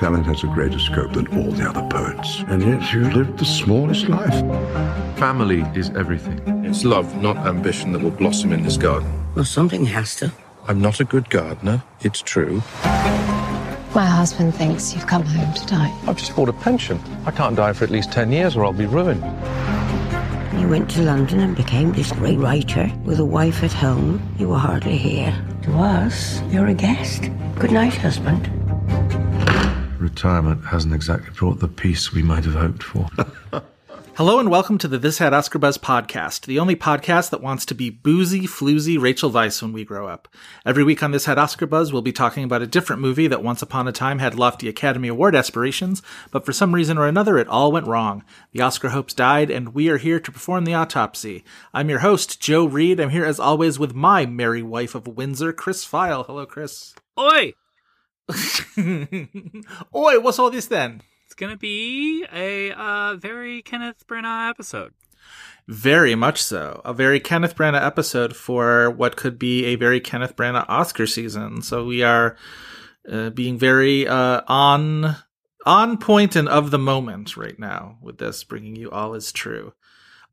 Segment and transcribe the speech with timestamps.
[0.00, 2.42] Talent has a greater scope than all the other poets.
[2.48, 4.34] And yet you lived the smallest life.
[5.18, 6.40] Family is everything.
[6.64, 9.12] It's love, not ambition, that will blossom in this garden.
[9.34, 10.32] Well, something has to.
[10.66, 12.62] I'm not a good gardener, it's true.
[13.94, 15.94] My husband thinks you've come home to die.
[16.06, 16.98] I've just bought a pension.
[17.26, 19.22] I can't die for at least 10 years or I'll be ruined.
[20.58, 24.22] You went to London and became this great writer with a wife at home.
[24.38, 25.36] You were hardly here.
[25.64, 27.28] To us, you're a guest.
[27.58, 28.59] Good night, husband.
[30.00, 33.06] Retirement hasn't exactly brought the peace we might have hoped for.
[34.16, 37.66] Hello and welcome to the This Had Oscar Buzz podcast, the only podcast that wants
[37.66, 40.26] to be boozy, floozy Rachel Weisz when we grow up.
[40.64, 43.42] Every week on This Had Oscar Buzz, we'll be talking about a different movie that
[43.42, 47.36] once upon a time had lofty Academy Award aspirations, but for some reason or another,
[47.36, 48.24] it all went wrong.
[48.52, 51.44] The Oscar hopes died, and we are here to perform the autopsy.
[51.74, 53.00] I'm your host, Joe Reed.
[53.00, 56.24] I'm here as always with my merry wife of Windsor, Chris Feil.
[56.24, 56.94] Hello, Chris.
[57.18, 57.52] Oi!
[59.94, 61.02] Oi, what's all this then?
[61.26, 64.92] It's gonna be a uh, very Kenneth Branagh episode.
[65.68, 66.80] Very much so.
[66.84, 71.62] A very Kenneth Branagh episode for what could be a very Kenneth Branagh Oscar season.
[71.62, 72.36] So we are
[73.10, 75.16] uh, being very uh, on
[75.66, 79.72] on point and of the moment right now with this, bringing you all is true.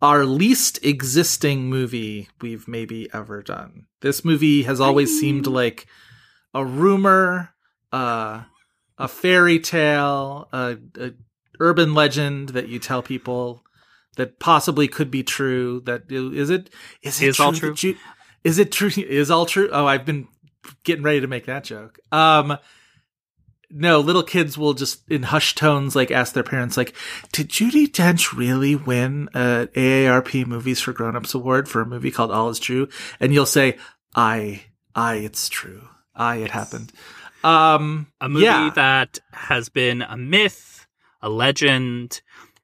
[0.02, 3.88] Our least existing movie we've maybe ever done.
[4.02, 5.88] This movie has always seemed like
[6.54, 7.54] a rumor,
[7.92, 8.44] uh,
[8.98, 11.12] a fairy tale, a, a
[11.60, 13.64] urban legend that you tell people
[14.16, 15.82] that possibly could be true.
[15.86, 16.70] That is it?
[17.02, 17.74] Is it Is all true?
[17.74, 17.98] Ju-
[18.44, 18.90] is it true?
[18.98, 19.70] Is all true?
[19.72, 20.28] Oh, I've been
[20.84, 22.00] getting ready to make that joke.
[22.12, 22.58] Um,
[23.70, 26.94] no, little kids will just in hushed tones like ask their parents, like,
[27.32, 32.32] "Did Judi Dench really win a AARP Movies for Grown-ups award for a movie called
[32.32, 32.88] All Is True?"
[33.20, 33.78] And you'll say,
[34.16, 34.64] "I,
[34.96, 35.90] I, it's true.
[36.16, 36.92] I, it happened."
[37.48, 38.72] Um, A movie yeah.
[38.76, 40.86] that has been a myth,
[41.22, 42.22] a legend,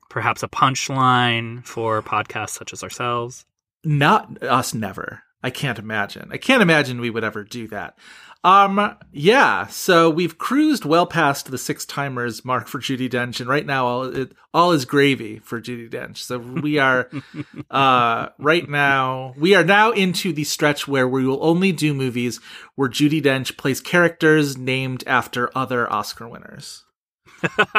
[0.09, 3.45] perhaps a punchline for podcasts such as ourselves.
[3.83, 5.23] Not us, never.
[5.41, 6.29] I can't imagine.
[6.31, 7.97] I can't imagine we would ever do that.
[8.43, 9.67] Um, yeah.
[9.67, 13.85] So we've cruised well past the six timers mark for Judi Dench, and right now
[13.85, 16.17] all it, all is gravy for Judi Dench.
[16.17, 17.09] So we are,
[17.71, 22.41] uh, right now we are now into the stretch where we will only do movies
[22.75, 26.83] where Judi Dench plays characters named after other Oscar winners.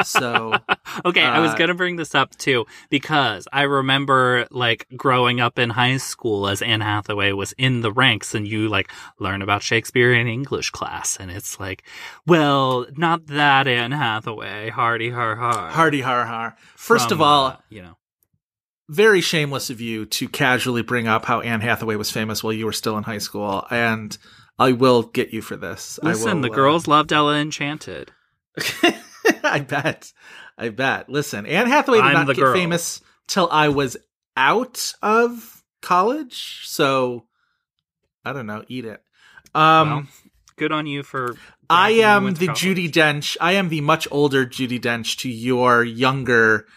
[0.03, 0.53] So
[1.05, 5.59] Okay, I was Uh, gonna bring this up too because I remember like growing up
[5.59, 9.63] in high school as Anne Hathaway was in the ranks, and you like learn about
[9.63, 11.83] Shakespeare in English class, and it's like,
[12.25, 16.55] well, not that Anne Hathaway, hardy har har, hardy har har.
[16.75, 17.97] First From, of all, uh, you know,
[18.87, 22.65] very shameless of you to casually bring up how Anne Hathaway was famous while you
[22.65, 24.17] were still in high school, and
[24.59, 25.99] I will get you for this.
[26.03, 28.11] Listen, will, the uh, girls loved Ella Enchanted.
[29.43, 30.11] I bet.
[30.57, 31.09] I bet.
[31.09, 32.53] Listen, Anne Hathaway did I'm not get girl.
[32.53, 33.97] famous till I was
[34.37, 37.25] out of college, so
[38.23, 38.63] I don't know.
[38.67, 39.01] Eat it.
[39.53, 40.07] Um, Well,
[40.57, 41.35] good on you for.
[41.69, 42.61] I am the college.
[42.61, 43.37] Judi Dench.
[43.41, 46.67] I am the much older Judi Dench to your younger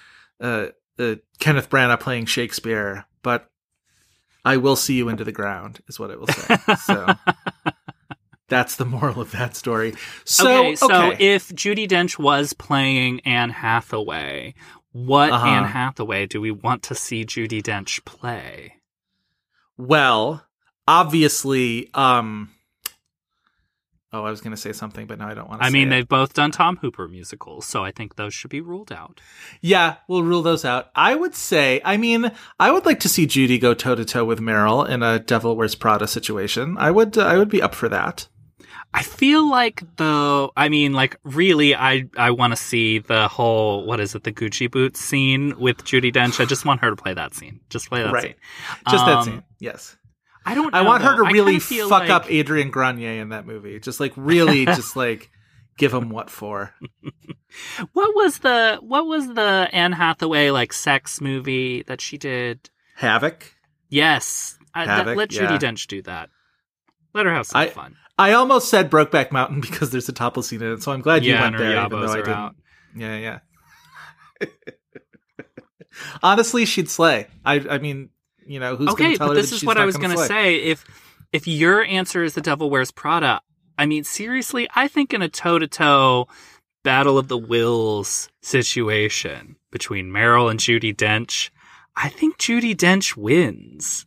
[0.41, 3.51] uh, uh, Kenneth Branagh playing Shakespeare, but
[4.45, 6.57] I will see you into the ground, is what I will say.
[6.85, 7.07] so
[8.49, 9.95] that's the moral of that story.
[10.25, 11.35] So, okay, so okay.
[11.35, 14.55] if Judi Dench was playing Anne Hathaway,
[14.93, 15.47] what Uh-huh.
[15.47, 18.75] Anne Hathaway do we want to see Judi Dench play?
[19.77, 20.45] well,
[20.89, 22.51] obviously, um,
[24.13, 25.67] oh, I was going to say something, but now I don't want to.
[25.67, 25.91] I mean, it.
[25.91, 29.21] they've both done Tom Hooper musicals, so I think those should be ruled out.
[29.61, 30.91] Yeah, we'll rule those out.
[30.97, 34.25] I would say, I mean, I would like to see Judy go toe to toe
[34.25, 36.77] with Meryl in a Devil Wears Prada situation.
[36.79, 38.27] I would, uh, I would be up for that.
[38.95, 43.85] I feel like though, I mean, like really, I I want to see the whole
[43.85, 46.41] what is it, the Gucci boots scene with Judi Dench.
[46.41, 47.61] I just want her to play that scene.
[47.71, 48.35] Just play that right, scene.
[48.91, 49.43] just that Um, scene.
[49.61, 49.97] Yes,
[50.47, 50.75] I don't.
[50.75, 53.79] I know, want her to really fuck like- up Adrian Grenier in that movie.
[53.79, 55.31] Just like really, just like
[55.77, 56.75] give him what for.
[57.95, 62.69] What was the what was the Anne Hathaway like sex movie that she did?
[62.97, 63.55] Havoc.
[63.89, 65.59] Yes, I, that- let Judy yeah.
[65.59, 66.29] Dench do that.
[67.15, 67.97] Let her have some I- fun.
[68.19, 71.25] I almost said Brokeback Mountain because there's a topless scene in it, so I'm glad
[71.25, 71.85] you Yeah, went there.
[71.85, 72.29] Even though I didn't.
[72.33, 72.57] out.
[72.97, 73.39] Yeah, yeah.
[76.23, 77.27] Honestly, she'd slay.
[77.45, 78.11] I, I mean,
[78.47, 80.57] you know, who's okay, going to but this is what I was gonna gonna say.
[80.57, 80.85] If
[81.33, 83.41] if your answer is the Devil Wears Prada,
[83.77, 86.29] I mean, seriously, I think in a toe to toe
[86.85, 91.51] battle of the wills situation between Meryl and Judi Dench,
[91.97, 94.07] I think Judi Dench wins.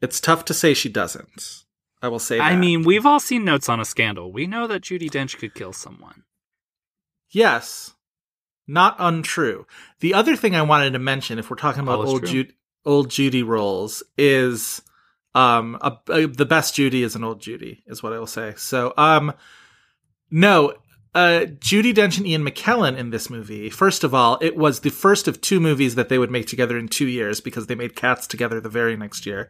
[0.00, 1.64] It's tough to say she doesn't.
[2.06, 2.40] I will say.
[2.40, 4.32] I mean, we've all seen Notes on a Scandal.
[4.32, 6.22] We know that Judi Dench could kill someone.
[7.30, 7.94] Yes,
[8.66, 9.66] not untrue.
[10.00, 12.26] The other thing I wanted to mention, if we're talking about All old.
[12.26, 12.52] Judy,
[12.84, 14.80] old Judy roles, is
[15.34, 18.54] um a, a- the best Judy is an old Judy, is what I will say.
[18.56, 19.32] So um,
[20.30, 20.74] no,
[21.14, 23.70] uh, Judi Dench and Ian McKellen in this movie.
[23.70, 26.78] First of all, it was the first of two movies that they would make together
[26.78, 29.48] in two years because they made Cats together the very next year.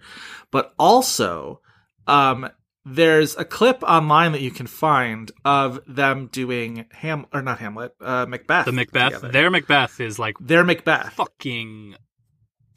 [0.50, 1.60] But also,
[2.06, 2.48] um,
[2.84, 7.94] there's a clip online that you can find of them doing Ham or not Hamlet,
[8.00, 8.66] uh, Macbeth.
[8.66, 9.32] The Macbeth, together.
[9.32, 11.12] their Macbeth is like Their Macbeth.
[11.14, 11.96] fucking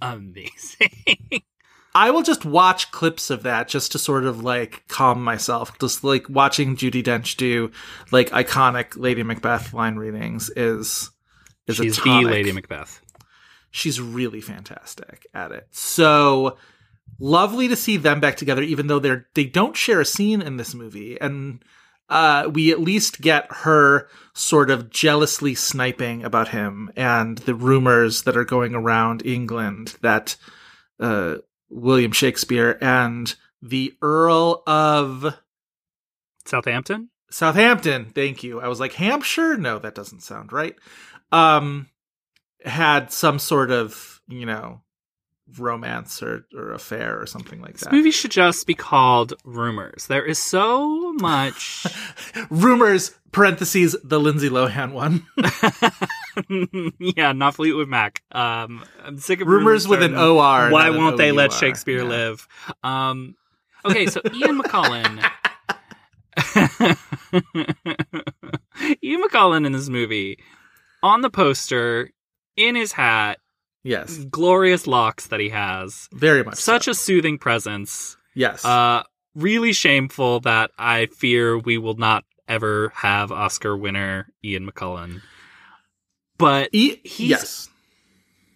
[0.02, 0.90] amazing.
[1.96, 5.78] I will just watch clips of that just to sort of like calm myself.
[5.80, 7.72] Just like watching Judi Dench do
[8.12, 11.12] like iconic Lady Macbeth line readings is
[11.68, 12.26] is She's a the.
[12.26, 13.02] Lady Macbeth.
[13.72, 15.68] She's really fantastic at it.
[15.72, 16.58] So
[17.18, 20.58] lovely to see them back together, even though they're they don't share a scene in
[20.58, 21.64] this movie, and
[22.10, 28.24] uh, we at least get her sort of jealously sniping about him and the rumors
[28.24, 30.36] that are going around England that
[31.00, 31.36] uh,
[31.70, 35.38] William Shakespeare and the Earl of
[36.46, 37.10] Southampton?
[37.30, 38.60] Southampton, thank you.
[38.60, 39.56] I was like, Hampshire?
[39.56, 40.76] No, that doesn't sound right.
[41.32, 41.90] Um,
[42.66, 44.82] had some sort of, you know,
[45.58, 47.86] romance or, or affair or something like that.
[47.86, 50.08] This movie should just be called Rumors.
[50.08, 51.86] There is so much.
[52.50, 55.26] Rumors, parentheses, the Lindsay Lohan one.
[57.00, 58.24] yeah, not Fleetwood Mac.
[58.32, 62.10] Um, I'm sick of Rumors with an OR, Why won't they let Shakespeare Yeah.
[62.10, 62.48] live?
[62.84, 63.36] Um,
[63.86, 65.24] okay, so Ian McKellen.
[69.04, 70.38] Ian McKellen in this movie,
[71.04, 72.12] on the poster,
[72.56, 73.40] in his hat,
[73.84, 76.56] Yes, glorious locks that he has, very much.
[76.58, 76.92] such so.
[76.92, 78.18] a soothing presence.
[78.36, 78.64] yes.
[78.66, 79.04] Uh,
[79.36, 85.22] really shameful that I fear we will not ever have Oscar winner Ian McKellen.
[86.38, 87.70] But E- he's- yes,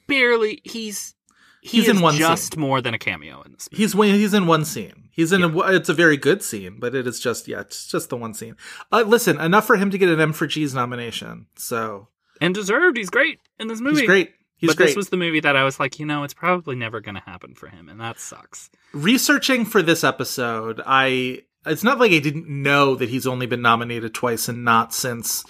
[0.08, 1.16] barely he's
[1.62, 2.60] he He's in one just scene.
[2.62, 3.70] more than a cameo in this.
[3.72, 5.10] he's he's in one scene.
[5.12, 8.10] He's in a, it's a very good scene, but it is just yeah, it's just
[8.10, 8.58] the one scene.
[8.92, 11.46] Uh, listen, enough for him to get an M for G's nomination.
[11.56, 12.08] So
[12.42, 12.98] And deserved.
[12.98, 14.00] He's great in this movie.
[14.02, 14.31] he's great.
[14.63, 14.86] He's but great.
[14.88, 17.21] this was the movie that I was like, you know, it's probably never going to
[17.21, 18.69] happen for him, and that sucks.
[18.94, 23.62] researching for this episode, I it's not like I didn't know that he's only been
[23.62, 25.44] nominated twice and not since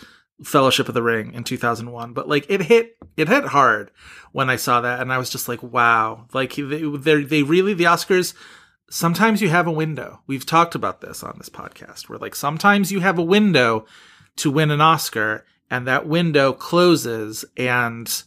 [0.44, 3.92] Fellowship of the Ring in 2001, but like it hit it hit hard
[4.32, 7.76] when I saw that and I was just like wow, like they they they really
[7.76, 8.34] the Oscars
[8.90, 10.22] sometimes you have a window.
[10.28, 13.86] We've talked about this on this podcast where like sometimes you have a window
[14.38, 18.24] to win an Oscar and that window closes and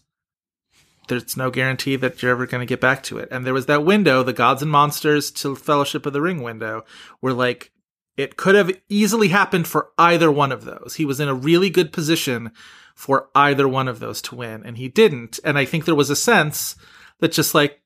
[1.09, 3.29] there's no guarantee that you're ever going to get back to it.
[3.31, 6.85] And there was that window, the Gods and Monsters to Fellowship of the Ring window,
[7.21, 7.71] where like
[8.17, 10.95] it could have easily happened for either one of those.
[10.97, 12.53] He was in a really good position
[12.95, 15.39] for either one of those to win, and he didn't.
[15.45, 16.77] And I think there was a sense
[17.21, 17.81] that just like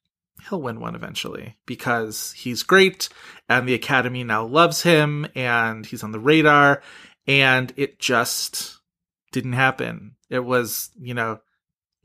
[0.48, 3.08] he'll win one eventually because he's great
[3.48, 6.82] and the Academy now loves him and he's on the radar.
[7.26, 8.78] And it just
[9.32, 10.16] didn't happen.
[10.28, 11.40] It was, you know,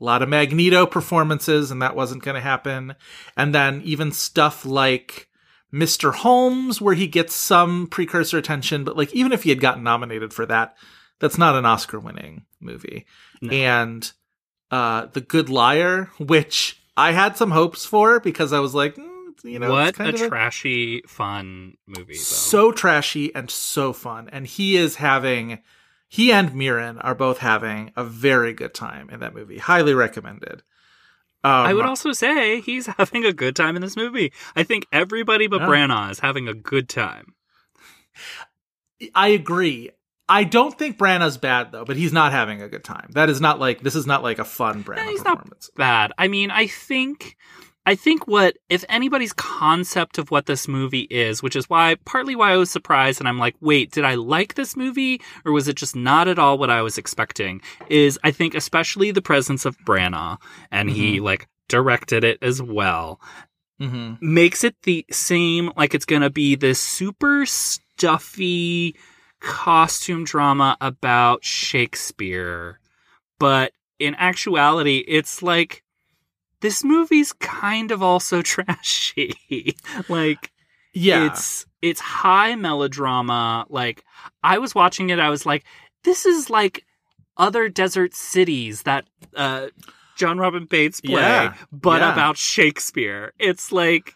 [0.00, 2.94] a lot of Magneto performances, and that wasn't going to happen.
[3.36, 5.28] And then even stuff like
[5.72, 6.14] Mr.
[6.14, 10.32] Holmes, where he gets some precursor attention, but like even if he had gotten nominated
[10.32, 10.76] for that,
[11.18, 13.06] that's not an Oscar winning movie.
[13.40, 13.52] No.
[13.52, 14.12] And
[14.70, 19.44] uh, The Good Liar, which I had some hopes for because I was like, mm,
[19.44, 22.14] you know, what a trashy, fun movie.
[22.14, 22.18] Though.
[22.18, 24.28] so trashy and so fun.
[24.30, 25.60] And he is having,
[26.08, 29.58] he and Mirren are both having a very good time in that movie.
[29.58, 30.62] Highly recommended.
[31.44, 34.32] Um, I would also say he's having a good time in this movie.
[34.54, 35.68] I think everybody but Yeah.
[35.68, 37.34] Branagh is having a good time.
[39.14, 39.90] I agree.
[40.28, 43.10] I don't think Branagh's bad though, but he's not having a good time.
[43.12, 45.70] That is not like this is not like a fun Branagh he's not performance.
[45.76, 46.12] bad.
[46.18, 47.36] I mean, I think
[47.86, 52.34] I think what if anybody's concept of what this movie is, which is why partly
[52.34, 55.68] why I was surprised and I'm like, wait, did I like this movie or was
[55.68, 57.62] it just not at all what I was expecting?
[57.88, 60.38] Is I think especially the presence of Branagh
[60.72, 63.20] and he like directed it as well
[63.78, 68.96] hmm makes it the seem like it's gonna be this super stuffy
[69.40, 72.80] costume drama about Shakespeare.
[73.38, 75.82] But in actuality, it's like
[76.60, 79.76] this movie's kind of also trashy.
[80.08, 80.50] like
[80.94, 81.26] Yeah.
[81.26, 83.66] it's it's high melodrama.
[83.68, 84.04] Like
[84.42, 85.64] I was watching it, I was like,
[86.04, 86.84] this is like
[87.36, 89.66] other desert cities that uh
[90.16, 92.12] Jon Robin Baitz play, Yeah, but yeah.
[92.12, 93.32] about Shakespeare.
[93.38, 94.14] It's like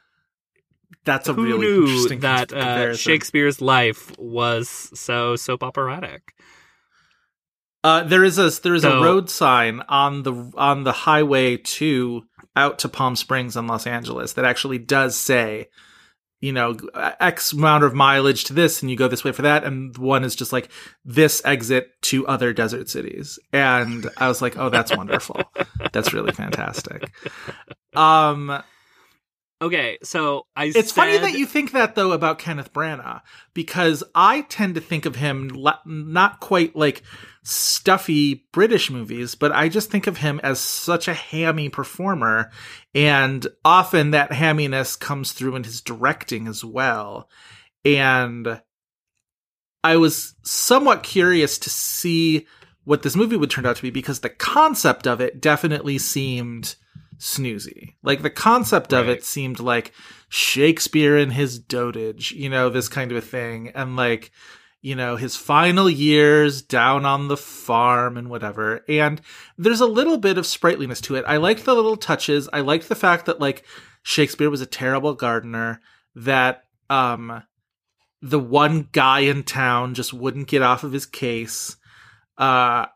[1.04, 2.94] That's a who really knew interesting that uh.
[2.97, 6.32] Shakespeare's life was so soap operatic.
[7.82, 11.56] Uh, there is a there is So- a road sign on the on the highway
[11.56, 12.23] to
[12.57, 15.69] out to Palm Springs in Los Angeles that actually does say,
[16.40, 16.76] you know,
[17.21, 20.25] X amount of mileage to this, and you go this way for that, and one
[20.25, 20.71] is just like
[21.04, 25.42] this exit to other desert cities, and I was like, oh, that's wonderful,
[25.92, 27.12] that's really fantastic.
[27.95, 28.62] Um,
[29.62, 33.21] Okay, so I it's funny that you think that though about Kenneth Branagh
[33.52, 35.50] because I tend to think of him
[35.85, 37.02] not quite like
[37.42, 42.50] stuffy British movies, but I just think of him as such a hammy performer,
[42.94, 47.28] and often that hamminess comes through in his directing as well.
[47.85, 48.61] And
[49.82, 52.47] I was somewhat curious to see
[52.85, 56.76] what this movie would turn out to be because the concept of it definitely seemed
[57.18, 57.94] snoozy.
[58.02, 59.92] Like the concept of it seemed like
[60.28, 63.73] Shakespeare in his dotage, you know, this kind of a thing.
[63.75, 64.30] And like,
[64.82, 68.82] you know, his final years down on the farm and whatever.
[68.88, 69.20] And
[69.58, 71.25] there's a little bit of sprightliness to it.
[71.26, 72.49] I liked the little touches.
[72.52, 73.64] I liked the fact that like
[74.02, 75.80] Shakespeare was a terrible gardener,
[76.14, 77.42] that um
[78.22, 81.76] the one guy in town just wouldn't get off of his case.
[82.38, 82.87] Uh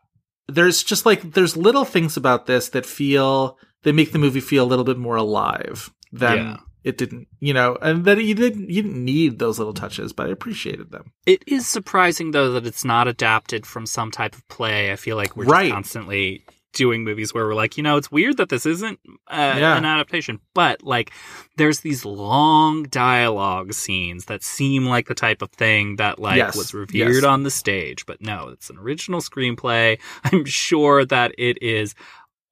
[0.47, 4.63] there's just like there's little things about this that feel they make the movie feel
[4.63, 6.57] a little bit more alive than Yeah.
[6.85, 10.27] It didn't, you know, and that you didn't you didn't need those little touches, but
[10.27, 11.11] I appreciated them.
[11.25, 14.91] It is surprising though that it's not adapted from some type of play.
[14.91, 15.63] I feel like we're Right.
[15.69, 18.99] just constantly doing movies where we're like, you know, it's weird that this isn't
[19.31, 19.77] uh, Yeah.
[19.77, 21.09] an adaptation, but like
[21.55, 26.55] there's these long dialogue scenes that seem like the type of thing that like Yes.
[26.55, 27.23] was revered Yes.
[27.23, 29.97] on the stage, but no, it's an original screenplay.
[30.25, 31.95] I'm sure that it is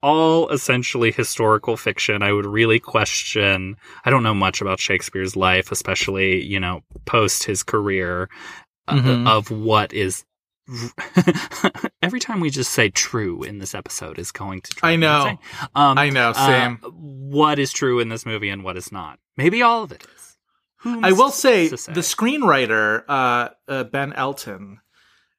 [0.03, 2.21] all essentially historical fiction.
[2.21, 3.77] I would really question.
[4.05, 8.29] I don't know much about Shakespeare's life, especially, you know, post his career
[8.87, 9.27] uh, Mhm.
[9.27, 10.25] of what is.
[12.01, 14.75] Every time we just say true in this episode is going to.
[14.83, 15.37] I know.
[15.75, 19.19] Um, I know, uh, what is true in this movie and what is not?
[19.37, 20.37] Maybe all of it is.
[20.85, 21.93] I will say, say?
[21.93, 24.79] the screenwriter uh, uh, Ben Elton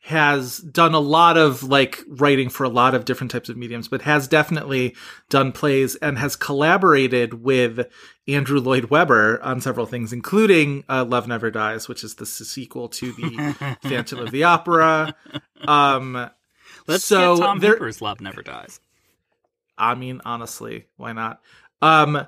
[0.05, 3.89] has done a lot of like writing for a lot of different types of mediums,
[3.89, 4.95] but has definitely
[5.31, 7.87] done plays and has collaborated with
[8.29, 12.89] Andrew Lloyd Webber on several things, including uh, Love Never Dies, which is the sequel
[12.91, 15.15] to the Phantom of the Opera.
[15.67, 16.29] Um,
[16.87, 18.81] Let's so get Tom there- Hooper's Love Never Dies.
[19.79, 21.41] I mean, honestly, why not?
[21.81, 22.27] Um,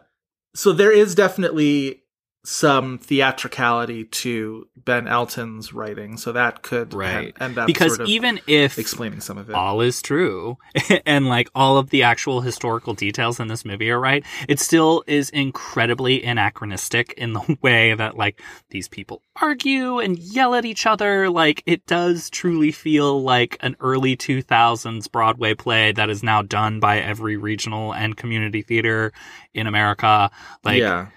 [0.54, 2.02] so there is definitely
[2.48, 7.34] some theatricality to Ben Elton's writing, so that could Right.
[7.40, 9.54] end up because sort of even if explaining some of it.
[9.56, 10.56] all is true
[11.06, 15.02] and like all of the actual historical details in this movie are right, it still
[15.08, 20.86] is incredibly anachronistic in the way that like these people argue and yell at each
[20.86, 21.28] other.
[21.28, 26.78] Like it does truly feel like an early 2000s Broadway play that is now done
[26.78, 29.12] by every regional and community theater
[29.52, 30.30] in America.
[30.62, 31.08] Like yeah.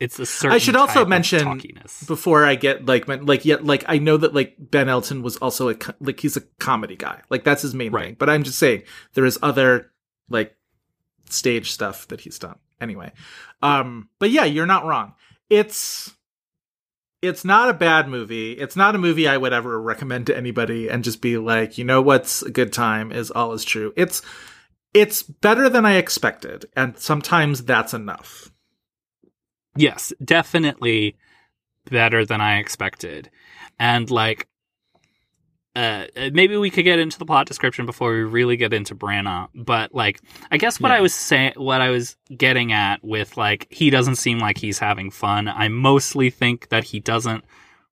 [0.00, 1.60] It's a certain I should also mention
[2.06, 5.68] before I get like like yet like I know that like Ben Elton was also
[5.68, 8.06] a co- like he's a comedy guy like that's his main Right.
[8.06, 8.16] thing.
[8.18, 8.82] But I'm just saying
[9.14, 9.92] there is other
[10.28, 10.56] like
[11.30, 13.12] stage stuff that he's done anyway.
[13.62, 15.14] Um, but yeah, you're not wrong.
[15.48, 16.12] It's
[17.22, 18.52] it's not a bad movie.
[18.52, 21.84] It's not a movie I would ever recommend to anybody and just be like, you
[21.84, 23.92] know what's a good time is all is true.
[23.96, 24.20] It's
[24.92, 28.50] it's better than I expected, and sometimes that's enough.
[29.76, 31.16] Yes, definitely
[31.90, 33.30] better than I expected.
[33.78, 34.48] And like
[35.76, 39.48] uh maybe we could get into the plot description before we really get into Branagh,
[39.54, 40.98] but like I guess what Yeah.
[40.98, 44.78] I was saying what I was getting at with like he doesn't seem like he's
[44.78, 45.48] having fun.
[45.48, 47.44] I mostly think that he doesn't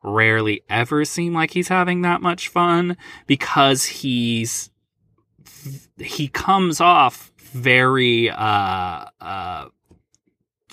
[0.04, 2.96] rarely ever seem like he's having that much fun
[3.26, 4.70] because he's
[5.98, 9.66] he comes off very uh uh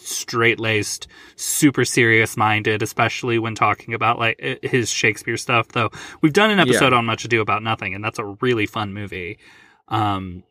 [0.10, 5.70] straight laced, super serious minded, especially when talking about like his Shakespeare stuff.
[5.70, 5.90] Though
[6.22, 9.38] we've done an episode on Much Ado About Nothing, and that's a really fun movie.
[9.88, 10.44] Um,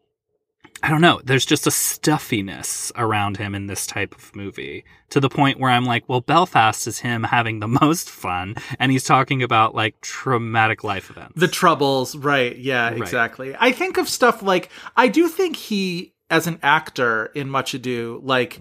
[0.80, 1.20] I don't know.
[1.24, 5.70] There's just a stuffiness around him in this type of movie to the point where
[5.72, 10.00] I'm like, well, Belfast is him having the most fun, and he's talking about like
[10.02, 11.32] traumatic life events.
[11.40, 12.98] the troubles right yeah Right.
[12.98, 17.74] exactly i think of stuff like i do think he as an actor in much
[17.74, 18.60] ado like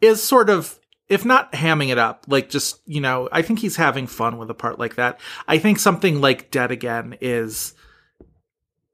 [0.00, 3.76] is sort of if not hamming it up like just you know i think he's
[3.76, 7.74] having fun with a part like that i think something like dead again is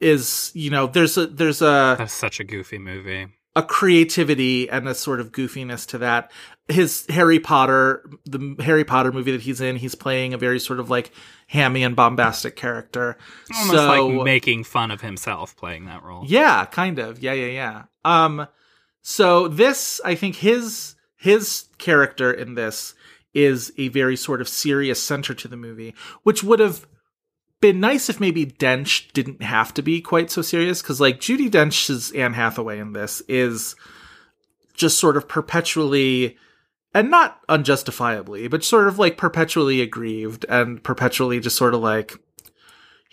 [0.01, 3.29] is you know there's a there's a That's such a goofy movie.
[3.55, 6.33] a creativity and a sort of goofiness to that.
[6.69, 10.81] His Harry Potter, the Harry Potter movie that he's in, he's playing a very sort
[10.81, 11.13] of like
[11.49, 13.17] hammy and bombastic character.
[13.55, 16.25] Almost so, like making fun of himself playing that role.
[16.27, 17.23] yeah, kind of.
[17.23, 17.83] Yeah, yeah, yeah.
[18.05, 18.47] Um,
[19.03, 22.95] so this, I think his his character in this
[23.35, 26.87] is a very sort of serious center to the movie, which would have
[27.61, 31.49] been nice if maybe Dench didn't have to be quite so serious because like Judi
[31.49, 33.77] Dench's Anne Hathaway in this is
[34.75, 36.37] just sort of perpetually
[36.95, 42.19] and not unjustifiably, but sort of like perpetually aggrieved and perpetually just sort of like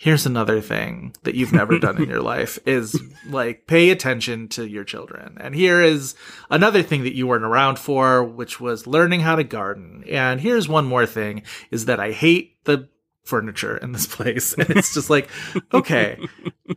[0.00, 4.66] here's another thing that you've never done in your life is like pay attention to
[4.66, 5.36] your children.
[5.38, 6.14] And here is
[6.48, 10.02] another thing that you weren't around for, which was learning how to garden.
[10.08, 12.88] And here's one more thing is that I hate the
[13.24, 14.54] furniture in this place.
[14.58, 15.28] And it's just like,
[15.74, 16.18] okay.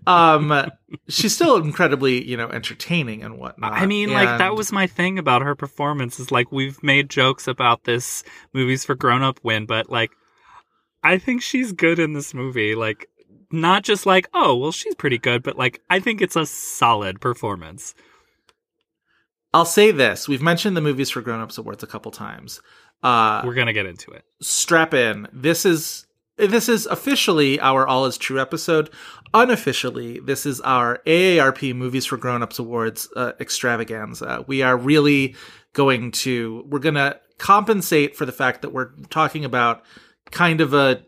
[0.05, 0.69] Um
[1.07, 3.71] she's still incredibly, you know, entertaining and whatnot.
[3.71, 6.19] I mean, like that was my thing about her performance.
[6.19, 10.11] Is like we've made jokes about this movies for grown up win, but like
[11.03, 12.75] I think she's good in this movie.
[12.75, 13.09] Like
[13.53, 17.21] not just like oh well she's pretty good, but like I think it's a solid
[17.21, 17.95] performance.
[19.53, 20.27] I'll say this.
[20.27, 22.61] We've mentioned the movies for grown-ups awards a couple times.
[23.03, 24.25] Uh We're gonna get into it.
[24.41, 25.27] strap in.
[25.31, 28.89] This is this is officially our All Is True episode.
[29.35, 34.43] Unofficially, this is our AARP Movies for Grown-ups Awards uh, extravaganza.
[34.47, 35.35] We are really
[35.73, 39.83] going to we're going to compensate for the fact that we're talking about
[40.31, 41.03] kind of a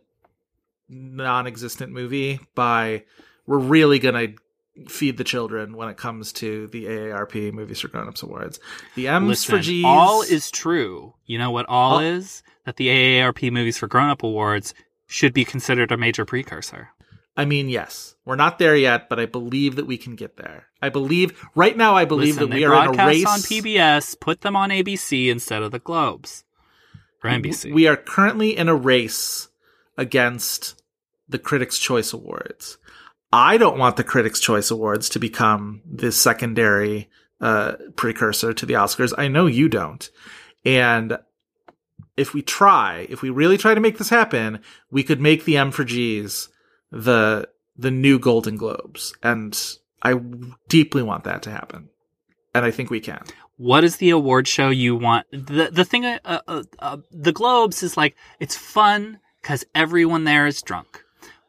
[0.89, 3.03] non-existent movie by
[3.47, 7.87] we're really going to feed the children when it comes to the AARP Movies for
[7.87, 8.59] Grown-ups Awards.
[8.95, 9.85] The M's Listen, for G's.
[9.85, 11.13] all is true.
[11.25, 12.43] You know what all All- is?
[12.65, 14.73] That the AARP movies for grown up awards
[15.05, 16.89] should be considered a major precursor.
[17.37, 20.65] I mean, yes, we're not there yet, but I believe that we can get there.
[20.81, 21.95] I believe right now.
[21.95, 23.25] I believe Listen, that we are in a race.
[23.25, 24.19] on PBS.
[24.19, 26.43] Put them on ABC instead of the Globes
[27.23, 27.71] or NBC.
[27.71, 29.49] We are currently in a race
[29.97, 30.81] against
[31.27, 32.77] the Critics' Choice Awards.
[33.33, 37.09] I don't want the Critics' Choice Awards to become the secondary
[37.41, 39.13] uh, precursor to the Oscars.
[39.17, 40.09] I know you don't,
[40.63, 41.17] and
[42.15, 45.57] if we try, if we really try to make this happen, we could make the
[45.57, 46.49] M for G's
[46.91, 49.59] the the new Golden Globes, and
[50.01, 50.13] I
[50.69, 51.89] deeply want that to happen,
[52.53, 53.23] and I think we can.
[53.57, 55.27] what is the award show you want?
[55.31, 60.47] The the thing, uh, uh, uh, the Globes is like it's fun because everyone there
[60.47, 61.03] is drunk.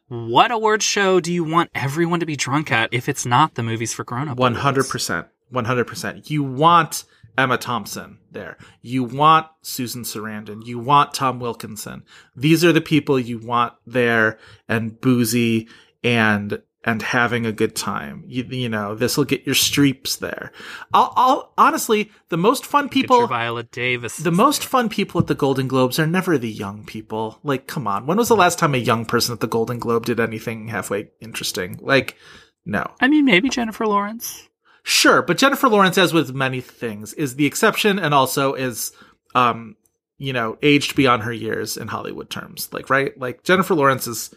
[0.09, 3.63] What award show do you want everyone to be drunk at if it's not the
[3.63, 4.37] movies for grown up?
[4.37, 5.29] One hundred percent.
[5.49, 6.31] One hundred percent.
[6.31, 7.05] You want
[7.39, 8.59] Emma Thompson there.
[8.83, 10.67] You want Susan Sarandon.
[10.67, 12.05] You want Tom Wilkinson.
[12.37, 15.67] These are the people you want there and boozy
[16.05, 18.23] and and having a good time.
[18.29, 20.53] You, you know, this will get your streeps there.
[20.95, 24.17] I'll, I'll honestly, the most fun people Viola Davis.
[24.19, 27.41] the most fun people at the Golden Globes are never the young people.
[27.43, 28.07] Like, come on.
[28.07, 31.09] When was the last time a young person at the Golden Globe did anything halfway
[31.21, 31.79] interesting?
[31.83, 32.17] Like,
[32.65, 32.89] no.
[33.01, 34.49] I mean, maybe Jennifer Lawrence.
[34.85, 38.93] Sure, but Jennifer Lawrence, as with many things, is the exception and also is,
[39.35, 39.75] um,
[40.19, 42.69] you know, aged beyond her years in Hollywood terms.
[42.73, 43.19] Like, right?
[43.19, 44.33] Like Jennifer Lawrence is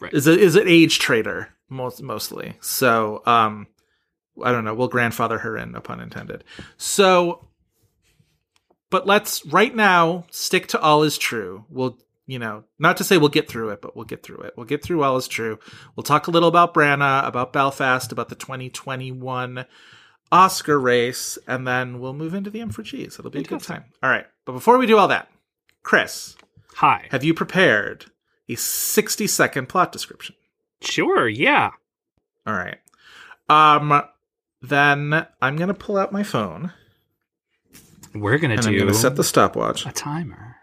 [0.00, 0.14] Right.
[0.14, 2.56] is a, is an age trader most mostly.
[2.60, 3.66] So, um,
[4.42, 4.74] I don't know.
[4.74, 6.44] We'll grandfather her in, no pun intended.
[6.76, 7.48] So,
[8.90, 11.64] but let's right now stick to all is true.
[11.68, 14.54] We'll, you know, not to say we'll get through it, but we'll get through it.
[14.56, 15.58] We'll get through all is true.
[15.96, 19.64] We'll talk a little about Branagh, about Belfast, about the 2021
[20.32, 23.18] Oscar race, and then we'll move into the M for G's.
[23.18, 23.84] It'll be a good time.
[24.02, 24.26] All right.
[24.44, 25.28] But before we do all that,
[25.82, 26.36] Chris,
[26.76, 27.06] Hi.
[27.10, 28.06] have you prepared
[28.48, 30.36] a 60 second plot description?
[30.82, 31.28] Sure.
[31.28, 31.70] Yeah.
[32.46, 32.78] All right.
[33.48, 34.02] Um,
[34.62, 36.72] then I'm going to pull out my phone
[38.14, 39.86] We're gonna do I'm going to set the stopwatch.
[39.86, 40.56] a timer.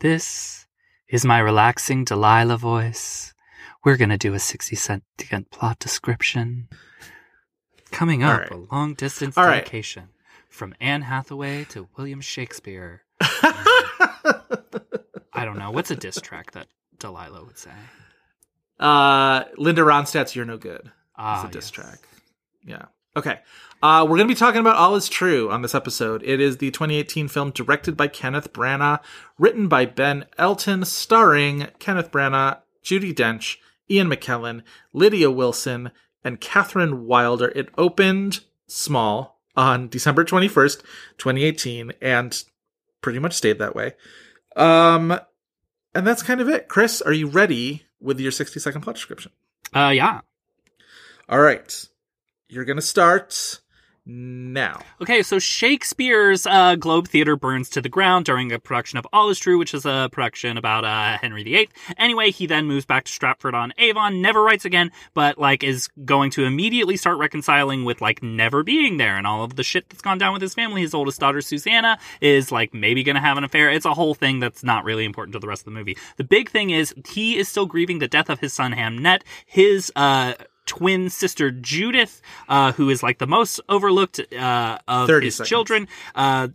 [0.00, 0.66] This
[1.08, 3.32] is my relaxing Delilah voice.
[3.84, 6.68] We're gonna do a sixty second plot description.
[7.90, 8.50] Coming up, right.
[8.50, 9.56] a long distance All right.
[9.56, 10.08] dedication
[10.48, 13.02] from Anne Hathaway to William Shakespeare.
[13.20, 16.68] I don't know what's a diss track that
[17.02, 17.70] Delilah would say.
[18.80, 21.70] uh, Linda Ronstadt's "You're No Good" is Ah, a diss yes.
[21.70, 21.98] track.
[22.64, 22.84] Yeah.
[23.16, 23.40] Okay.
[23.82, 26.22] Uh, we're going to be talking about All Is True on this episode.
[26.24, 29.00] It is the 2018 film directed by Kenneth Branagh,
[29.38, 33.56] written by Ben Elton, starring Kenneth Branagh, Judi Dench,
[33.90, 34.62] Ian McKellen,
[34.92, 35.90] Lydia Wilson,
[36.22, 37.48] and Kathryn Wilder.
[37.56, 40.80] It opened small on December 21st,
[41.18, 42.44] 2018, and
[43.00, 43.94] pretty much stayed that way.
[44.54, 45.18] Um,
[45.94, 46.68] and that's kind of it.
[46.68, 49.32] Chris, are you ready with your 60 second plot description?
[49.74, 50.20] Uh, yeah.
[51.28, 51.88] All right.
[52.48, 53.61] You're going to start
[54.04, 54.80] now.
[55.00, 59.28] Okay, so Shakespeare's uh, Globe Theatre burns to the ground during a production of All
[59.30, 61.68] Is True, which is a production about uh, Henry VIII.
[61.96, 65.88] Anyway, he then moves back to Stratford on Avon, never writes again, but like is
[66.04, 69.88] going to immediately start reconciling with like never being there and all of the shit
[69.88, 70.80] that's gone down with his family.
[70.80, 73.70] His oldest daughter Susanna is like maybe going to have an affair.
[73.70, 75.96] It's a whole thing that's not really important to the rest of the movie.
[76.16, 79.22] The big thing is he is still grieving the death of his son Hamnet.
[79.46, 80.34] His uh
[80.72, 85.48] twin sister Judith, uh, who is like the most overlooked uh, of his seconds.
[85.50, 85.88] children.
[86.14, 86.48] Uh,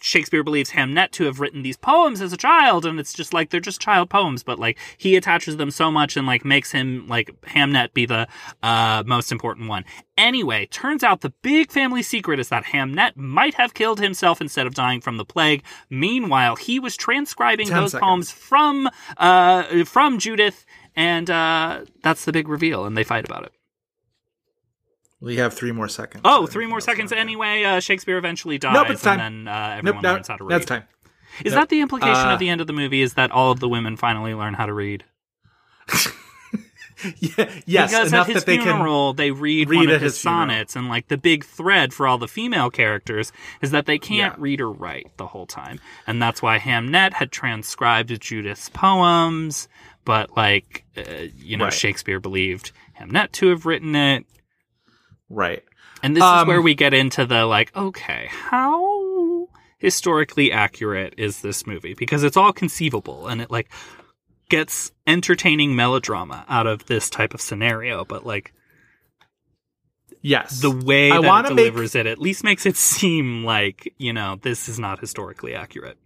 [0.00, 3.50] Shakespeare believes Hamnet to have written these poems as a child, and it's just like
[3.50, 7.08] they're just child poems, but like he attaches them so much and like makes him
[7.08, 8.28] like Hamnet be the
[8.62, 9.84] uh, most important one.
[10.16, 14.66] Anyway, turns out the big family secret is that Hamnet might have killed himself instead
[14.66, 15.64] of dying from the plague.
[15.90, 18.06] Meanwhile, he was transcribing 10 those seconds.
[18.06, 20.64] poems from uh, from Judith,
[20.96, 23.52] and uh, that's the big reveal, and they fight about it.
[25.20, 26.20] We have three more seconds.
[26.24, 27.64] Oh, three more seconds anyway.
[27.64, 29.20] Uh, Shakespeare eventually dies, Nope, it's time.
[29.20, 30.54] and then uh, everyone Nope, learns how to no, read.
[30.56, 30.84] that's time.
[31.44, 31.62] Is Nope.
[31.62, 33.00] that the implication Uh, of the end of the movie?
[33.00, 35.04] Is that all of the women finally learn how to read?
[37.18, 38.64] yeah, yes, because enough at his that they can.
[38.66, 42.06] funeral they read, read one of his, his sonnets, and like the big thread for
[42.06, 44.42] all the female characters is that they can't Yeah.
[44.42, 49.68] read or write the whole time, and that's why Hamnet had transcribed Judith's poems,
[50.04, 51.02] but like uh,
[51.36, 51.72] you know Right.
[51.72, 54.24] Shakespeare believed Hamnet to have written it,
[55.28, 55.62] Right.
[56.02, 61.40] and this Um, is where we get into the like, okay, how historically accurate is
[61.42, 61.94] this movie?
[61.94, 63.70] Because it's all conceivable and it like
[64.48, 68.52] gets entertaining melodrama out of this type of scenario, but like
[70.20, 70.60] Yes.
[70.60, 74.12] the way I that it make- delivers it at least makes it seem like, you
[74.12, 75.98] know, this is not historically accurate.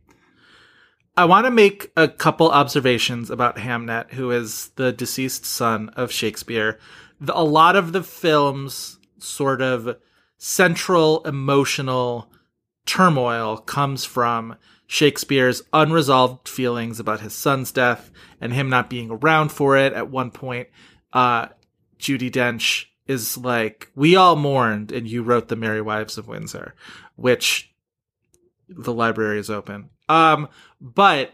[1.18, 6.12] I want to make a couple observations about Hamnet, who is the deceased son of
[6.12, 6.78] Shakespeare.
[7.20, 9.96] The, a lot of the film's sort of
[10.36, 12.30] central emotional
[12.86, 14.54] turmoil comes from
[14.86, 19.92] Shakespeare's unresolved feelings about his son's death and him not being around for it.
[19.94, 20.68] At one point,
[21.12, 21.48] uh,
[21.98, 26.76] Judy Dench is like, "We all mourned, and you wrote the Merry Wives of Windsor,"
[27.16, 27.72] which
[28.68, 29.90] the library is open.
[30.08, 30.48] Um,
[30.80, 31.32] but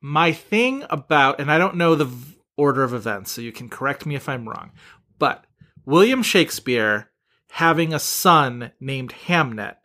[0.00, 3.68] my thing about, and I don't know the v- order of events, so you can
[3.68, 4.72] correct me if I'm wrong,
[5.18, 5.44] but
[5.84, 7.10] William Shakespeare
[7.50, 9.76] having a son named Hamnet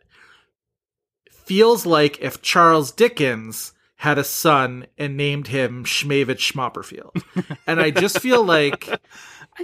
[1.30, 7.22] feels like if Charles Dickens had a son and named him Schmavich Schmopperfield.
[7.66, 8.88] and I just feel like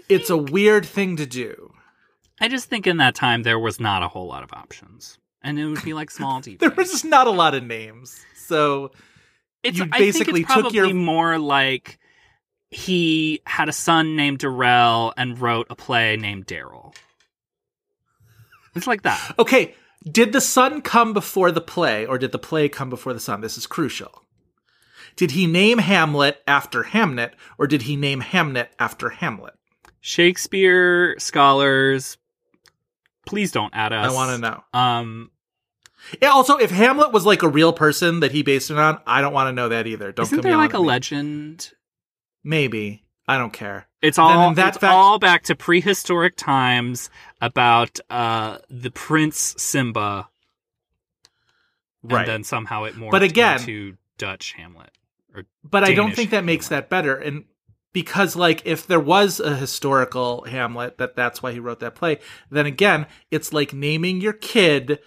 [0.09, 1.73] it's a weird thing to do.
[2.41, 5.19] I just think in that time there was not a whole lot of options.
[5.43, 6.59] And it would be like small details.
[6.61, 8.26] There was just not a lot of names.
[8.47, 8.93] So
[9.63, 11.99] it's, you I basically think it's took probably your- more like
[12.71, 16.95] he had a son named Darrell and wrote a play named Daryl.
[18.75, 19.35] It's like that.
[19.39, 23.21] Okay, did the son come before the play, or did the play come before the
[23.21, 23.41] son?
[23.41, 24.23] This is crucial.
[25.17, 29.55] Did he name Hamlet after Hamnet, or did he name Hamnet after Hamlet?
[30.01, 32.19] Shakespeare scholars,
[33.25, 34.13] please don't add us.
[34.13, 34.79] I want to know.
[34.79, 35.31] Um,
[36.23, 39.21] Yeah, also, if Hamlet was like a real person that he based it on, I
[39.21, 40.13] don't want to know that either.
[40.13, 40.87] Don't isn't there like a me.
[40.87, 41.73] legend?
[42.45, 43.87] Maybe I don't care.
[44.03, 50.29] It's all it's fact- all back to prehistoric times about uh the prince Simba,
[52.03, 52.21] Right.
[52.21, 54.91] and then somehow it morphed But again- into Dutch Hamlet.
[55.35, 57.17] Or but I don't think that makes that better.
[57.17, 57.45] And
[57.93, 62.19] because like if there was a historical Hamlet that that's why he wrote that play,
[62.51, 65.01] then again, it's like naming your kid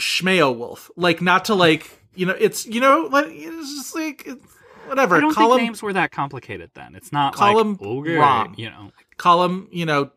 [0.00, 0.90] Schmeowulf.
[0.96, 4.44] Like not to like, you know, it's you know, like it's just like it's,
[4.86, 5.16] whatever.
[5.16, 6.94] I don't call think him names were that complicated then.
[6.94, 8.54] It's not call like him okay, Rom.
[8.56, 8.92] you know.
[9.16, 10.10] call him, you know,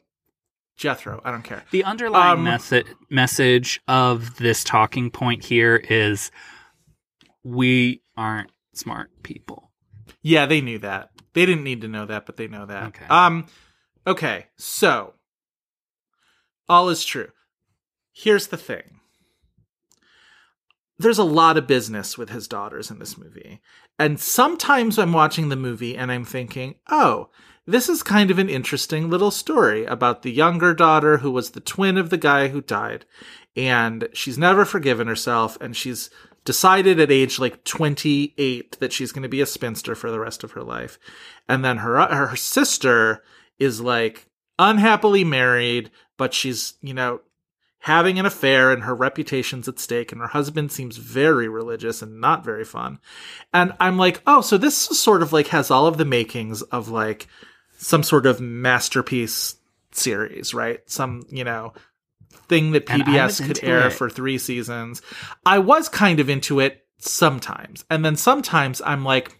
[0.77, 1.21] Jethro.
[1.23, 1.63] I don't care.
[1.71, 6.31] The underlying Um, method, message of this talking point here is
[7.43, 9.71] we aren't smart people.
[10.21, 11.11] Yeah, they knew that.
[11.33, 12.87] They didn't need to know that, but they know that.
[12.87, 13.05] Okay.
[13.09, 13.45] Um
[14.05, 15.13] okay, so
[16.67, 17.29] all is true.
[18.13, 18.98] Here's the thing.
[20.99, 23.61] There's a lot of business with his daughters in this movie.
[23.97, 27.29] And sometimes I'm watching the movie and I'm thinking, "Oh,
[27.69, 31.59] this is kind of an interesting little story about the younger daughter who was the
[31.59, 33.05] twin of the guy who died.
[33.55, 35.55] And she's never forgiven herself.
[35.61, 36.09] And she's
[36.45, 40.43] decided at age like 28 that she's going to be a spinster for the rest
[40.43, 40.97] of her life.
[41.47, 43.23] And then her, her sister
[43.59, 44.25] is like
[44.57, 47.21] unhappily married, but she's, you know,
[47.79, 52.19] having an affair and her reputation's at stake and her husband seems very religious and
[52.19, 52.99] not very fun.
[53.53, 56.61] And I'm like, oh, so this is sort of like has all of the makings
[56.61, 57.27] of like
[57.77, 59.55] some sort of masterpiece
[59.91, 60.81] series, right?
[60.89, 61.73] Some, you know,
[62.47, 63.91] thing that And I was PBS could air it.
[63.93, 65.01] for three seasons.
[65.45, 67.85] I was kind of into it sometimes.
[67.89, 69.37] And then sometimes I'm like,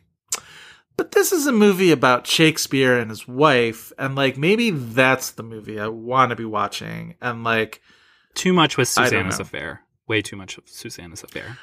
[0.96, 5.44] but this is a movie about Shakespeare and his wife, and like maybe that's the
[5.44, 7.16] movie I want to be watching.
[7.22, 7.82] And like,
[8.36, 9.82] Too much with Susanna's affair.
[10.08, 11.58] Way too much of Susanna's affair.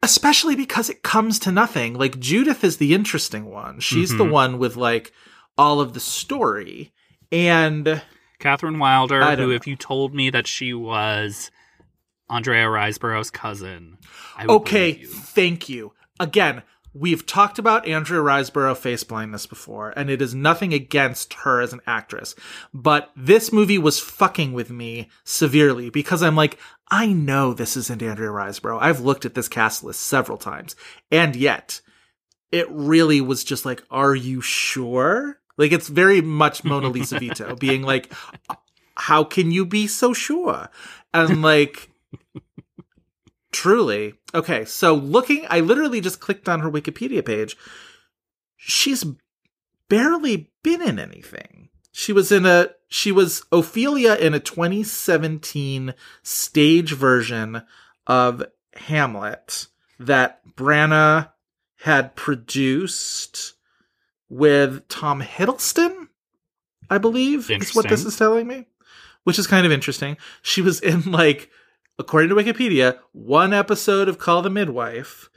[0.00, 1.94] especially because it comes to nothing.
[1.94, 3.80] Like Judith is the interesting one.
[3.80, 4.30] She's the Mhm.
[4.30, 5.12] one with like
[5.56, 6.92] all of the story.
[7.32, 8.00] And
[8.38, 9.50] Kathryn Wilder, who, know.
[9.50, 11.50] if you told me that she was
[12.30, 13.98] Andrea Riseborough's cousin,
[14.36, 15.08] I would okay, you.
[15.08, 15.92] thank you.
[16.20, 21.60] Again, we've talked about Andrea Riseborough face blindness before, and it is nothing against her
[21.60, 22.34] as an actress.
[22.72, 26.58] But this movie was fucking with me severely because I'm like,
[26.90, 28.80] I know this isn't Andrea Riseborough.
[28.80, 30.74] I've looked at this cast list several times.
[31.10, 31.80] And yet,
[32.50, 35.38] it really was just like, are you sure?
[35.56, 38.12] Like, it's very much Mona Lisa Vito being like,
[38.96, 40.70] how can you be so sure?
[41.12, 41.90] And like,
[43.52, 44.14] truly.
[44.34, 47.56] Okay, so looking, I literally just clicked on her Wikipedia page.
[48.56, 49.04] She's
[49.88, 51.68] barely been in anything.
[51.92, 57.62] She was in a, she was Ophelia in a 2017 stage version
[58.06, 59.66] of Hamlet
[59.98, 61.30] that Branagh
[61.82, 63.54] had produced
[64.28, 66.08] with Tom Hiddleston,
[66.90, 68.66] I believe, is what this is telling me,
[69.24, 70.16] which is kind of interesting.
[70.42, 71.50] She was in like,
[71.98, 75.28] according to Wikipedia, one episode of Call the Midwife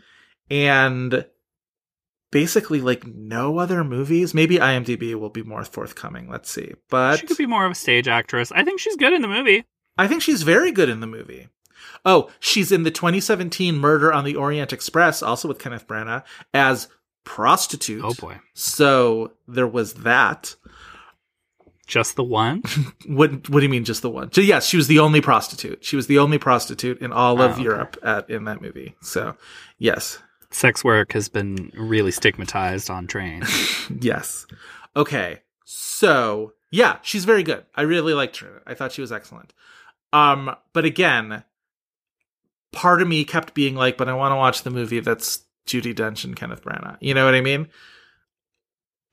[0.50, 1.26] and
[2.32, 4.34] basically like no other movies.
[4.34, 6.30] Maybe IMDb will be more forthcoming.
[6.30, 6.74] Let's see.
[6.89, 8.52] But she could be more of a stage actress.
[8.52, 9.65] I think she's good in the movie.
[9.97, 11.50] I think she's very good in the movie.
[12.06, 16.88] Oh, she's in the 2017 Murder on the Orient Express, also with Kenneth Branagh, as
[17.24, 18.04] prostitute.
[18.04, 20.56] Oh boy, So there was that.
[21.91, 22.63] Just the one.
[23.06, 24.32] What What do you mean, just the one?
[24.32, 25.84] So, yes, she was the only prostitute.
[25.84, 27.63] She was the only prostitute in all Oh, of okay.
[27.63, 28.95] Europe at in that movie.
[29.01, 29.36] So,
[29.77, 30.19] yes,
[30.51, 33.49] Sex work has been really stigmatized on trains.
[33.99, 34.45] yes.
[34.95, 37.65] Okay, so yeah, she's very good.
[37.75, 38.62] I really liked her.
[38.65, 39.54] I thought she was excellent.
[40.13, 41.43] Um, but again,
[42.71, 45.93] part of me kept being like, but I want to watch the movie that's Judi
[45.93, 46.97] Dench and Kenneth Branagh.
[47.01, 47.67] You know what I mean?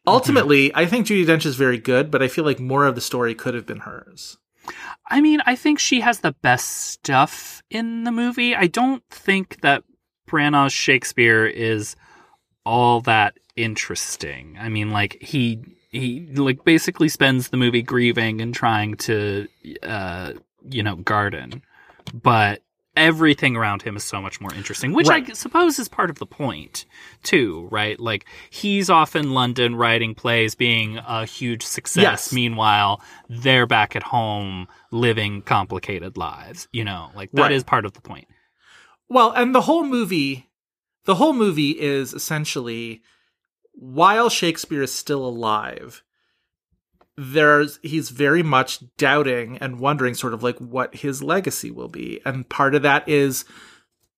[0.08, 3.00] Ultimately, I think Judi Dench is very good, but I feel like more of the
[3.00, 4.38] story could have been hers.
[5.10, 8.54] I mean, I think she has the best stuff in the movie.
[8.54, 9.84] I don't think that
[10.28, 11.96] Branagh's Shakespeare is
[12.64, 14.56] all that interesting.
[14.60, 19.48] I mean, like he he like basically spends the movie grieving and trying to
[19.82, 20.34] uh
[20.68, 21.62] you know garden,
[22.12, 22.62] but
[22.98, 26.26] everything around him is so much more interesting, which I suppose is part of the
[26.26, 26.84] point
[27.22, 27.98] too, right?
[27.98, 32.02] Like he's off in London writing plays, being a huge success.
[32.02, 32.32] Yes.
[32.32, 36.68] Meanwhile, they're back at home living complicated lives.
[36.72, 37.66] You know, like that is Right.
[37.66, 38.28] part of the point.
[39.08, 40.50] Well, and the whole movie,
[41.04, 43.00] the whole movie is essentially
[43.72, 46.02] while Shakespeare is still alive,
[47.20, 52.20] there's he's very much doubting and wondering sort of like what his legacy will be.
[52.24, 53.44] And part of that is,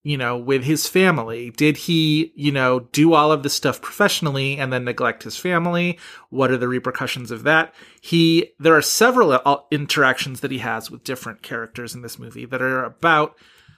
[0.03, 1.49] you know, with his family.
[1.49, 5.97] Did he, you know, do all of this stuff professionally and then neglect his family?
[6.29, 7.73] What are the repercussions of that?
[8.01, 12.45] He there are several uh, interactions that he has with different characters in this movie
[12.45, 13.35] that are about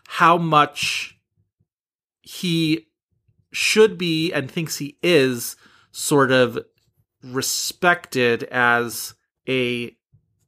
[0.07, 1.17] how much
[2.21, 2.87] he
[3.53, 5.55] should be and thinks he is
[5.91, 6.59] sort of
[7.23, 9.13] respected as
[9.47, 9.95] a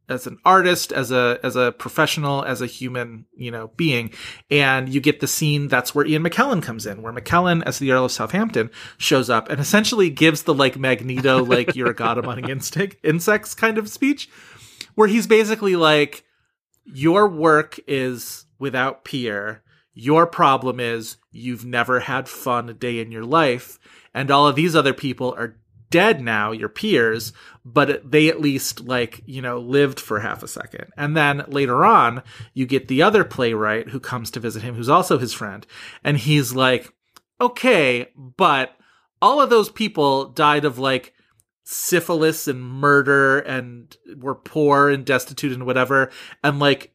[0.08, 4.12] as an artist as a as a professional as a human you know being
[4.52, 7.92] and you get the scene that's where ian mckellen comes in where mckellen as the
[7.92, 12.20] earl of southampton shows up and essentially gives the like magneto like you're a god
[12.20, 14.30] among instinct insects kind of speech
[14.96, 16.24] where he's basically like
[16.86, 19.64] your work is without peer.
[19.94, 23.80] Your problem is you've never had fun a day in your life,
[24.14, 25.58] and all of these other people are
[25.90, 30.48] dead now, your peers, but they at least like, you know, lived for half a
[30.48, 30.88] second.
[30.98, 34.90] And then later on, you get the other playwright who comes to visit him, who's
[34.90, 35.66] also his friend,
[36.04, 36.94] and he's like,
[37.40, 38.76] okay, but
[39.22, 41.14] all of those people died of like
[41.64, 46.12] syphilis and murder and were poor and destitute and whatever.
[46.44, 46.94] And like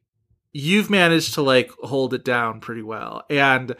[0.52, 3.24] you've managed to like hold it down pretty well.
[3.28, 3.74] And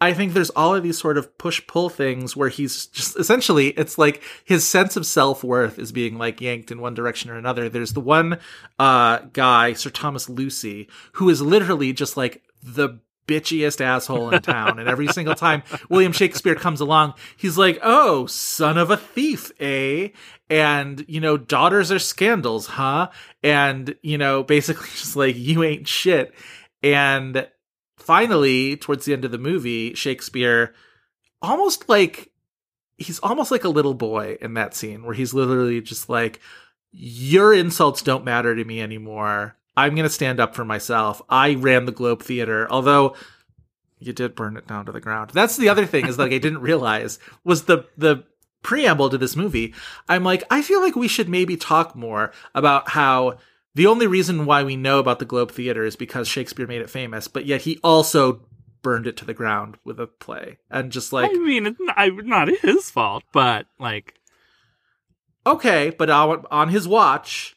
[0.00, 3.68] I think there's all of these sort of push pull things where he's just essentially
[3.68, 7.36] it's like his sense of self worth is being like yanked in one direction or
[7.36, 7.68] another.
[7.68, 8.38] There's the one
[8.78, 14.78] uh guy, Sir Thomas Lucy, who is literally just like the bitchiest asshole in town.
[14.78, 19.50] and every single time William Shakespeare comes along, he's like, Oh, son of a thief,
[19.60, 20.08] eh?
[20.48, 23.08] And, you know, daughters are scandals, huh?
[23.42, 26.34] And, you know, basically just like, you ain't shit.
[26.82, 27.48] And
[27.96, 30.74] finally, towards the end of the movie, Shakespeare
[31.42, 32.30] almost like
[32.98, 36.40] he's almost like a little boy in that scene where he's literally just like,
[36.92, 39.56] Your insults don't matter to me anymore.
[39.76, 41.20] I'm going to stand up for myself.
[41.28, 43.14] I ran the Globe Theater, although
[43.98, 45.30] you did burn it down to the ground.
[45.34, 48.24] That's the other thing is like I didn't realize was the the
[48.62, 49.74] preamble to this movie.
[50.08, 53.38] I'm like I feel like we should maybe talk more about how
[53.76, 56.88] the only reason why we know about the Globe Theater is because Shakespeare made it
[56.88, 58.40] famous, but yet he also
[58.80, 60.56] burned it to the ground with a play.
[60.70, 64.14] And just like, I mean, it's not, not his fault, but like,
[65.46, 67.54] okay, but on, his watch,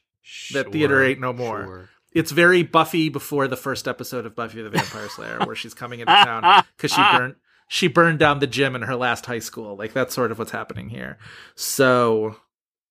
[0.52, 1.64] that theater ain't no more.
[1.64, 1.90] sure.
[2.12, 6.02] It's very Buffy before the first episode of Buffy the Vampire Slayer, where she's coming
[6.02, 7.36] into town because she burned
[7.70, 9.78] she burned down the gym in her last high school.
[9.78, 11.18] Like that's sort of what's happening here.
[11.56, 12.36] So,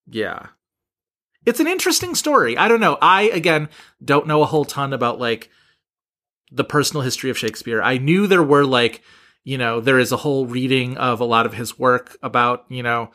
[0.08, 0.46] yeah,
[1.46, 2.56] it's an interesting story.
[2.56, 2.98] I don't know.
[3.00, 3.68] I again
[4.04, 5.50] don't know a whole ton about like
[6.50, 7.82] the personal history of Shakespeare.
[7.82, 9.02] I knew there were like,
[9.44, 12.82] you know, there is a whole reading of a lot of his work about, you
[12.82, 13.10] know,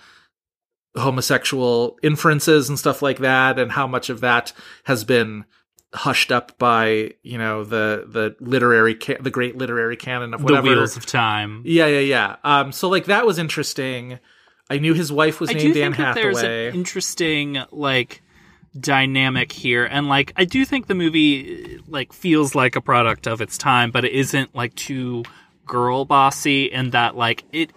[0.96, 5.46] homosexual inferences and stuff like that and how much of that has been
[5.94, 10.46] hushed up by, you know, the the literary ca- the great literary canon of The
[10.46, 10.70] whatever.
[10.70, 11.62] wheels of time.
[11.66, 12.36] yeah, yeah, yeah.
[12.44, 14.20] Um so like that was interesting.
[14.70, 18.22] I knew his wife was I named do Anne think that there's an interesting like
[18.80, 23.42] dynamic here, and like I do think the movie like feels like a product of
[23.42, 25.24] its time, but it isn't like too
[25.66, 27.72] girl bossy, and that like it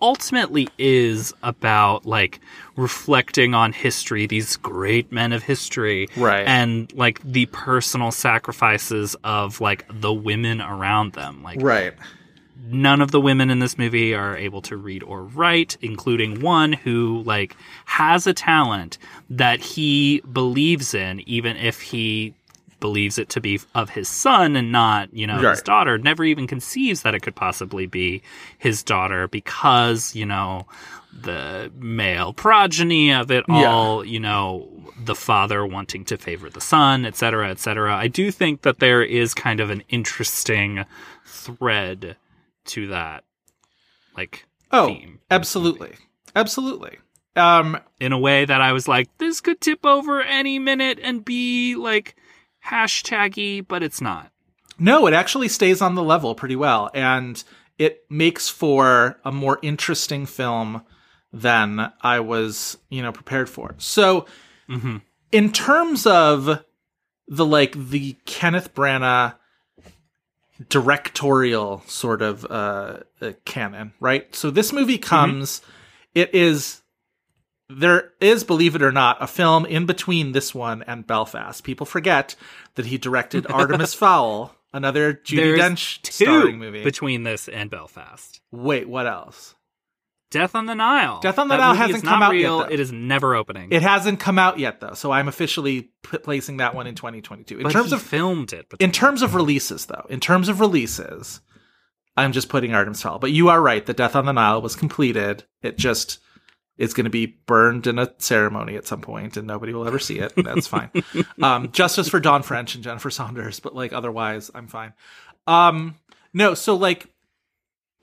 [0.00, 2.40] ultimately is about like
[2.76, 6.46] reflecting on history, these great men of history, Right.
[6.46, 11.94] and like the personal sacrifices of like the women around them, like right.
[12.56, 16.72] None of the women in this movie are able to read or write, including one
[16.72, 18.98] who like has a talent
[19.30, 22.34] that he believes in, even if he
[22.80, 25.64] believes it to be of his son and not, you know, his Right.
[25.64, 25.96] daughter.
[25.96, 28.20] Never even conceives that it could possibly be
[28.58, 30.66] his daughter because, you know,
[31.18, 33.70] the male progeny of it Yeah.
[33.72, 34.68] all, you know,
[35.02, 37.96] the father wanting to favor the son, et cetera, et cetera.
[37.96, 40.84] I do think that there is kind of an interesting
[41.24, 42.16] thread
[42.66, 43.24] to that,
[44.16, 45.20] like, Oh, theme.
[45.30, 45.94] absolutely.
[46.36, 46.98] Absolutely.
[47.36, 51.24] Um In a way that I was like, this could tip over any minute and
[51.24, 52.16] be like
[52.66, 54.30] hashtaggy, but it's not.
[54.78, 57.42] No, it actually stays on the level pretty well, and
[57.78, 60.82] it makes for a more interesting film
[61.32, 63.74] than I was, you know, prepared for.
[63.78, 64.26] So,
[64.68, 65.02] Mhm.
[65.32, 66.64] in terms of
[67.28, 69.34] the like the Kenneth Branagh
[70.68, 74.34] directorial sort of uh, uh canon, right?
[74.34, 75.62] So this movie comes
[76.14, 76.82] it is
[77.68, 81.64] there is, believe it or not, a film in between this one and Belfast.
[81.64, 82.36] People forget
[82.74, 86.84] that he directed Artemis Fowl, another Judi There's Dench starring movie.
[86.84, 88.40] between this and Belfast.
[88.50, 89.54] Wait, what else?
[90.34, 91.20] Death on the Nile.
[91.20, 92.60] Death on the That Nile hasn't come out yet, though.
[92.62, 93.70] It is never opening.
[93.70, 97.58] It hasn't come out yet, though, so I'm officially p- placing that one in 2022.
[97.58, 98.66] In but terms of filmed it.
[98.80, 101.40] in terms of releases, though, in terms of releases,
[102.16, 103.20] I'm just putting Artemis Fowl.
[103.20, 103.86] But you are right.
[103.86, 105.44] The Death on the Nile was completed.
[105.62, 106.18] It just
[106.76, 110.00] it's going to be burned in a ceremony at some point, and nobody will ever
[110.00, 110.36] see it.
[110.36, 110.90] and That's fine.
[111.42, 114.94] um, justice for Dawn French and Jennifer Saunders, but like otherwise, I'm fine.
[115.46, 115.94] Um,
[116.32, 117.06] no, so like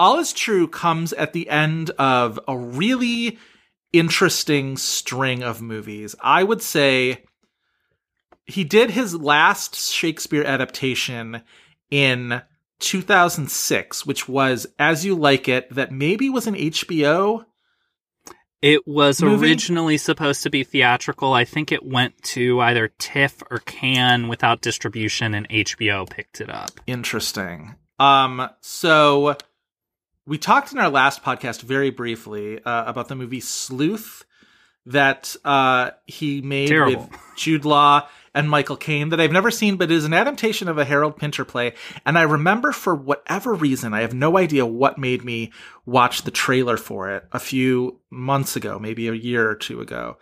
[0.01, 3.37] all is true comes at the end of a really
[3.93, 6.15] interesting string of movies.
[6.19, 7.23] I would say
[8.45, 11.43] he did his last Shakespeare adaptation
[11.91, 12.41] in
[12.79, 17.45] 2006, which was As You Like It, that maybe was an HBO.
[18.63, 19.49] It was movie?
[19.49, 21.33] originally supposed to be theatrical.
[21.33, 26.49] I think it went to either TIFF or Cannes without distribution, and HBO picked it
[26.49, 26.71] up.
[26.87, 27.75] Interesting.
[27.99, 29.37] Um, so
[30.31, 34.23] we talked in our last podcast very briefly uh, about the movie Sleuth
[34.85, 37.09] that uh, he made Terrible.
[37.11, 40.69] with Jude Law and Michael Caine that I've never seen, but it is an adaptation
[40.69, 41.73] of a Harold Pinter play.
[42.05, 45.51] And I remember for whatever reason, I have no idea what made me
[45.85, 50.17] watch the trailer for it a few months ago, maybe a year or two ago.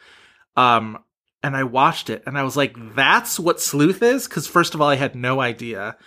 [0.58, 1.04] Um,
[1.44, 4.28] and I watched it and I was like, that's what sleuth is?
[4.28, 5.98] Cause first of all, I had no idea.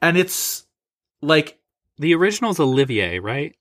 [0.00, 0.64] And it's
[1.20, 1.61] like,
[1.98, 3.54] The original's Olivier, right?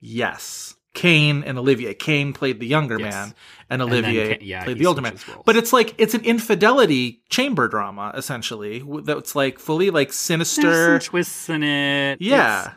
[0.00, 1.94] yes, Caine and Olivier.
[1.94, 3.12] Caine played the younger Yes.
[3.12, 3.34] man
[3.70, 5.16] and Olivier Ca- yeah, played the older man.
[5.28, 5.42] roles.
[5.44, 8.80] But it's like, it's an infidelity chamber drama, essentially.
[9.02, 11.00] That's like fully like There's sinister.
[11.00, 12.20] some twists in it.
[12.20, 12.60] Yeah.
[12.60, 12.76] It's-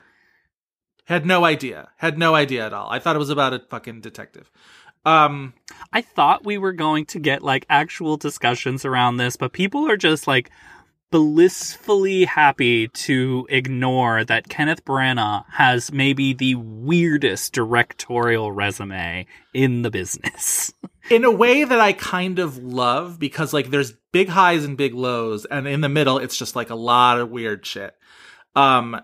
[1.06, 1.90] Had no idea.
[1.98, 2.90] Had no idea at all.
[2.90, 4.50] I thought it was about a fucking detective.
[5.06, 5.54] Um,
[5.94, 9.96] I thought we were going to get like actual discussions around this, but people are
[9.96, 10.50] just like
[11.12, 19.92] blissfully happy to ignore that Kenneth Branagh has maybe the weirdest directorial resume in the
[19.92, 20.74] business.
[21.10, 24.94] in a way that I kind of love because like there's big highs and big
[24.94, 27.94] lows, and in the middle it's just like a lot of weird shit.
[28.56, 29.00] Um,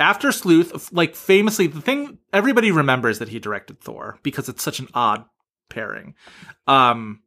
[0.00, 4.78] after Sleuth, like famously, the thing everybody remembers that he directed Thor because it's such
[4.78, 5.24] an odd
[5.68, 6.14] pairing.
[6.66, 7.22] Um,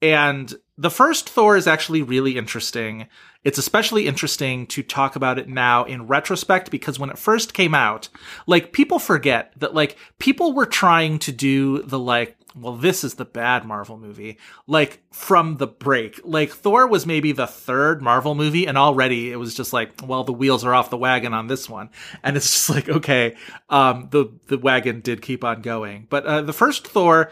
[0.00, 3.08] and the first Thor is actually really interesting.
[3.44, 7.74] It's especially interesting to talk about it now in retrospect because when it first came
[7.74, 8.08] out,
[8.46, 13.14] like people forget that like people were trying to do the like, well, this is
[13.14, 16.20] the bad Marvel movie, like from the break.
[16.24, 20.24] Like Thor was maybe the third Marvel movie, and already it was just like, well,
[20.24, 21.90] the wheels are off the wagon on this one.
[22.22, 23.36] And it's just like, okay,
[23.68, 26.06] um, the the wagon did keep on going.
[26.08, 27.30] But uh, the first Thor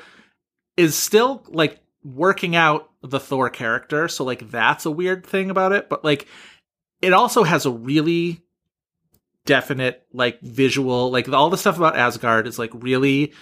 [0.77, 4.09] is still like working out the Thor character.
[4.09, 5.89] So like that's a weird thing about it.
[5.89, 6.27] But like
[7.01, 8.43] it also has a really
[9.45, 13.33] definite like visual like all the stuff about Asgard is like really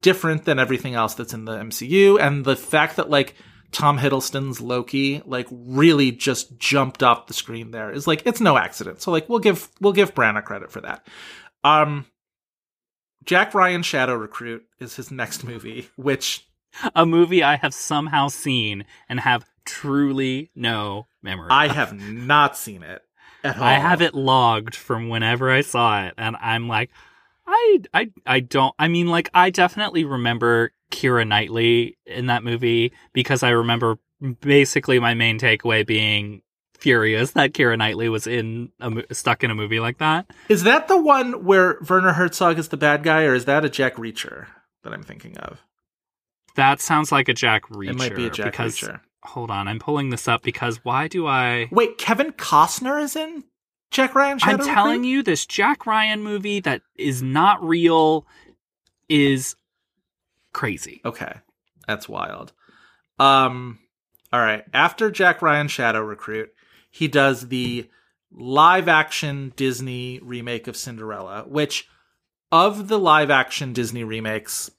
[0.00, 3.34] different than everything else that's in the MCU and the fact that like
[3.70, 8.56] Tom Hiddleston's Loki like really just jumped off the screen there is like it's no
[8.56, 9.02] accident.
[9.02, 11.06] So like we'll give we'll give Branagh credit for that.
[11.64, 12.06] Um
[13.24, 16.49] Jack Ryan Shadow Recruit is his next movie, which
[16.94, 21.48] a movie I have somehow seen and have truly no memory.
[21.50, 21.72] I of.
[21.72, 23.02] have not seen it
[23.44, 23.64] at all.
[23.64, 26.90] I have it logged from whenever I saw it, and I'm like,
[27.46, 28.74] I, I, I don't.
[28.78, 33.98] I mean, like, I definitely remember Keira Knightley in that movie because I remember
[34.40, 36.42] basically my main takeaway being
[36.78, 40.30] furious that Keira Knightley was in a, stuck in a movie like that.
[40.48, 43.70] Is that the one where Werner Herzog is the bad guy, or is that a
[43.70, 44.46] Jack Reacher
[44.82, 45.62] that I'm thinking of?
[46.60, 47.90] That sounds like a Jack Reacher.
[47.90, 49.00] it might be a Jack because, Reacher.
[49.22, 51.68] Hold on, I'm pulling this up because why do I?
[51.70, 53.44] Wait, Kevin Costner is in
[53.90, 55.08] Jack Ryan Shadow I'm telling Recruit?
[55.08, 58.26] you, this Jack Ryan movie that is not real
[59.08, 59.56] is
[60.52, 61.00] crazy.
[61.04, 61.32] Okay,
[61.86, 62.52] that's wild.
[63.18, 63.78] Um,
[64.30, 64.64] all right.
[64.74, 66.52] After Jack Ryan Shadow Recruit,
[66.90, 67.88] he does the
[68.30, 71.88] live action Disney remake of Cinderella, which
[72.52, 74.70] of the live action Disney remakes,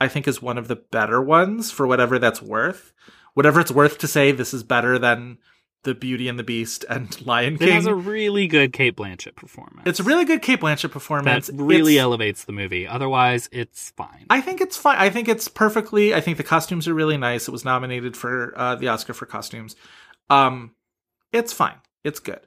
[0.00, 2.92] I think is one of the better ones for whatever that's worth.
[3.34, 5.38] Whatever it's worth to say, this is better than
[5.82, 7.68] the Beauty and the Beast and Lion King.
[7.68, 9.82] It has a really good Cate Blanchett performance.
[9.86, 11.48] it's a really good Cate Blanchett performance.
[11.48, 12.86] that really It's- elevates the movie.
[12.86, 14.24] Otherwise, it's fine.
[14.30, 14.96] I think it's fine.
[14.98, 16.14] I think it's perfectly.
[16.14, 17.48] I think the costumes are really nice.
[17.48, 19.76] It was nominated for uh, the Oscar for costumes.
[20.30, 20.74] Um,
[21.32, 21.76] it's fine.
[22.02, 22.40] It's good.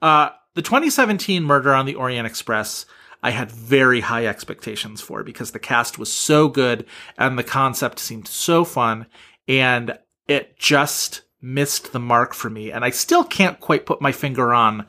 [0.00, 2.86] Uh, the 2017 Murder on the Orient Express.
[3.24, 6.84] I had very high expectations for because the cast was so good
[7.18, 9.06] and the concept seemed so fun,
[9.48, 9.98] and
[10.28, 12.70] it just missed the mark for me.
[12.70, 14.86] And I still can't quite put my finger on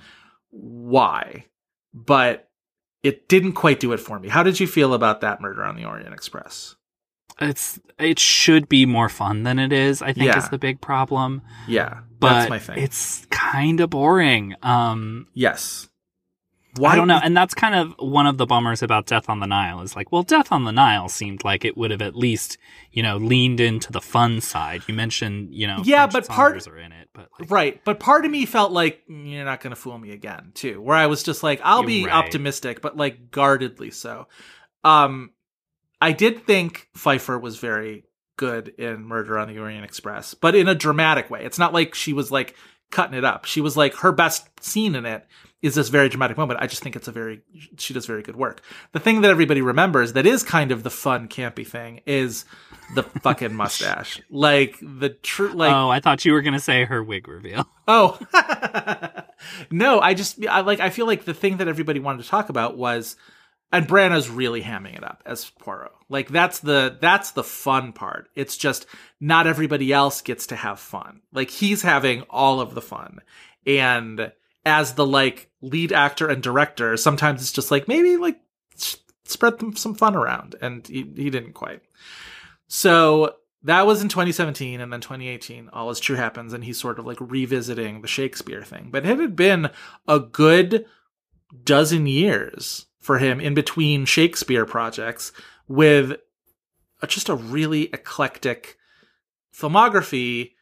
[0.51, 1.45] why,
[1.93, 2.49] but
[3.03, 4.27] it didn't quite do it for me.
[4.29, 6.75] How did you feel about that Murder on the Orient Express?
[7.41, 10.01] it's it should be more fun than it is.
[10.01, 10.37] I think Yeah.
[10.37, 11.41] is the big problem.
[11.67, 12.77] Yeah, But that's my thing.
[12.79, 14.55] it's kind of boring.
[14.63, 15.89] Um, yes.
[16.83, 19.45] I don't know, and that's kind of one of the bummers about Death on the
[19.45, 19.81] Nile.
[19.81, 22.57] Is like, well, Death on the Nile seemed like it would have at least,
[22.91, 24.81] you know, leaned into the fun side.
[24.87, 27.99] You mentioned, you know, Yeah, French but part- are in it, but like, Right, but
[27.99, 30.81] part of me felt like "Mm, you're not going to fool me again, too.
[30.81, 32.13] Where I was just like, I'll be right.
[32.13, 34.27] optimistic, but like guardedly so.
[34.83, 35.31] Um,
[36.01, 38.03] I did think Pfeiffer was very
[38.37, 41.45] good in Murder on the Orient Express, but in a dramatic way.
[41.45, 42.55] It's not like she was like
[42.91, 43.45] cutting it up.
[43.45, 45.25] She was like her best scene in it
[45.61, 46.59] is this very dramatic moment.
[46.61, 47.41] I just think it's a very
[47.77, 48.61] she does very good work.
[48.91, 52.45] The thing that everybody remembers that is kind of the fun campy thing is
[52.93, 54.21] the fucking mustache.
[54.29, 57.67] Like the true like oh, I thought you were gonna say her wig reveal.
[57.87, 58.17] Oh
[59.69, 59.99] no!
[59.99, 62.77] I just I like I feel like the thing that everybody wanted to talk about
[62.77, 63.15] was
[63.71, 65.91] and Branagh's really hamming it up as Poirot.
[66.09, 68.29] Like that's the that's the fun part.
[68.35, 68.85] It's just
[69.19, 71.21] not everybody else gets to have fun.
[71.33, 73.19] Like he's having all of the fun.
[73.65, 74.31] And
[74.65, 78.39] as the like lead actor and director, sometimes it's just like maybe like
[79.25, 81.81] spread them some fun around and he, he didn't quite.
[82.67, 86.99] So that was in 2017 and then 2018 all is true happens and he's sort
[86.99, 88.89] of like revisiting the Shakespeare thing.
[88.91, 89.71] But it had been
[90.07, 90.85] a good
[91.63, 95.31] dozen years for him in between Shakespeare projects
[95.67, 96.13] with
[97.03, 98.77] a, just a really eclectic
[99.55, 100.53] filmography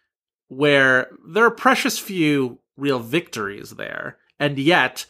[0.50, 5.06] where there are precious few real victories there, and yet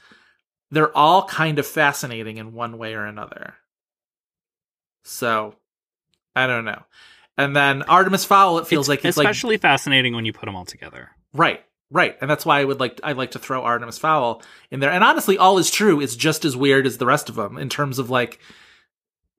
[0.70, 3.56] they're all kind of fascinating in one way or another.
[5.04, 5.56] So,
[6.36, 6.84] I don't know.
[7.36, 10.46] And then Artemis Fowl, it feels it's like it's like especially fascinating when you put
[10.46, 11.10] them all together.
[11.34, 14.42] Right, right, and that's why I would like I like to throw Artemis Fowl
[14.72, 14.92] in there.
[14.92, 17.70] And honestly, all is true is just as weird as the rest of them in
[17.70, 18.40] terms of like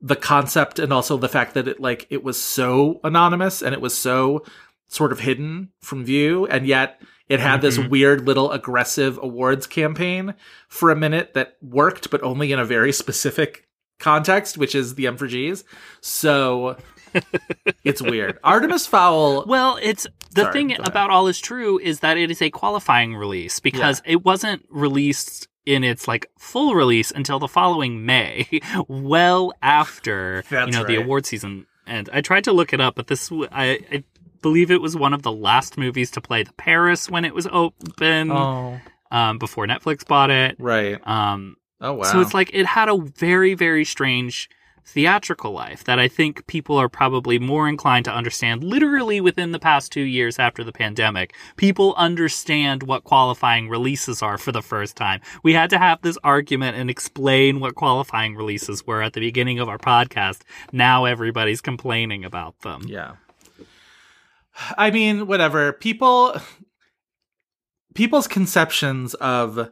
[0.01, 3.81] the concept and also the fact that it like it was so anonymous and it
[3.81, 4.45] was so
[4.89, 7.89] sort of hidden from view, and yet it had this Mhm.
[7.89, 10.35] weird little aggressive awards campaign
[10.69, 13.67] for a minute that worked, but only in a very specific
[13.99, 15.65] context, which is the M for G's.
[16.03, 16.77] So
[17.85, 18.39] it's weird.
[18.45, 19.45] Artemis Fowl.
[19.47, 23.15] Well, it's the Sorry, thing about All Is True is that it is a qualifying
[23.17, 28.47] release because it wasn't released in its like full release until the following May,
[28.89, 31.05] well after you know the right.
[31.05, 31.67] award season.
[31.87, 34.05] And I tried to look it up, but this I
[34.43, 37.47] believe it was one of the last movies to play the Paris when it was
[37.51, 38.79] open Oh,
[39.11, 40.57] um, before Netflix bought it.
[40.59, 40.99] right.
[41.07, 42.05] Um, Oh wow.
[42.05, 44.49] So it's like it had a very, very strange
[44.85, 49.59] theatrical life that I think people are probably more inclined to understand literally within the
[49.59, 51.35] past two years after the pandemic.
[51.57, 55.21] People understand what qualifying releases are for the first time.
[55.43, 59.59] We had to have this argument and explain what qualifying releases were at the beginning
[59.59, 60.43] of our podcast.
[60.73, 62.83] Now everybody's complaining about them.
[62.87, 63.17] Yeah.
[64.77, 65.73] I mean, whatever.
[65.73, 66.37] People
[67.95, 69.71] people's conceptions of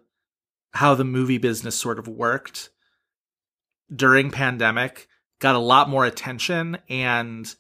[0.75, 2.71] how the movie business sort of worked
[3.95, 7.55] during pandemic got a lot more attention and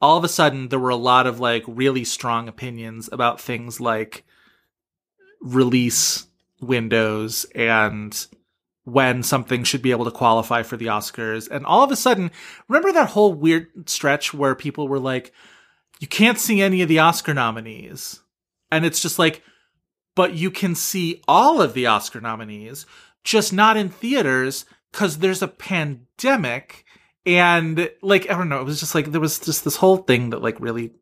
[0.00, 3.80] all of a sudden there were a lot of like really strong opinions about things
[3.80, 4.24] like
[5.40, 6.26] release
[6.60, 8.26] windows and
[8.84, 11.48] when something should be able to qualify for the Oscars.
[11.50, 12.30] And all of a sudden,
[12.68, 15.32] remember that whole weird stretch where people were like,
[16.00, 18.20] you can't see any of the Oscar nominees.
[18.72, 19.42] And it's just like,
[20.14, 22.86] but you can see all of the Oscar nominees,
[23.24, 26.84] just not in theaters because there's a pandemic.
[27.26, 30.30] And like, I don't know, it was just like, there was just this whole thing
[30.30, 30.92] that like really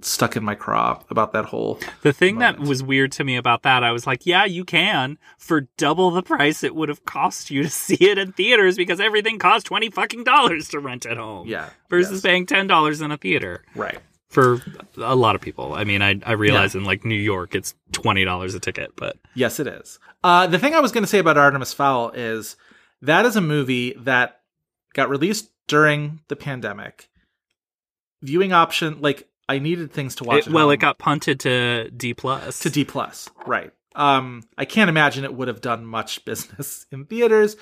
[0.00, 1.80] stuck in my craw about that whole.
[2.02, 5.18] The thing that was weird to me about that, I was like, yeah, you can
[5.38, 9.00] for double the price it would have cost you to see it in theaters because
[9.00, 11.48] everything costs 20 fucking dollars to rent at home.
[11.48, 11.70] Yeah.
[11.90, 12.22] Versus yes.
[12.22, 13.98] paying $10 in a theater Right.
[14.28, 14.60] For
[14.98, 15.74] a lot of people.
[15.74, 19.58] I mean, I, I realize in like New York, it's $20 a ticket, but Yes,
[19.58, 19.98] it is.
[20.22, 22.56] Uh, the thing I was going to say about Artemis Fowl is
[23.02, 24.40] that is a movie that
[24.92, 27.08] got released during the pandemic.
[28.22, 30.46] Viewing option, like I needed things to watch.
[30.46, 30.74] it, well, home.
[30.74, 32.58] it got punted to D plus.
[32.60, 33.72] to D plus, right?
[33.94, 37.56] Um, I can't imagine it would have done much business in theaters.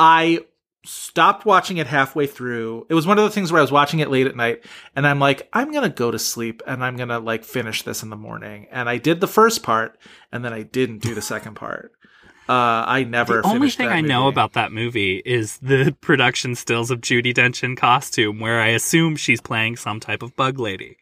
[0.00, 0.40] I
[0.84, 2.86] stopped watching it halfway through.
[2.88, 4.64] It was one of the things where I was watching it late at night,
[4.96, 8.10] and I'm like, I'm gonna go to sleep, and I'm gonna like finish this in
[8.10, 8.66] the morning.
[8.70, 9.98] And I did the first part,
[10.32, 11.92] and then I didn't do the second part.
[12.48, 13.42] Uh, I never.
[13.42, 17.62] The only thing I know about that movie is the production stills of Judi Dench
[17.62, 20.96] in costume, where I assume she's playing some type of bug lady.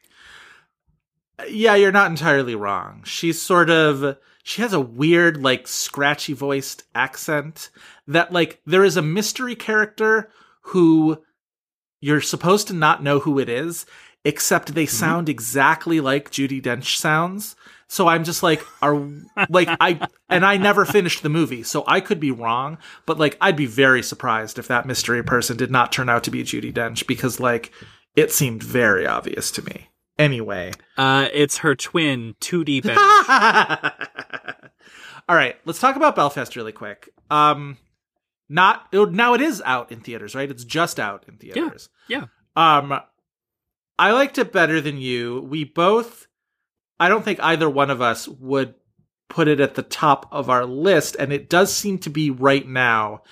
[1.48, 3.02] Yeah, you're not entirely wrong.
[3.04, 4.16] She's sort of
[4.46, 7.68] she has a weird like scratchy voiced accent
[8.06, 10.30] that like there is a mystery character
[10.66, 11.20] who
[12.00, 13.86] you're supposed to not know who it is
[14.24, 14.96] except they mm-hmm.
[14.96, 17.56] sound exactly like Judi Dench sounds.
[17.88, 18.94] So I'm just like are
[19.48, 23.36] like I and I never finished the movie, so I could be wrong, but like
[23.40, 26.72] I'd be very surprised if that mystery person did not turn out to be Judi
[26.72, 27.72] Dench because like
[28.14, 29.88] it seemed very obvious to me.
[30.18, 32.96] Anyway, Uh, it's her twin, 2D Ben.
[35.28, 37.08] All right, let's talk about Belfast really quick.
[37.30, 37.78] Um,
[38.48, 40.50] not it- now it is out in theaters, right?
[40.50, 41.88] It's just out in theaters.
[42.08, 42.24] yeah.
[42.54, 42.98] Um,
[43.98, 45.40] I liked it better than you.
[45.48, 46.26] We both,
[47.00, 48.74] I don't think either one of us would
[49.28, 52.66] put it at the top of our list, and it does seem to be right
[52.66, 53.22] now,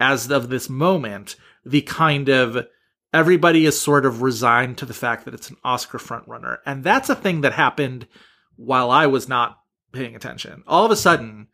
[0.00, 2.66] as of this moment, the kind of
[3.14, 7.08] everybody is sort of resigned to the fact that it's an Oscar frontrunner, and that's
[7.08, 8.06] a thing that happened
[8.56, 9.58] while I was not
[9.92, 10.64] paying attention.
[10.66, 11.46] All of a sudden,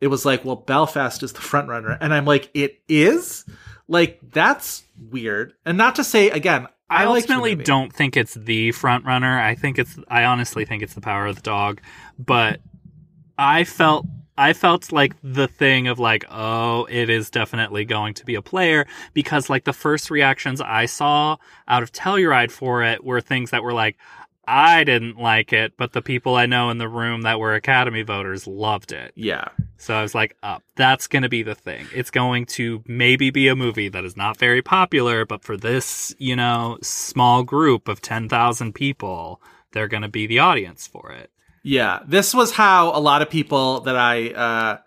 [0.00, 1.98] it was like, well, Belfast is the frontrunner.
[2.00, 3.44] and I'm like, it is.
[3.88, 6.68] Like that's weird, and not to say again.
[6.90, 9.42] I, I, ultimately don't think it's the frontrunner.
[9.42, 11.80] I think it's I honestly think it's the power of the dog.
[12.18, 12.60] But
[13.38, 14.06] I felt
[14.38, 18.42] I felt like the thing of like, oh, it is definitely going to be a
[18.42, 23.50] player because like the first reactions I saw out of Telluride for it were things
[23.50, 23.96] that were like,
[24.46, 28.02] I didn't like it, but the people I know in the room that were Academy
[28.02, 29.12] voters loved it.
[29.16, 31.86] Yeah, So I was like, up, that's going to be the thing.
[31.92, 36.14] It's going to maybe be a movie that is not very popular, but for this,
[36.18, 41.30] you know, small group of 10,000 people, they're going to be the audience for it.
[41.68, 42.00] Yeah.
[42.06, 44.78] This was how a lot of people that I uh,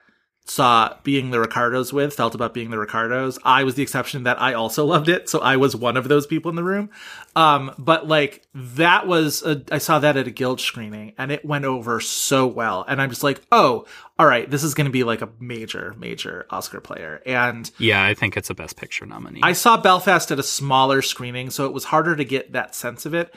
[0.46, 3.38] saw being the Ricardos with felt about being the Ricardos.
[3.44, 6.26] I was the exception that I also loved it, so I was one of those
[6.26, 6.90] people in the room.
[7.36, 11.46] Um, but like that was a, I saw that at a guild screening, and it
[11.46, 12.84] went over so well.
[12.88, 13.86] And I'm just like, oh,
[14.18, 17.22] all right, this is going to be like a major, major Oscar player.
[17.28, 19.42] And Yeah, I think it's a Best Picture nominee.
[19.44, 23.06] I saw Belfast at a smaller screening, so it was harder to get that sense
[23.06, 23.36] of it.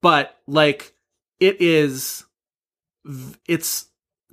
[0.00, 0.94] But like,
[1.40, 2.24] it is,
[3.46, 3.86] it's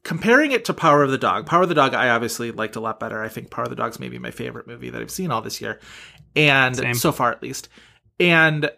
[0.03, 1.45] comparing it to Power of the Dog.
[1.45, 3.23] Power of the Dog, I obviously liked a lot better.
[3.23, 5.61] I think Power of the Dog's maybe my favorite movie that I've seen all this
[5.61, 5.79] year,
[6.35, 6.95] and Same.
[6.95, 7.69] so far at least.
[8.19, 8.69] And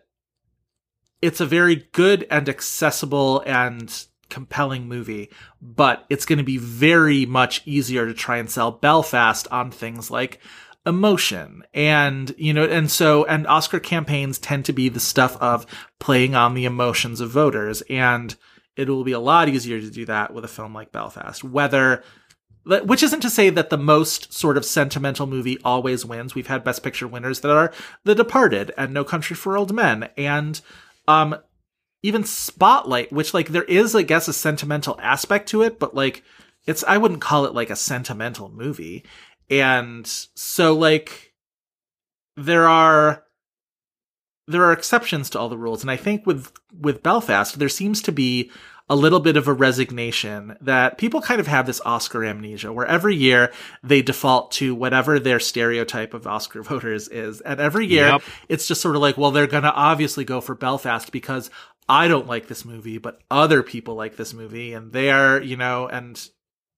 [1.22, 5.32] it's a very good and accessible and compelling movie,
[5.62, 10.12] but it's going to be very much easier to try and sell Belfast on things
[10.12, 10.40] like
[10.88, 15.66] emotion and you know and so and Oscar campaigns tend to be the stuff of
[16.00, 18.36] playing on the emotions of voters and
[18.76, 21.44] it will be a lot easier to do that with a film like Belfast.
[21.44, 22.04] Whether
[22.66, 26.34] which isn't to say that the most sort of sentimental movie always wins.
[26.34, 27.72] We've had best picture winners that are
[28.06, 30.10] The Departed and No Country for Old Men.
[30.18, 30.60] And
[31.08, 31.36] um
[32.02, 36.24] even Spotlight, which like there is, I guess, a sentimental aspect to it, but like
[36.66, 39.06] it's I wouldn't call it like a sentimental movie.
[39.50, 41.34] And so like
[42.36, 43.25] there are
[44.48, 45.82] there are exceptions to all the rules.
[45.82, 48.52] And I think with with Belfast, there seems to be
[48.88, 52.86] a little bit of a resignation that people kind of have this Oscar amnesia where
[52.86, 57.42] every year they default to whatever their stereotype of Oscar voters is.
[57.42, 58.22] And every year Yep.
[58.48, 61.50] it's just sort of like, well, they're going to obviously go for Belfast because
[61.90, 65.58] I don't like this movie, but other people like this movie and they are, you
[65.58, 66.24] know, and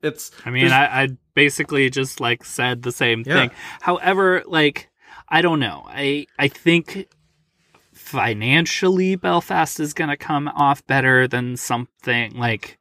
[0.02, 3.34] it's, I mean, I, I basically just like said the same Yeah.
[3.34, 3.52] thing.
[3.82, 4.90] However, like,
[5.28, 5.84] I don't know.
[5.86, 7.10] I, I think
[8.08, 12.78] financially Belfast is going to come off better than something like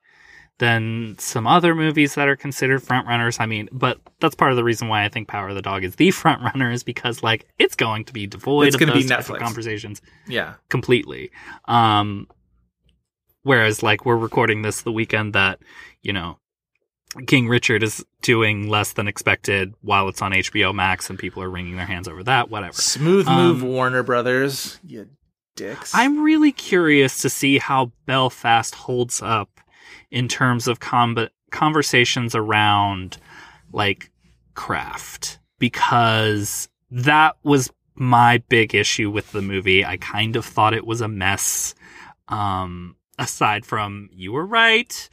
[0.58, 3.38] than some other movies that are considered front runners.
[3.38, 5.84] I mean, but that's part of the reason why I think Power of the Dog
[5.84, 8.92] is the front runner is because like it's going to be devoid It's of gonna
[8.94, 9.38] be those type of Netflix.
[9.40, 10.54] conversations yeah.
[10.70, 11.30] completely.
[11.66, 12.28] Um,
[13.42, 15.58] whereas like we're recording this the weekend that,
[16.02, 16.38] you know,
[17.26, 21.48] King Richard is doing less than expected while it's on HBO Max and people are
[21.50, 22.74] wringing their hands over that, whatever.
[22.74, 24.78] Smooth move, Um, Warner Brothers.
[24.84, 25.08] You
[25.56, 25.92] dicks.
[25.94, 29.60] I'm really curious to see how Belfast holds up
[30.10, 33.18] in terms of comb- conversations around
[33.72, 34.10] like
[34.54, 39.84] craft because that was my big issue with the movie.
[39.84, 41.74] I kind of thought it was a mess.
[42.28, 45.08] Um, aside from you were right,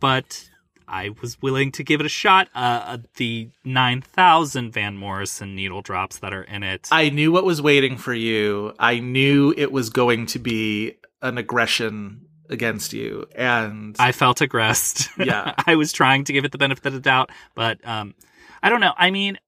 [0.00, 0.50] but
[0.88, 2.48] I was willing to give it a shot.
[2.54, 6.88] Uh, uh, the 9,000 Van Morrison needle drops that are in it.
[6.90, 8.74] I knew what was waiting for you.
[8.78, 13.26] I knew it was going to be an aggression against you.
[13.34, 15.08] And I felt aggressed.
[15.18, 15.54] Yeah.
[15.66, 18.14] I was trying to give it the benefit of the doubt, but um,
[18.62, 18.92] I don't know.
[18.96, 19.38] I mean,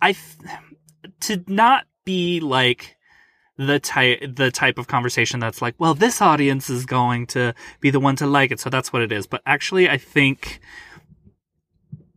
[0.00, 0.36] I f-
[1.22, 2.96] to not be like
[3.58, 7.90] the type the type of conversation that's like, well, this audience is going to be
[7.90, 9.26] the one to like it, so that's what it is.
[9.26, 10.60] But actually, I think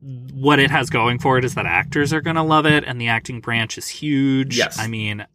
[0.02, 3.00] what it has going for it is that actors are going to love it, and
[3.00, 4.58] the acting branch is huge.
[4.58, 4.80] Yes.
[4.80, 5.26] I mean.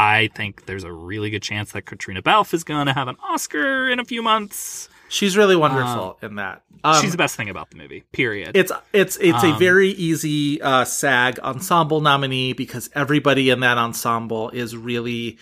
[0.00, 3.16] I think there's a really good chance that Caitríona Balfe is going to have an
[3.20, 4.88] Oscar in a few months.
[5.08, 6.62] she's really wonderful in that.
[6.84, 8.04] Um, She's the best thing about the movie.
[8.12, 8.52] Period.
[8.56, 13.76] It's it's it's a Um, very easy uh, SAG ensemble nominee because everybody in that
[13.76, 15.38] ensemble is really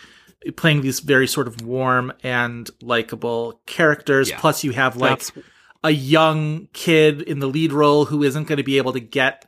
[0.57, 4.31] playing these very sort of warm and likable characters.
[4.31, 4.39] Yeah.
[4.41, 5.45] Plus, you have like That's-
[5.87, 9.47] a young kid in the lead role who isn't going to be able to get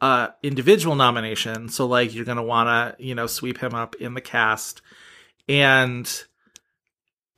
[0.00, 1.68] uh individual nomination.
[1.68, 2.68] So like you're going to want
[2.98, 4.82] to you know sweep him up in the cast,
[5.48, 6.06] and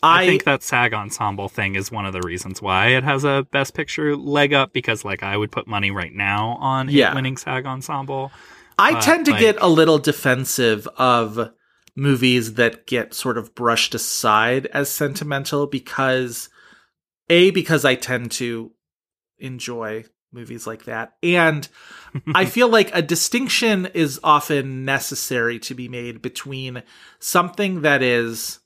[0.03, 3.47] I, think that SAG ensemble thing is one of the reasons why it has a
[3.53, 7.15] Best Picture leg up because, like, I would put money right now on it Yeah.
[7.15, 8.33] winning SAG ensemble.
[8.79, 11.51] I Uh, tend to like- get a little defensive of
[11.95, 16.49] movies that get sort of brushed aside as sentimental because
[17.31, 18.73] a because I tend to
[19.39, 21.15] enjoy movies like that.
[21.23, 21.67] And
[22.35, 26.83] I feel like a distinction is often necessary to be made between
[27.19, 28.61] something that is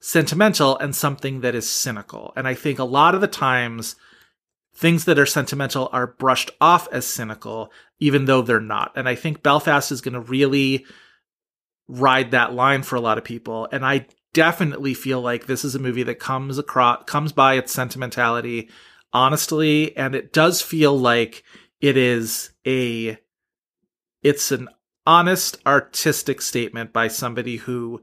[0.00, 2.32] sentimental and something that is cynical.
[2.36, 3.96] And I think a lot of the times
[4.74, 8.92] things that are sentimental are brushed off as cynical, even though they're not.
[8.96, 10.84] And I think Belfast is going to really
[11.86, 13.68] ride that line for a lot of people.
[13.70, 17.72] And I definitely feel like this is a movie that comes across, comes by its
[17.72, 18.68] sentimentality
[19.14, 19.96] honestly.
[19.96, 21.44] And it does feel like
[21.80, 23.16] it is a,
[24.22, 24.68] it's an
[25.06, 28.02] honest artistic statement by somebody who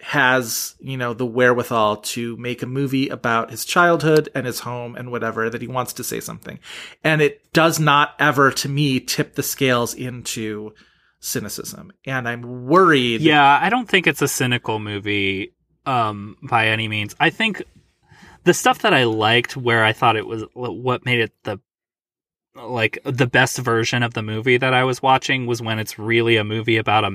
[0.00, 4.94] has, you know, the wherewithal to make a movie about his childhood and his home
[4.94, 6.60] and whatever that he wants to say something.
[7.02, 10.74] And it does not ever to me tip the scales into
[11.20, 11.92] cynicism.
[12.06, 13.20] And I'm worried.
[13.20, 15.52] Yeah, I don't think it's a cynical movie
[15.86, 17.14] um by any means.
[17.18, 17.62] I think
[18.44, 21.58] the stuff that I liked where I thought it was what made it the
[22.54, 26.36] like the best version of the movie that I was watching was when it's really
[26.36, 27.10] a movie about a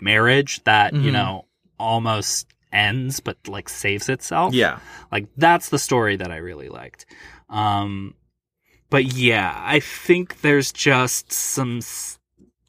[0.00, 1.12] marriage that, you Mhm.
[1.12, 1.44] know,
[1.78, 4.54] almost ends but like saves itself.
[4.54, 4.78] Yeah.
[5.10, 7.04] Like that's the story that I really liked.
[7.48, 8.14] Um
[8.90, 12.18] but yeah, I think there's just some s-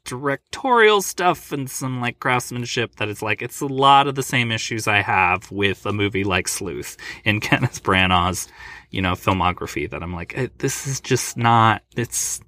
[0.04, 4.50] directorial stuff and some like craftsmanship that is like it's a lot of the same
[4.50, 8.48] issues I have with a movie like Sleuth in Kenneth Branagh's,
[8.90, 12.40] you know, filmography that I'm like eh, this is just not it's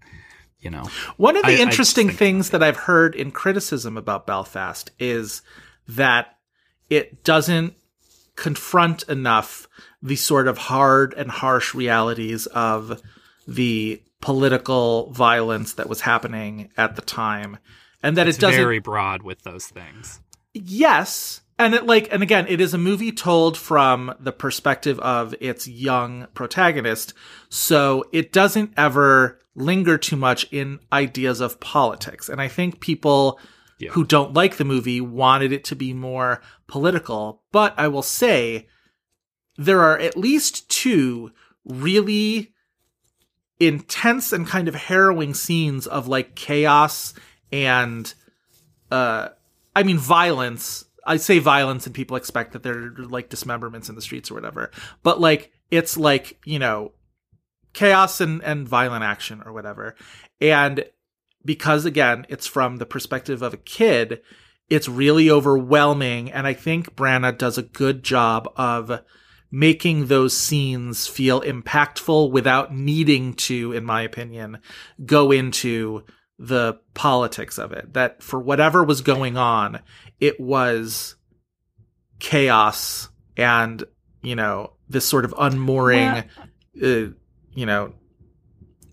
[0.61, 0.85] you know.
[1.17, 4.91] One of I- I the interesting think- things that I've heard in criticism about Belfast
[4.99, 5.43] is
[5.89, 6.37] that
[6.91, 7.75] it doesn't
[8.37, 9.69] confront enough
[10.03, 13.01] the sort of hard and harsh realities of
[13.47, 17.59] the political violence that was happening at the time.
[18.03, 20.19] And that It's it doesn't very broad with those things.
[20.55, 21.43] Yes.
[21.59, 25.69] And it like and again, it is a movie told from the perspective of its
[25.69, 27.13] young protagonist,
[27.51, 32.31] so it doesn't ever linger too much in ideas of politics.
[32.31, 33.39] And I think people
[33.79, 33.91] Yeah.
[33.91, 38.69] who don't like the movie wanted it to be more political, but I will say
[39.59, 41.31] there are at least two
[41.67, 42.54] really
[43.61, 47.15] intense and kind of harrowing scenes of like chaos
[47.53, 48.15] and
[48.91, 49.29] uh
[49.77, 50.85] I mean violence.
[51.07, 54.35] I say violence and people expect that there are like dismemberments in the streets or
[54.35, 54.71] whatever.
[55.03, 56.93] But like it's like, you know,
[57.73, 59.97] chaos and, and violent action or whatever.
[60.41, 60.85] And
[61.45, 64.23] because again, it's from the perspective of a kid,
[64.71, 66.33] it's really overwhelming.
[66.33, 69.01] And I think Branagh does a good job of
[69.55, 74.59] making those scenes feel impactful without needing to, in my opinion,
[75.07, 76.03] go into
[76.41, 77.93] the politics of it.
[77.93, 79.79] That for whatever was going on,
[80.19, 81.15] it was
[82.19, 83.85] chaos and,
[84.23, 86.25] you know, this sort of unmooring,
[86.83, 87.15] uh,
[87.55, 87.95] you know,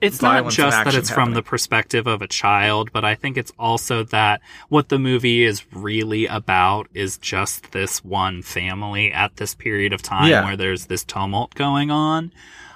[0.01, 3.51] It's not just that it's from the perspective of a child, but I think it's
[3.59, 9.53] also that what the movie is really about is just this one family at this
[9.53, 10.43] period of time Yeah.
[10.43, 12.33] where there's this tumult going on.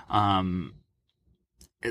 [0.09, 0.75] Um,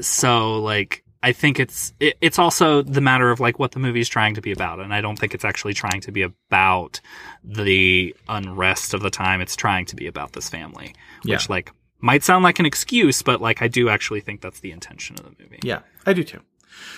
[0.00, 4.08] so like, I think it's it, it's also the matter of like what the movie's
[4.10, 7.00] trying to be about, and I don't think it's actually trying to be about
[7.42, 9.40] the unrest of the time.
[9.40, 11.46] It's trying to be about this family, which Yeah.
[11.48, 15.16] like might sound like an excuse, but like I do actually think that's the intention
[15.18, 15.60] of the movie.
[15.62, 16.40] Yeah, I do too.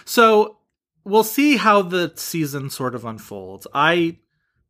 [0.05, 0.59] So
[1.05, 3.67] we'll see how the season sort of unfolds.
[3.73, 4.19] I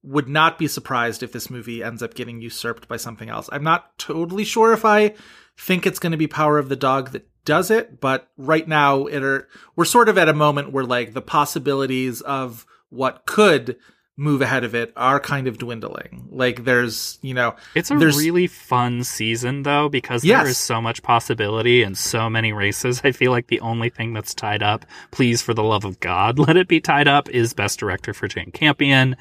[0.03, 3.49] would not be surprised if this movie ends up getting usurped by something else.
[3.51, 5.15] I'm not totally sure if I
[5.59, 9.07] think it's going to be Power of the Dog that does it, but right now
[9.07, 13.77] it are, we're sort of at a moment where like the possibilities of what could
[14.19, 16.27] move ahead of it are kind of dwindling.
[16.31, 20.43] Like there's, you know, It's a really fun season though because Yes.
[20.43, 23.01] there is so much possibility and so many races.
[23.05, 26.39] I feel like the only thing that's tied up, please for the love of God,
[26.47, 29.17] let it be tied up is best director for Jane Campion.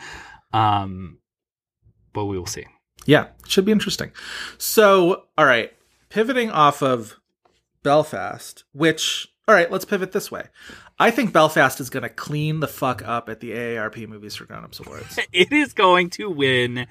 [0.53, 1.17] Um
[2.13, 2.65] but we will see.
[3.05, 4.11] Yeah, should be interesting.
[4.57, 5.73] So, all right,
[6.09, 7.17] pivoting off of
[7.83, 10.45] Belfast, which, all right, let's pivot this way.
[10.97, 14.45] I think Belfast is going to clean the fuck up at the AARP Movies for
[14.45, 15.19] Grown-Ups Awards.
[15.33, 16.87] It is going to win.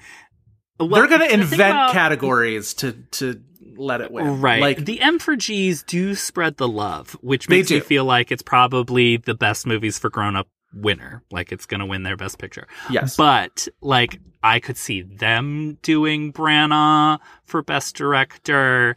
[0.79, 3.41] Well, They're going to invent about- categories to to
[3.77, 4.41] let it win.
[4.41, 4.61] Right.
[4.61, 8.43] Like the M for G's do spread the love, which makes me feel like it's
[8.43, 11.23] probably the best movies for grown up winner.
[11.31, 12.67] Like it's going to win their best picture.
[12.89, 13.15] yes.
[13.17, 18.95] But like I could see them doing Branagh for best director.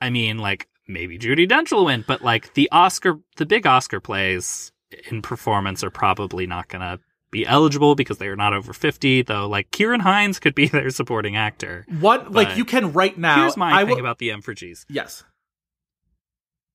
[0.00, 4.00] I mean, like maybe Judi Dench will win, but like the Oscar, the big Oscar
[4.00, 4.72] plays
[5.10, 6.98] in performance are probably not going to
[7.30, 10.90] be eligible because they are not over 50, though like Ciarán Hinds could be their
[10.90, 11.86] supporting actor.
[12.00, 14.52] what like you can right now Here's my I thing will, about the M for
[14.54, 14.84] G's.
[14.88, 15.22] Yes.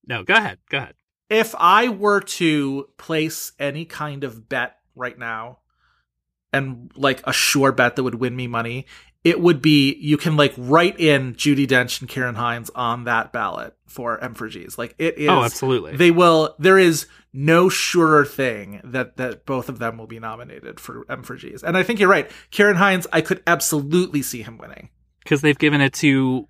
[0.07, 0.59] No, go ahead.
[0.69, 0.95] Go ahead.
[1.29, 5.59] if I were to place any kind of bet right now,
[6.53, 8.85] and like a sure bet that would win me money,
[9.25, 13.33] it would be you can like write in Judi Dench and Ciarán Hinds on that
[13.33, 14.77] ballot for M for G's.
[14.77, 15.27] Like it is.
[15.29, 15.97] Oh, absolutely.
[15.97, 16.55] They will.
[16.59, 21.23] There is no surer thing that that both of them will be nominated for M
[21.23, 21.63] for G's.
[21.63, 22.29] And I think you're right.
[22.51, 24.89] Ciarán Hinds, I could absolutely see him winning.
[25.23, 26.47] because they've given it to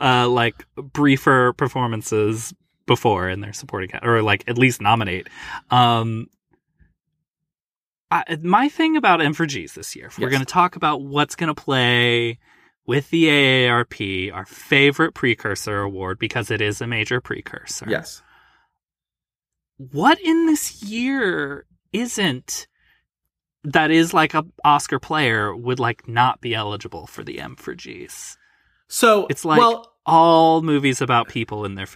[0.00, 2.54] uh like briefer performances
[2.86, 5.28] before in their supporting or like at least nominate
[5.70, 6.26] um
[8.12, 11.00] I, my thing about M for G's this year, if we're going to talk about
[11.00, 12.38] what's going to play
[12.86, 17.86] with the AARP, our favorite precursor award, because it is a major precursor.
[17.88, 18.22] Yes.
[19.78, 22.66] What in this year isn't
[23.64, 27.74] that is like a Oscar player would like not be eligible for the M for
[27.74, 28.36] G's?
[28.88, 31.86] So It's like well, all movies about people in their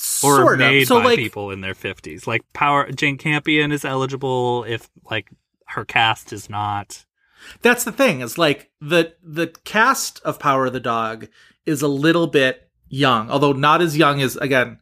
[0.00, 0.88] 50s or sort made of.
[0.88, 2.26] So by like, people in their 50s.
[2.26, 5.30] Like Power Jane Campion is eligible if like
[5.66, 7.04] her cast is not.
[7.62, 11.28] That's the thing is like the the cast of Power of the Dog
[11.66, 14.78] is a little bit young, although not as young as again.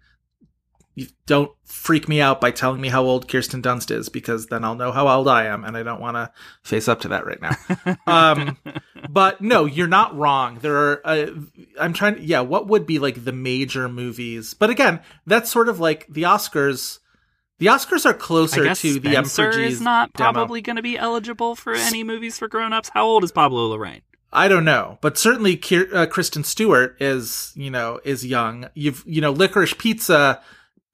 [0.98, 4.64] You don't freak me out by telling me how old Kirsten Dunst is because then
[4.64, 6.32] I'll know how old I am, and I don't want to
[6.62, 7.96] face up to that right now.
[8.08, 8.56] um,
[9.08, 10.58] but no, you're not wrong.
[10.60, 11.00] There are.
[11.04, 11.26] Uh,
[11.78, 12.16] I'm trying.
[12.20, 14.54] Yeah, what would be like the major movies?
[14.54, 16.98] But again, that's sort of like the Oscars.
[17.58, 20.98] The Oscars are closer to the Spencer for G's is not probably going to be
[20.98, 22.90] eligible for any movies for grown-ups.
[22.92, 24.02] How old is Pablo Larraín?
[24.32, 28.68] I don't know, but certainly Kier- uh, Kristen Stewart is, you know, is young.
[28.74, 30.42] You've, you know, Licorice Pizza,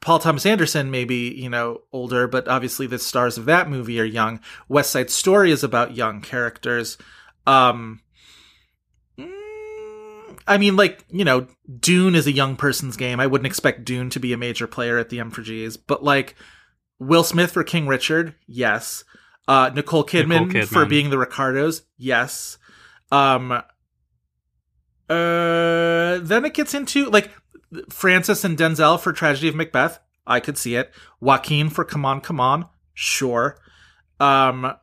[0.01, 4.05] Paul Thomas Anderson maybe, you know, older, but obviously the stars of that movie are
[4.05, 4.41] young.
[4.69, 6.99] West Side Story is about young characters.
[7.47, 8.01] Um,
[9.19, 11.47] mm, I mean, like, you know,
[11.81, 13.19] Dune is a young person's game.
[13.19, 16.05] I wouldn't expect Dune to be a major player at the M for G's, but
[16.05, 16.35] like
[16.99, 19.05] Will Smith for King Richard, yes.
[19.49, 22.59] Uh, Nicole Kidman, Nicole for being the Ricardos, yes.
[23.11, 23.63] Um, uh,
[25.09, 27.31] then it gets into like
[27.91, 29.99] Frances and Denzel for Tragedy of Macbeth.
[30.27, 30.93] I could see it.
[31.21, 32.67] Joaquin for Come On, Come On.
[32.95, 33.59] Sure.
[34.21, 34.75] Um,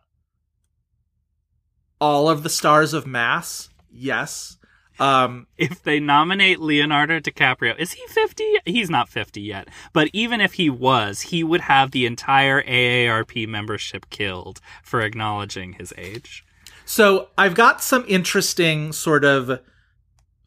[1.99, 3.69] all of the stars of Mass.
[3.89, 4.57] Yes.
[4.99, 8.43] Um, if they nominate Leonardo DiCaprio, is he 50?
[8.65, 9.67] He's not 50 yet.
[9.93, 15.73] But even if he was, he would have the entire AARP membership killed for acknowledging
[15.73, 16.45] his age.
[16.85, 19.61] So I've got some interesting sort of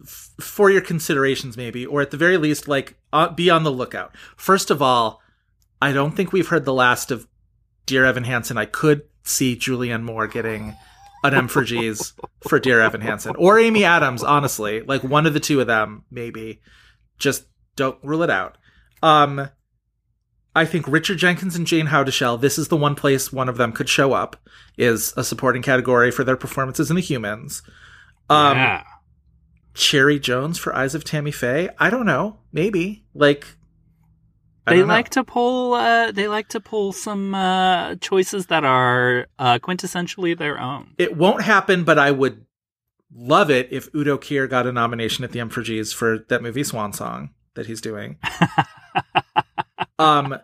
[0.03, 3.72] f- for your considerations, maybe, or at the very least, like uh, be on the
[3.72, 4.14] lookout.
[4.36, 5.20] First of all,
[5.80, 7.26] I don't think we've heard the last of
[7.86, 8.57] Dear Evan Hansen.
[8.57, 10.74] I could see Julianne Moore getting
[11.22, 12.12] an M for G's
[12.47, 14.22] for Dear Evan Hansen or Amy Adams.
[14.22, 16.61] Honestly, like one of the two of them, maybe.
[17.18, 18.59] Just don't rule it out.
[19.03, 19.49] Um,
[20.57, 23.72] I think Richard Jenkins and Jayne Houdyshell, this is the one place one of them
[23.72, 24.36] could show up,
[24.76, 27.62] is a supporting category for their performances in The Humans.
[28.30, 28.84] Um, yeah.
[29.75, 31.68] Cherry Jones for Eyes of Tammy Faye.
[31.79, 32.39] I don't know.
[32.53, 33.05] Maybe.
[33.14, 33.47] Like,
[34.66, 34.95] I They don't know.
[34.95, 40.39] like to pull uh they like to pull some uh choices that are uh quintessentially
[40.39, 40.95] their own.
[40.99, 42.47] It won't happen, but I would
[43.14, 46.43] love it if Udo Kier got a nomination at the M for G's for that
[46.43, 48.16] movie Swan Song that he's doing.
[49.99, 50.37] um,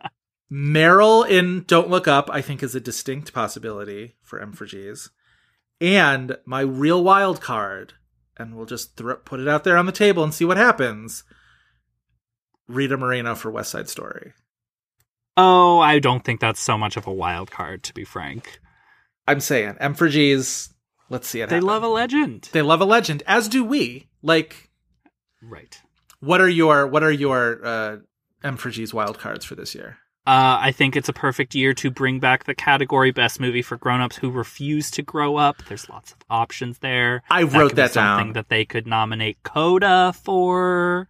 [0.52, 5.10] Meryl in Don't Look Up, I think, is a distinct possibility for M for G's.
[5.80, 7.94] And my real wild card,
[8.40, 11.22] and we'll just throw, put it out there on the table and see what happens.
[12.68, 14.32] Rita Moreno for West Side Story.
[15.36, 18.58] Oh, I don't think that's so much of a wild card to be frank.
[19.26, 20.72] I'm saying M for G's.
[21.08, 21.48] Let's see it.
[21.48, 21.66] They happen.
[21.66, 22.48] love a legend.
[22.52, 24.08] They love a legend, as do we.
[24.22, 24.70] Like,
[25.42, 25.80] Right.
[26.20, 27.96] what are your what are your uh,
[28.44, 29.98] M for G's wild cards for this year?
[30.26, 33.76] Uh, I think it's a perfect year to bring back the category best movie for
[33.78, 35.62] grown-ups who refuse to grow up.
[35.66, 37.22] There's lots of options there.
[37.30, 38.32] I That wrote that something down.
[38.34, 41.08] that they could nominate Coda for.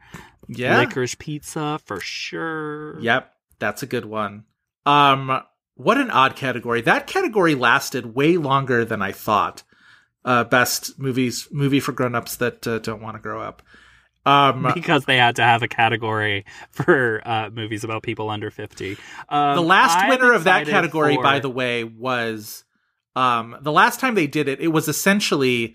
[0.49, 0.79] Yeah.
[0.79, 3.01] Licorice Pizza for sure.
[3.01, 4.45] Yep, that's a good one.
[4.87, 5.43] Um,
[5.75, 6.81] what an odd category.
[6.81, 9.65] That category lasted way longer than I thought.
[10.25, 13.63] Uh, best movies, movie for grown-ups that uh, don't want to grow up.
[14.27, 18.97] Um, Because they had to have a category for uh, movies about people under 50.
[19.29, 22.65] Um, the last I'm winner of that category, for- by the way, was
[23.17, 24.61] um, the last time they did it.
[24.61, 25.75] It was essentially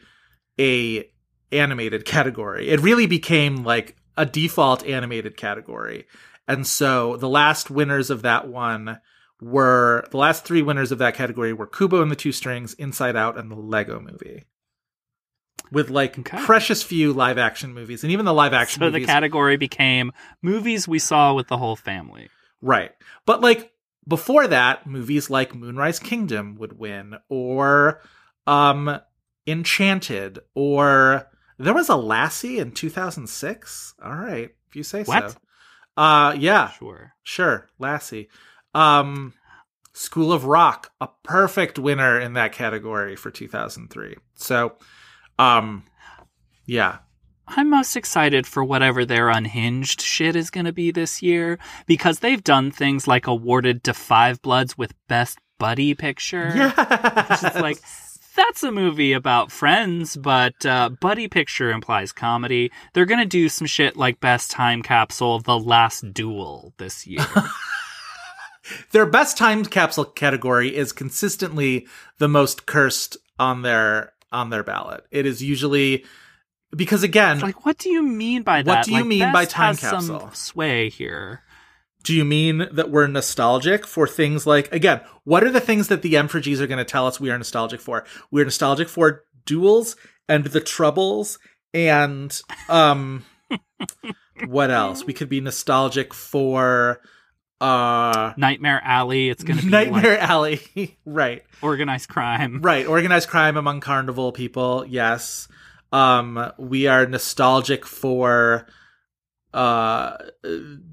[0.60, 1.10] a
[1.52, 2.70] animated category.
[2.70, 6.06] It really became like a default animated category,
[6.48, 9.00] and so the last winners of that one
[9.42, 13.16] were the last three winners of that category were Kubo and the Two Strings, Inside
[13.16, 14.46] Out, and the Lego Movie.
[15.72, 16.38] With like Okay.
[16.44, 20.12] precious few live action movies, and even the live action So the category became
[20.42, 22.30] movies we saw with the whole family.
[22.62, 22.92] right?
[23.26, 23.72] But like
[24.08, 28.02] before that, movies like Moonrise Kingdom would win, or
[28.48, 29.00] um,
[29.48, 33.94] Enchanted, or there was a Lassie in two thousand six.
[34.04, 35.32] All right, if you say What?
[35.32, 35.38] so.
[35.98, 37.14] Uh, yeah, Sure.
[37.24, 38.30] Sure, Lassie.
[38.74, 39.34] Um
[39.94, 44.18] School of Rock, a perfect winner in that category for 2003.
[44.34, 44.76] So,
[45.40, 45.84] um
[46.66, 46.98] yeah.
[47.48, 52.20] I'm most excited for whatever their unhinged shit is going to be this year because
[52.20, 56.52] they've done things like awarded to Five Bloods with Best Buddy Picture.
[56.56, 56.74] Yeah.
[57.30, 57.78] It's like
[58.36, 62.72] that's a movie about friends, but uh, buddy picture implies comedy.
[62.94, 67.26] They're gonna do some shit like Best Time Capsule, The Last Duel this year.
[68.92, 75.06] Their best time capsule category is consistently the most cursed on their on their ballot.
[75.12, 76.06] It is usually
[76.76, 78.70] because again, like, what do you mean by that?
[78.70, 80.20] What do you Like, mean by time capsule?
[80.20, 81.42] Some sway here.
[82.04, 86.02] Do you mean that we're nostalgic for things like again, what are the things that
[86.02, 88.06] the Gs are going to tell us we are nostalgic for?
[88.30, 89.96] We're nostalgic for duels
[90.28, 91.40] and the troubles
[91.74, 93.24] and um
[94.48, 95.06] what else?
[95.06, 97.02] We could be nostalgic for
[97.62, 99.30] uh Nightmare Alley.
[99.30, 100.98] It's gonna be Nightmare like Alley.
[101.06, 101.44] right.
[101.62, 102.62] organized crime.
[102.62, 104.86] Right, organized crime among carnival people.
[104.88, 105.48] Yes.
[105.92, 108.68] Um we are nostalgic for
[109.54, 110.18] uh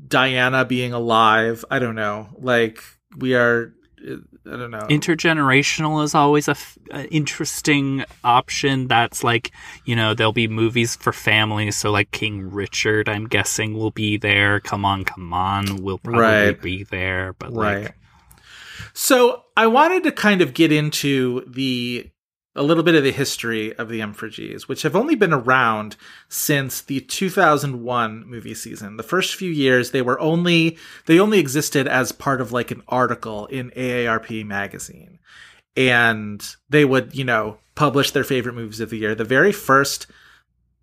[0.07, 1.65] Diana being alive.
[1.71, 2.29] I don't know.
[2.39, 2.83] Like
[3.17, 3.75] we are
[4.05, 4.87] I don't know.
[4.91, 8.89] Intergenerational is always a f- a interesting option.
[8.89, 9.53] That's like,
[9.85, 11.77] you know, there'll be movies for families.
[11.77, 14.61] So, like King Richard, I'm guessing will be there.
[14.61, 16.61] Come on, come on, will probably Right.
[16.63, 17.35] be there.
[17.39, 17.83] But right.
[17.85, 17.95] like,
[18.93, 22.11] So I wanted to kind of get into the
[22.55, 25.33] a little bit of the history of the M for Gs, which have only been
[25.33, 25.97] around
[26.29, 28.97] since the 2001 movie season.
[28.97, 30.77] The first few years, they were only
[31.07, 35.19] they only existed as part of like an article in AARP magazine,
[35.77, 39.15] and they would you know publish their favorite movies of the year.
[39.15, 40.07] The very first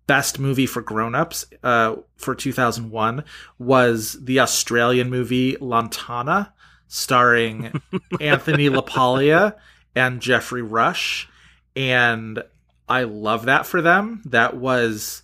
[0.08, 3.22] best movie for grown-ups uh, for 2001
[3.60, 6.52] was the Australian movie Lantana,
[6.88, 7.80] starring
[8.20, 9.54] Anthony LaPaglia
[9.94, 11.28] and Geoffrey Rush.
[11.76, 12.42] And
[12.88, 14.22] I love that for them.
[14.26, 15.22] That was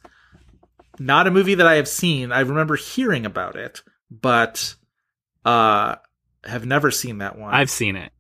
[0.99, 2.33] not a movie that I have seen.
[2.33, 4.75] I remember hearing about it, but
[5.45, 5.97] uh
[6.45, 7.53] have never seen that one.
[7.53, 8.13] I've seen it.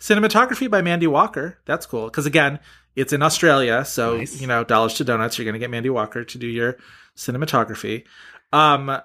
[0.00, 1.58] Cinematography by Mandy Walker.
[1.66, 2.06] That's cool.
[2.06, 2.58] Because again,
[2.96, 4.40] it's in Australia, so Nice.
[4.40, 5.36] you know, dollars to donuts.
[5.38, 6.76] You're going to get Mandy Walker to do your
[7.16, 8.04] cinematography.
[8.52, 9.00] Um,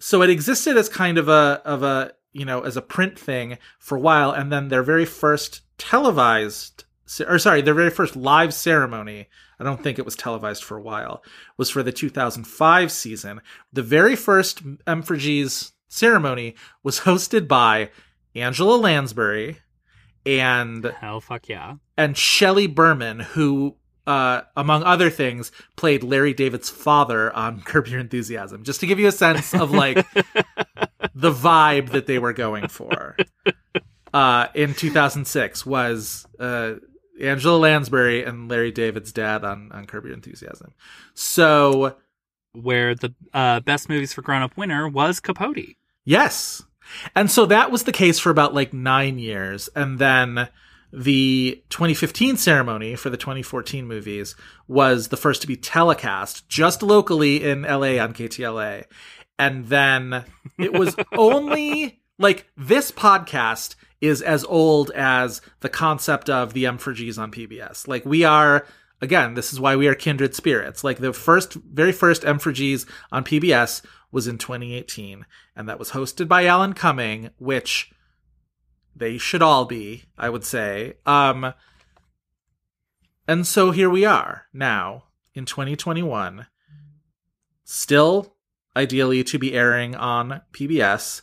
[0.00, 3.58] so it existed as kind of a of a you know as a print thing
[3.78, 6.84] for a while, and then their very first televised,
[7.26, 9.28] or sorry, their very first live ceremony.
[9.58, 11.22] I don't think it was televised for a while.
[11.56, 13.40] Was for the 2005 season.
[13.72, 17.90] The very first M for G's ceremony was hosted by
[18.34, 19.58] Angela Lansbury
[20.26, 21.76] and Hell, fuck yeah.
[21.96, 23.76] and Shelley Berman, who,
[24.06, 28.98] uh, among other things, played Larry David's father on Curb Your Enthusiasm, just to give
[28.98, 29.96] you a sense of like
[31.14, 33.16] the vibe that they were going for.
[34.12, 36.74] Uh, in 2006 was uh,
[37.20, 40.74] Angela Lansbury and Larry David's dad on on Curb Your Enthusiasm.
[41.14, 41.96] So
[42.52, 45.76] Where the uh, best movies for grown up winner was Capote.
[46.04, 46.62] Yes.
[47.14, 49.68] And so that was the case for about like nine years.
[49.74, 50.48] And then
[50.92, 54.36] the 2015 ceremony for the 2014 movies
[54.68, 58.84] was the first to be telecast just locally in LA on KTLA.
[59.38, 60.24] And then
[60.58, 66.78] it was only like this podcast is as old as the concept of the M
[66.78, 67.88] for G's on PBS.
[67.88, 68.66] Like we are
[69.00, 70.84] again, this is why we are kindred spirits.
[70.84, 75.78] Like the first very first M for G's on PBS was in 2018 and that
[75.78, 77.92] was hosted by Alan Cumming, which
[78.94, 80.94] they should all be, I would say.
[81.04, 81.54] Um
[83.28, 86.46] and so here we are now in 2021
[87.64, 88.36] still
[88.76, 91.22] ideally to be airing on PBS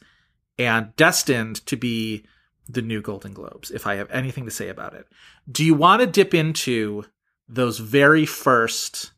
[0.60, 2.26] and destined to be
[2.68, 5.05] the new Golden Globes, if I have anything to say about it.
[5.51, 7.05] Do you want to dip into
[7.47, 9.11] those very first,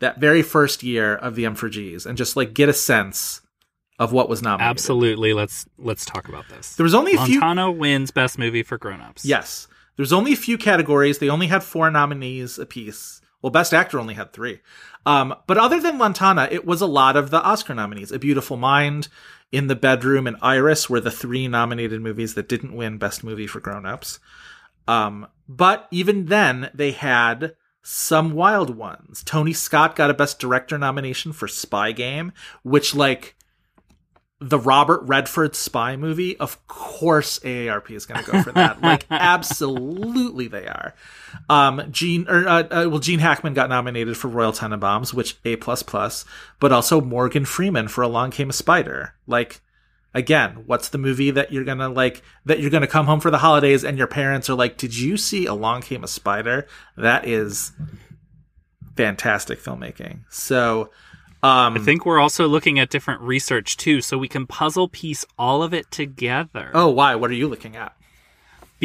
[0.00, 3.40] that very first year of the M for Gs and just like get a sense
[3.98, 4.70] of what was nominated?
[4.70, 5.32] Absolutely.
[5.32, 6.74] Let's let's talk about this.
[6.74, 7.40] There was only a few.
[7.40, 9.24] Lantana wins best movie for grown ups.
[9.24, 9.68] Yes.
[9.96, 11.18] There's only a few categories.
[11.18, 13.20] They only had four nominees apiece.
[13.40, 14.60] Well, Best Actor only had three.
[15.06, 18.10] Um, but other than Lantana, it was a lot of the Oscar nominees.
[18.10, 19.08] A Beautiful Mind,
[19.54, 23.46] In the Bedroom, and Iris were the three nominated movies that didn't win Best Movie
[23.46, 24.18] for Grown Ups.
[24.88, 29.22] Um, but even then, they had some wild ones.
[29.22, 32.32] Tony Scott got a Best Director nomination for Spy Game,
[32.64, 33.36] which, like,
[34.48, 38.82] the Robert Redford spy movie, of course AARP is going to go for that.
[38.82, 40.94] like, absolutely they are.
[41.48, 45.56] Um, Gene, or, uh, uh, well, Gene Hackman got nominated for Royal Tenenbaums, which A
[45.56, 46.26] plus plus,
[46.60, 49.14] but also Morgan Freeman for Along Came a Spider.
[49.26, 49.62] Like,
[50.12, 53.38] again, what's the movie that you're gonna like, that you're gonna come home for the
[53.38, 56.66] holidays and your parents are like, did you see Along Came a Spider?
[56.98, 57.72] That is
[58.94, 60.20] fantastic filmmaking.
[60.28, 60.90] So,
[61.44, 65.24] um, I think we're also looking at different research too, so we can puzzle piece
[65.38, 66.70] all of it together.
[66.74, 67.14] oh, why?
[67.14, 67.94] What are you looking at?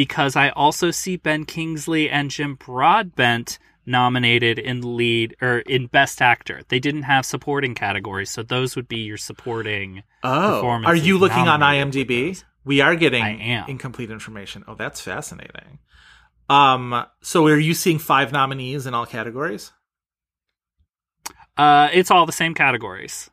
[0.00, 6.22] because I also see Ben Kingsley and Jim Broadbent nominated in lead or in best
[6.22, 6.62] actor.
[6.68, 10.02] They didn't have supporting categories, so those would be your supporting.
[10.22, 12.42] Oh, are you looking on IMDb?
[12.64, 14.64] We are getting incomplete information.
[14.66, 15.80] Oh, that's fascinating.
[16.48, 19.70] Um, so are you seeing five nominees in all categories?
[21.60, 23.30] Uh, it's all the same categories.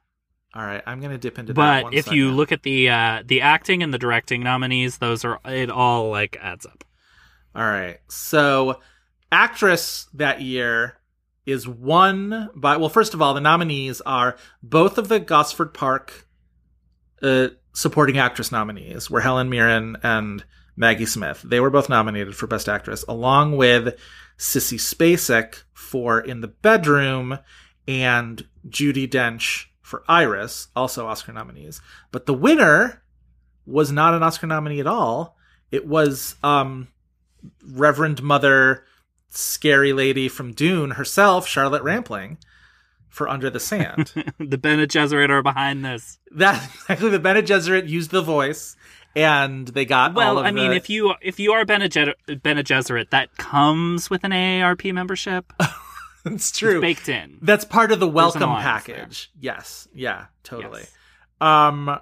[0.53, 1.55] All right, I'm gonna dip into that.
[1.55, 5.23] But one if you look at the uh, the acting and the directing nominees, those
[5.23, 6.83] are it all like adds up.
[7.55, 7.99] All right.
[8.07, 8.81] So,
[9.31, 10.97] actress that year
[11.45, 16.27] is won by, well, first of all, the nominees are both of the Gosford Park
[17.23, 20.43] uh, supporting actress nominees were Helen Mirren and
[20.75, 21.41] Maggie Smith.
[21.43, 23.95] They were both nominated for Best Actress, along with
[24.37, 27.39] Sissy Spacek for In the Bedroom
[27.87, 31.81] and Judi Dench for Iris, also Oscar nominees.
[32.11, 33.01] But the winner
[33.65, 35.37] was not an Oscar nominee at all.
[35.71, 36.87] It was um,
[37.65, 38.83] Reverend Mother,
[39.29, 42.37] scary lady from Dune herself, Charlotte Rampling,
[43.09, 44.13] for Under the Sand.
[44.39, 46.19] the Bene Gesserit are behind this.
[46.31, 48.75] that exactly the Bene Gesserit used the voice,
[49.15, 52.63] and they got Well, I mean, the- if you if you are Bene, Ge- Bene
[52.63, 55.51] Gesserit, that comes with an AARP membership.
[56.25, 56.77] it's true.
[56.77, 57.37] It's baked in.
[57.41, 59.31] That's part of the welcome package.
[59.39, 59.87] Yes.
[59.93, 60.25] Yeah.
[60.43, 60.83] Totally.
[61.41, 61.99] Um.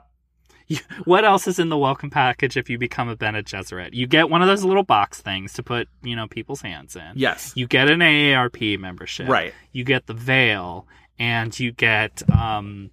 [1.04, 3.94] What else is in the welcome package if you become a Bene Gesserit?
[3.94, 7.12] You get one of those little box things to put, you know, people's hands in.
[7.14, 7.54] Yes.
[7.56, 9.30] You get an AARP membership.
[9.30, 9.54] Right.
[9.74, 10.88] You get the veil,
[11.20, 12.90] and you get, um,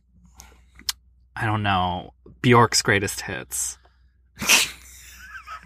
[1.35, 2.13] I don't know,
[2.43, 3.79] Bjork's greatest hits.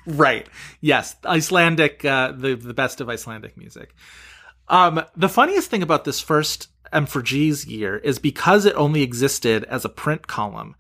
[0.07, 0.47] Right.
[0.81, 1.17] Yes.
[1.25, 2.05] Icelandic.
[2.05, 3.95] Uh, the the best of Icelandic music.
[4.69, 5.03] Um.
[5.17, 9.91] The funniest thing about this first M4G's year is because it only existed as a
[9.91, 10.77] print column.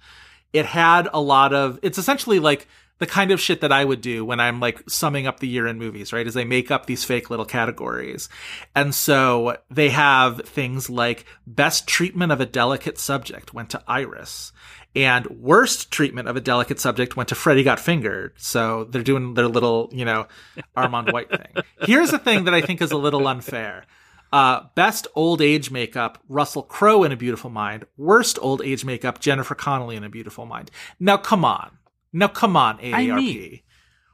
[0.52, 1.78] It had a lot of.
[1.82, 2.66] It's essentially like
[2.98, 5.66] the kind of shit that I would do when I'm like summing up the year
[5.66, 6.26] in movies, right?
[6.26, 8.28] Is they make up these fake little categories.
[8.74, 14.52] And so they have things like best treatment of a delicate subject went to Iris.
[14.96, 18.32] And worst treatment of a delicate subject went to Freddie Got Fingered.
[18.38, 20.26] So they're doing their little, you know,
[20.74, 21.62] Armond White thing.
[21.82, 23.84] Here's a thing that I think is a little unfair.
[24.32, 27.84] Uh, best old age makeup, Russell Crowe in A Beautiful Mind.
[27.98, 30.70] Worst old age makeup, Jennifer Connelly in A Beautiful Mind.
[30.98, 31.76] Now, come on.
[32.12, 33.14] Now, come on, AARP.
[33.16, 33.60] mean-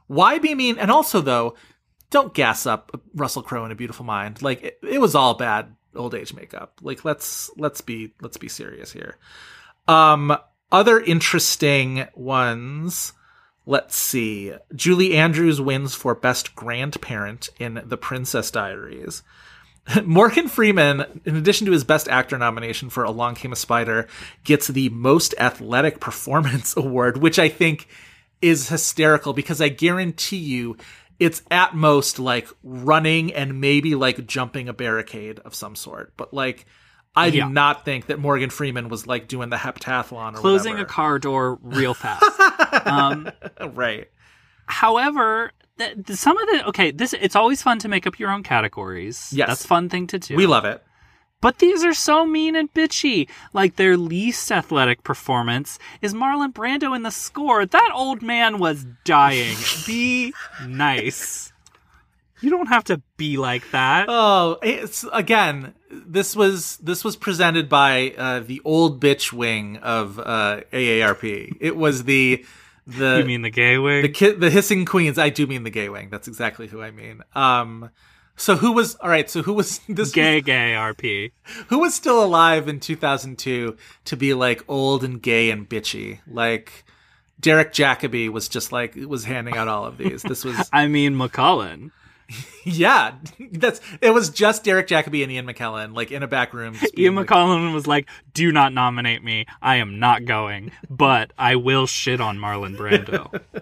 [0.07, 0.77] Why be mean?
[0.77, 1.55] And also, though,
[2.09, 4.41] don't gas up Russell Crowe in A Beautiful Mind.
[4.41, 6.79] Like, it, it was all bad old age makeup.
[6.81, 9.17] Like, let's let's be let's be serious here.
[9.87, 10.37] Um,
[10.71, 13.13] other interesting ones.
[13.65, 14.53] Let's see.
[14.75, 19.23] Julie Andrews wins for Best Grandparent in The Princess Diaries.
[20.05, 24.07] Morgan Freeman, in addition to his Best Actor nomination for Along Came a Spider,
[24.43, 27.87] gets the Most Athletic Performance Award, which I think
[28.41, 30.77] is hysterical because I guarantee you
[31.19, 36.13] it's at most like running and maybe like jumping a barricade of some sort.
[36.17, 36.65] But like,
[37.15, 37.47] I do Yeah.
[37.47, 41.59] not think that Morgan Freeman was like doing the heptathlon or Closing a car door
[41.61, 42.23] real fast.
[42.87, 43.29] um,
[43.73, 44.09] right.
[44.65, 48.43] however, th- some of the okay, this it's always fun to make up your own
[48.43, 49.31] categories.
[49.31, 49.47] Yes.
[49.47, 50.35] that's a fun thing to do.
[50.35, 50.83] We love it.
[51.41, 53.29] But these are so mean and bitchy.
[53.51, 57.65] Like their least athletic performance is Marlon Brando in the score.
[57.65, 59.57] That old man was dying.
[59.85, 60.33] Be
[60.65, 61.51] nice.
[62.39, 64.05] You don't have to be like that.
[64.09, 65.73] Oh, it's again.
[66.05, 71.57] This was this was presented by uh, the old bitch wing of uh, AARP.
[71.59, 72.45] It was the
[72.85, 74.01] the you mean the gay wing?
[74.01, 75.17] the ki- the hissing queens.
[75.17, 76.09] I do mean the gay wing.
[76.09, 77.21] That's exactly who I mean.
[77.35, 77.89] Um,
[78.35, 79.29] so who was all right?
[79.29, 80.11] So who was this?
[80.11, 81.31] gay gay RP.
[81.67, 86.19] who was still alive in 2002 to be like old and gay and bitchy?
[86.27, 86.83] Like
[87.39, 90.23] Derek Jacobi was just like was handing out all of these.
[90.23, 91.91] This was I mean McKellen.
[92.63, 93.15] yeah.
[93.51, 96.75] That's it was just Derek Jacobi and Ian McKellen like in a back room.
[96.97, 99.45] Ian like, McKellen was like, "Do not nominate me.
[99.61, 103.41] I am not going, but I will shit on Marlon Brando."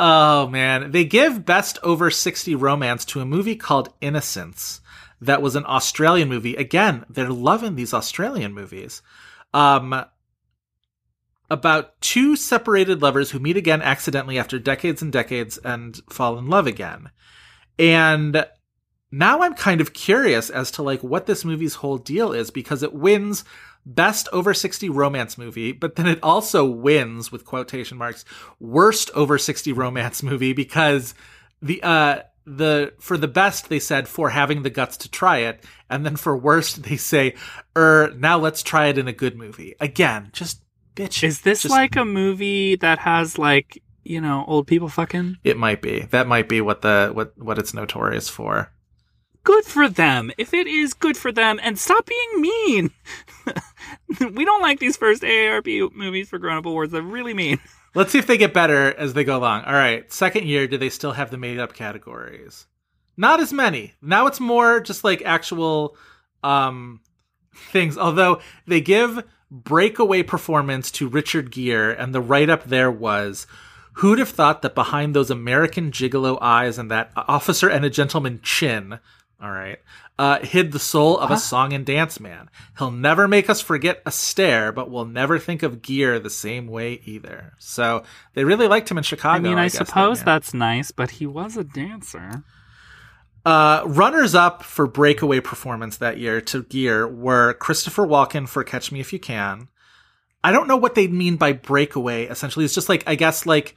[0.00, 4.80] Oh man, they give best over 60 romance to a movie called Innocence
[5.20, 6.54] that was an Australian movie.
[6.54, 9.02] Again, they're loving these Australian movies.
[9.52, 10.04] Um
[11.50, 16.48] about two separated lovers who meet again accidentally after decades and decades and fall in
[16.48, 17.10] love again.
[17.78, 18.46] And
[19.10, 22.82] now I'm kind of curious as to like what this movie's whole deal is because
[22.82, 23.44] it wins
[23.86, 28.24] best over 60 romance movie, but then it also wins with quotation marks
[28.60, 31.14] worst over 60 romance movie because
[31.62, 35.62] the uh the for the best they said for having the guts to try it
[35.90, 37.34] and then for worst they say
[37.76, 39.74] er now let's try it in a good movie.
[39.80, 40.62] Again, just
[40.98, 41.22] bitch.
[41.22, 45.36] Is this just- like a movie that has like you know old people fucking?
[45.44, 46.00] it might be.
[46.10, 48.72] That might be what the what what it's notorious for.
[49.44, 50.30] Good for them.
[50.36, 52.90] If it is good for them, and stop being mean.
[54.32, 56.92] we don't like these first AARP movies for grown up awards.
[56.92, 57.58] They're really mean.
[57.94, 59.64] Let's see if they get better as they go along.
[59.64, 62.66] All right, second year, do they still have the made up categories?
[63.16, 63.94] Not as many.
[64.02, 65.96] Now it's more just like actual
[66.44, 67.00] um
[67.54, 67.96] things.
[67.96, 73.46] Although they give breakaway performance to Richard Gere, and the write up there was
[73.94, 78.38] Who'd have thought that behind those American gigolo eyes and that officer and a gentleman
[78.44, 79.00] chin,
[79.42, 79.80] all right,
[80.18, 82.48] uh, hid the soul of a song and dance man.
[82.78, 87.00] He'll never make us forget Astaire, but we'll never think of Gere the same way
[87.06, 87.54] either.
[87.58, 88.04] So
[88.34, 89.36] they really liked him in Chicago.
[89.36, 92.44] I mean, I, that suppose that's nice, but he was a dancer.
[93.48, 98.92] Uh, runners up for breakaway performance that year to Gere were Christopher Walken for Catch
[98.92, 99.68] Me If You Can.
[100.44, 102.26] I don't know what they mean by breakaway.
[102.26, 103.74] Essentially, it's just like I guess like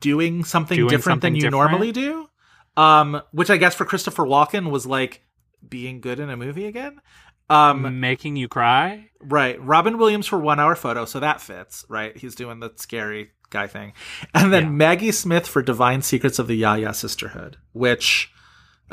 [0.00, 1.70] doing something Doing different than you different?
[1.70, 2.30] normally do.
[2.78, 5.20] Um, which I guess for Christopher Walken was like
[5.68, 7.02] being good in a movie again.
[7.50, 9.10] Um, Making you cry?
[9.20, 9.62] Right.
[9.62, 12.16] Robin Williams for one hour photo, so that fits, right?
[12.16, 13.94] He's doing the scary guy thing.
[14.34, 14.68] And then Yeah.
[14.70, 18.30] Maggie Smith for Divine Secrets of the Yaya Sisterhood, which,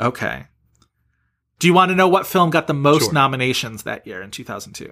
[0.00, 0.46] okay.
[1.58, 3.12] Do you want to know what film got the most Sure.
[3.12, 4.90] nominations that year in 2002?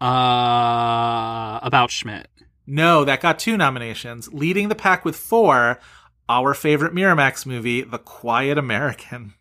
[0.00, 2.28] Uh, about Schmidt.
[2.66, 4.32] No, that got two nominations.
[4.32, 5.78] Leading the pack with four,
[6.28, 9.34] our favorite Miramax movie, The Quiet American.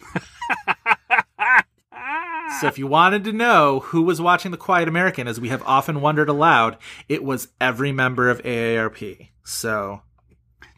[2.60, 5.62] So if you wanted to know who was watching The Quiet American, as we have
[5.64, 6.78] often wondered aloud,
[7.08, 9.28] it was every member of AARP.
[9.44, 10.02] So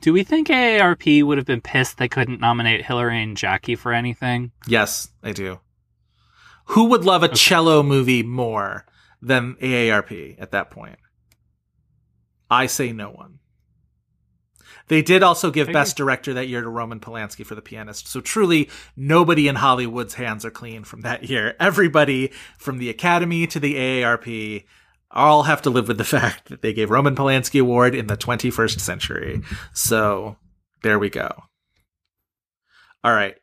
[0.00, 3.92] Do we think AARP would have been pissed they couldn't nominate Hilary and Jackie for
[3.92, 4.50] anything?
[4.66, 5.60] yes, I do.
[6.72, 8.84] Who would love a cello movie more
[9.22, 10.98] than AARP at that point?
[12.50, 13.38] I say no one.
[14.88, 18.08] They did also give Best Director that year to Roman Polanski for The Pianist.
[18.08, 21.54] So truly, nobody in Hollywood's hands are clean from that year.
[21.60, 24.64] Everybody from the Academy to the AARP
[25.10, 28.16] all have to live with the fact that they gave Roman Polanski Award in the
[28.16, 29.42] 21st century.
[29.72, 30.36] So
[30.82, 31.30] there we go.
[33.04, 33.36] All right.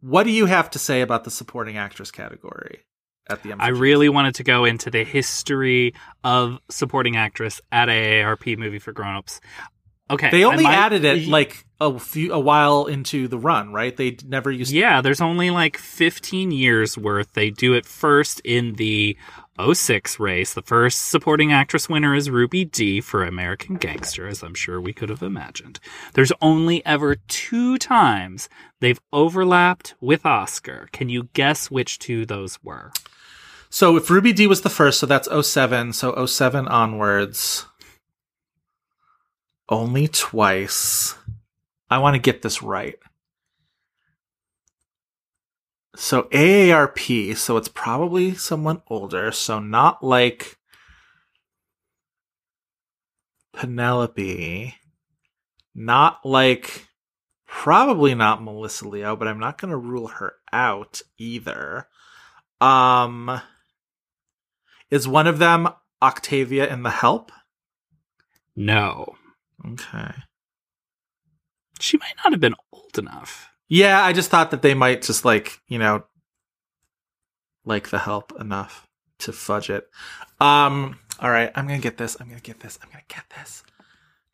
[0.00, 2.80] What do you have to say about the supporting actress category
[3.28, 8.58] at the I really wanted to go into the history of supporting actress at AARP
[8.58, 9.40] movie for grown-ups.
[10.12, 10.30] Okay.
[10.30, 13.96] They only might- added it like a few a while into the run, right?
[13.96, 17.32] They never used Yeah, there's only like 15 years worth.
[17.32, 19.16] They do it first in the
[19.58, 20.54] 06 race.
[20.54, 24.92] The first supporting actress winner is Ruby Dee for American Gangster, as I'm sure we
[24.92, 25.80] could have imagined.
[26.14, 28.48] There's only ever two times
[28.80, 30.88] they've overlapped with Oscar.
[30.92, 32.92] Can you guess which two those were?
[33.70, 37.66] So if Ruby Dee was the first, so that's 07, so 07 onwards.
[39.68, 41.14] Only twice.
[41.88, 42.96] I want to get this right.
[45.94, 50.56] So AARP, so it's probably someone older, so not like
[53.52, 54.74] Penelope,
[55.74, 56.86] not like
[57.46, 61.88] probably not Melissa Leo, but I'm not going to rule her out either.
[62.60, 63.40] Um
[64.90, 65.68] is one of them
[66.02, 67.32] Octavia in The Help?
[68.54, 69.16] No.
[69.66, 70.12] Okay.
[71.80, 73.48] She might not have been old enough.
[73.68, 76.04] Yeah, I just thought that they might just like, you know,
[77.64, 78.86] like The Help enough
[79.20, 79.88] to fudge it.
[80.40, 82.16] Um, all right, I'm gonna get this.
[82.20, 82.78] I'm gonna get this.
[82.82, 83.62] I'm gonna get this.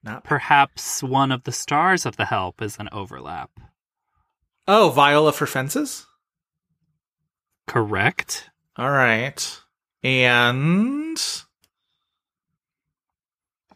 [0.02, 3.50] Not Perhaps one of the stars of The Help is an overlap.
[4.66, 6.06] oh, Viola for fences.
[7.66, 8.50] Correct?
[8.76, 9.60] All right,
[10.02, 11.18] and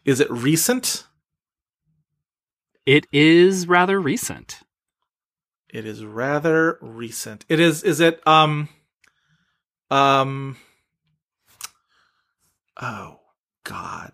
[0.05, 1.05] is it recent?
[2.85, 4.59] It is rather recent.
[5.69, 7.45] It is rather recent.
[7.49, 7.83] It is.
[7.83, 8.25] Is it?
[8.27, 8.69] Um.
[9.89, 10.57] Um.
[12.81, 13.19] Oh
[13.63, 14.13] God.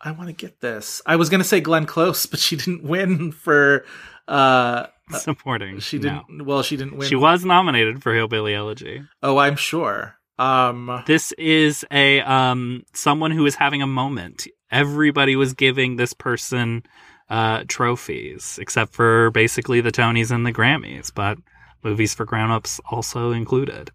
[0.00, 1.02] I want to get this.
[1.04, 3.84] I was going to say Glenn Close, but she didn't win for.
[4.26, 5.80] uh Supporting.
[5.80, 6.46] She didn't.
[6.46, 7.08] Well, she didn't win.
[7.08, 9.02] She was nominated for Hillbilly Elegy.
[9.22, 10.14] Oh, I'm sure.
[10.38, 14.46] Um, This is a um someone who is having a moment.
[14.70, 16.84] Everybody was giving this person
[17.30, 21.38] uh trophies, except for basically the Tonys and the Grammys, but
[21.82, 23.90] movies for grown-ups also included.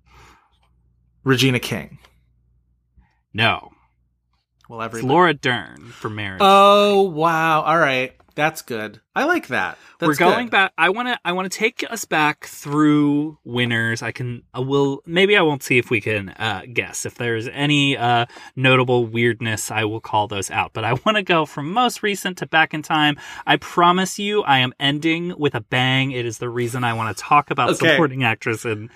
[1.24, 1.99] Regina King.
[3.34, 3.72] No,
[4.70, 5.03] Well, it's.
[5.03, 6.40] Laura Dern for Marriage.
[6.41, 7.62] Oh wow!
[7.62, 8.99] All right, that's good.
[9.16, 9.78] I like that.
[9.99, 10.52] That's We're going good.
[10.52, 10.74] back.
[10.78, 11.18] I want to.
[11.24, 14.02] I want to take us back through winners.
[14.02, 14.44] I can.
[14.53, 15.02] I will.
[15.06, 18.26] Maybe I won't see if we can uh, guess if there's any uh,
[18.56, 19.72] notable weirdness.
[19.72, 20.74] I will call those out.
[20.74, 23.18] But I want to go from most recent to back in time.
[23.48, 26.12] I promise you, I am ending with a bang.
[26.12, 27.90] It is the reason I want to talk about Okay.
[27.91, 28.90] supporting actress and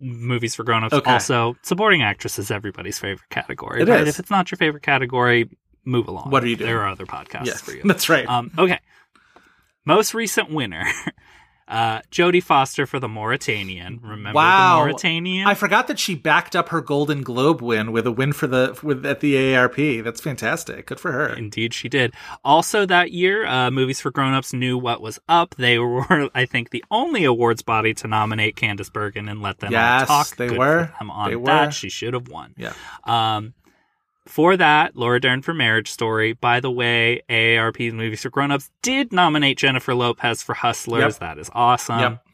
[0.00, 0.94] movies for grown-ups.
[0.94, 1.10] Okay.
[1.12, 3.82] Also, supporting actress is everybody's favorite category.
[3.82, 4.02] It right?
[4.02, 4.08] is.
[4.08, 5.50] If it's not your favorite category,
[5.84, 6.30] move along.
[6.30, 6.68] What are you doing?
[6.70, 7.82] There are other podcasts Yes, for you.
[7.86, 8.26] that's right.
[8.28, 8.78] Um, okay.
[9.84, 10.84] Most recent winner,
[11.68, 14.00] uh, Jodie Foster for the Mauritanian.
[14.02, 14.80] Remember Wow.
[14.80, 15.46] the Mauritanian?
[15.46, 18.78] I forgot that she backed up her Golden Globe win with a win for the
[18.82, 20.04] with at the AARP.
[20.04, 20.86] That's fantastic.
[20.86, 21.28] Good for her.
[21.32, 22.12] Indeed, she did.
[22.44, 25.54] Also, that year, uh, Movies for Grown-Ups knew what was up.
[25.56, 29.72] They were, I think, the only awards body to nominate Candice Bergen and let them
[29.72, 30.36] Yes, talk.
[30.36, 30.92] they Good were.
[30.98, 31.46] them on They were.
[31.46, 31.72] that.
[31.72, 32.52] She should have won.
[32.58, 32.74] Yeah.
[33.04, 33.54] Um,
[34.28, 36.32] for that, Laura Dern for Marriage Story.
[36.34, 41.14] By the way, AARP's Movies for Grown-Ups did nominate Jennifer Lopez for Hustlers.
[41.14, 41.20] Yep.
[41.20, 42.00] That is awesome.
[42.00, 42.24] Yep.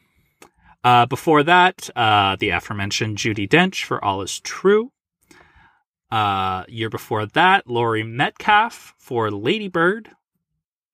[0.83, 4.91] Uh, before that, uh, the aforementioned Judi Dench for All Is True.
[6.11, 10.09] Uh, year before that, Laurie Metcalf for Lady Bird,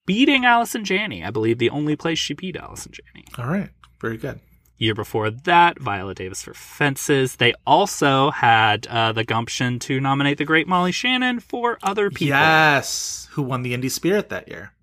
[0.06, 1.23] beating Allison Janney.
[1.23, 3.26] I believe the only place she beat Allison Janney.
[3.38, 3.69] All right.
[3.99, 4.40] Very good.
[4.81, 7.35] Year before that, Viola Davis for Fences.
[7.35, 12.29] They also had uh, the gumption to nominate the great Molly Shannon for Other People.
[12.29, 13.27] Yes.
[13.33, 14.73] Who won the Indie Spirit that year?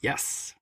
[0.00, 0.56] Yes.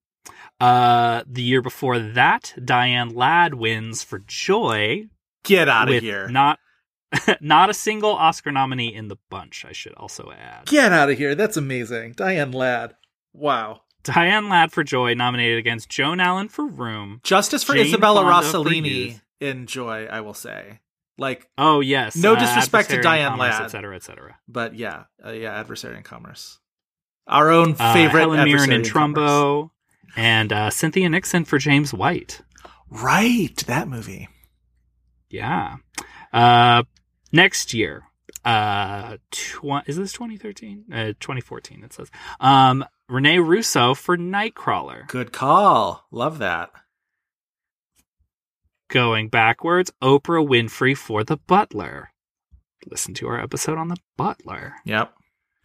[0.61, 5.07] Uh, the year before that, Diane Ladd wins for Joy
[5.43, 6.29] Get out of here.
[6.29, 6.59] not
[7.41, 9.65] not a single Oscar nominee in the bunch.
[9.65, 10.67] I should also add.
[10.67, 11.35] Get out of here.
[11.35, 12.13] That's amazing.
[12.13, 12.95] Diane Ladd.
[13.33, 13.81] Wow.
[14.05, 17.21] Diane Ladd for Joy nominated against Joan Allen for Room.
[17.23, 20.81] Justice for Jane Isabella Fonda Rossellini in Joy, I will say.
[21.19, 23.63] Like, Oh yes, No uh, disrespect to Diane Commerce, Ladd.
[23.65, 24.39] etc., cetera, et cetera.
[24.49, 26.59] but yeah, uh, yeah, Adversary in Commerce.
[27.27, 28.85] Our own Uh, favorite Helen Mirren and.
[28.85, 29.71] Trumbo,
[30.17, 32.41] and uh, Cynthia Nixon for James White.
[32.91, 34.29] Right, that movie.
[35.31, 35.77] Yeah.
[36.33, 36.83] Uh,
[37.31, 38.05] next year,
[38.45, 40.85] uh, tw- is this 2013?
[40.93, 42.11] Uh, 2014, it says.
[42.41, 45.07] Um, Rene Russo for Nightcrawler.
[45.07, 46.07] Good call.
[46.11, 46.71] Love that.
[48.89, 52.11] Going backwards, Oprah Winfrey for The Butler.
[52.91, 54.77] Listen to our episode on The Butler.
[54.87, 55.13] Yep.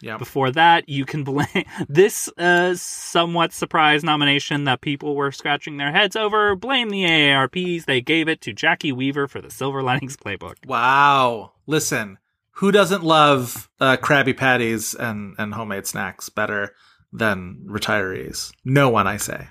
[0.01, 0.19] Yep.
[0.19, 1.47] Before that, you can blame
[1.89, 6.53] this uh, somewhat surprise nomination that people were scratching their heads over.
[6.53, 7.85] Blame the AARPs.
[7.85, 10.55] They gave it to Jacki Weaver for the Silver Linings Playbook.
[10.65, 11.53] Wow.
[11.65, 12.17] Listen,
[12.51, 16.73] who doesn't love uh, Krabby Patties and, and homemade snacks better
[17.11, 18.51] than retirees?
[18.65, 19.47] No one, I say.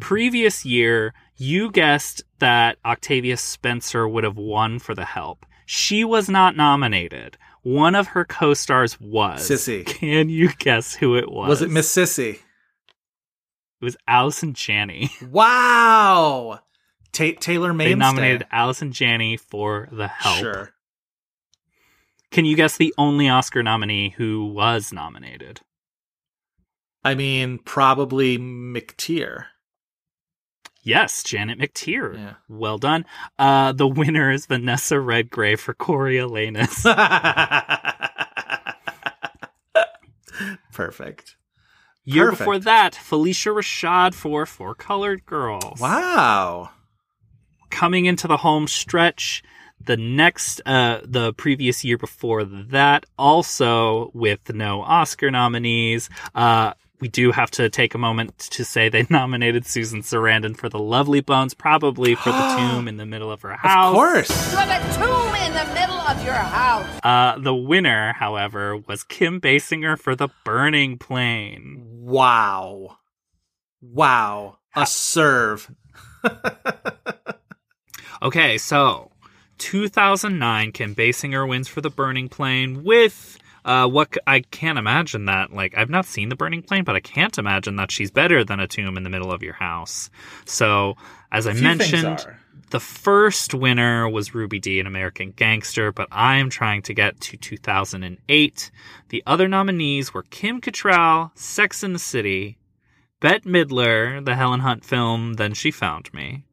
[0.00, 5.46] previous year, you guessed that Octavia Spencer would have won for The Help.
[5.66, 7.38] She was not nominated.
[7.62, 9.48] One of her co-stars was.
[9.48, 9.86] Sissy.
[9.86, 11.48] Can you guess who it was?
[11.48, 12.34] Was it Miss Sissy?
[13.80, 15.10] It was Allison Janney.
[15.30, 16.60] Wow.
[17.12, 17.92] Ta- Taylor Mainstay.
[17.94, 20.38] They nominated Allison Janney for The Help.
[20.38, 20.70] Sure.
[22.30, 25.60] Can you guess the only Oscar nominee who was nominated?
[27.04, 29.46] I mean, probably McTeer.
[30.82, 32.16] Yes, Janet McTeer.
[32.16, 32.34] Yeah.
[32.48, 33.04] Well done.
[33.38, 36.84] Uh, the winner is Vanessa Redgrave for Coriolanus.
[40.72, 41.36] Perfect.
[42.04, 42.38] Year Perfect.
[42.38, 45.80] before that, Phylicia Rashad for Four Colored Girls.
[45.80, 46.70] Wow.
[47.70, 49.42] Coming into the home stretch,
[49.80, 56.10] the next, uh, the previous year before that, also with no Oscar nominees.
[56.34, 60.68] Uh, we do have to take a moment to say they nominated Susan Sarandon for
[60.68, 63.88] The Lovely Bones, probably for the tomb in the middle of her house.
[63.88, 64.52] Of course.
[64.52, 67.00] You have a tomb in the middle of your house.
[67.02, 71.82] Uh, the winner, however, was Kim Basinger for The Burning Plain.
[71.86, 72.98] Wow.
[73.80, 74.58] Wow.
[74.74, 75.70] A serve.
[78.24, 79.10] Okay, so
[79.58, 85.52] 2009, Kim Basinger wins for The Burning Plain with uh, what I can't imagine that.
[85.52, 88.60] Like, I've not seen The Burning Plain, but I can't imagine that she's better than
[88.60, 90.10] a tomb in the middle of your house.
[90.44, 90.96] So,
[91.32, 92.26] as I mentioned,
[92.70, 97.36] the first winner was Ruby Dee, an American Gangster, but I'm trying to get to
[97.36, 98.70] 2008.
[99.08, 102.58] The other nominees were Kim Cattrall, Sex in the City,
[103.20, 106.44] Bette Midler, the Helen Hunt film Then She Found Me,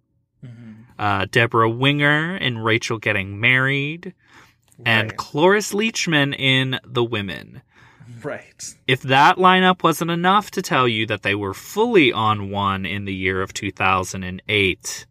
[0.98, 4.14] uh, Debra Winger in Rachel Getting Married,
[4.86, 5.18] and Right.
[5.18, 7.62] Cloris Leachman in The Women.
[8.24, 8.76] Right.
[8.88, 13.06] If that lineup wasn't enough to tell you that they were fully on one in
[13.06, 15.06] the year of 2008,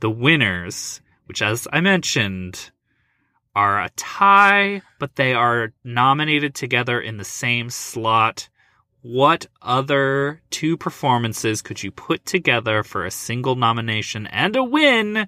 [0.00, 2.70] the winners, which as I mentioned,
[3.54, 8.48] are a tie, but they are nominated together in the same slot.
[9.02, 15.26] What other two performances could you put together for a single nomination and a win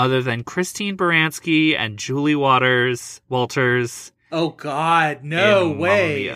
[0.00, 6.28] other than Christine Baranski and Julie Waters Walters Oh God, no way.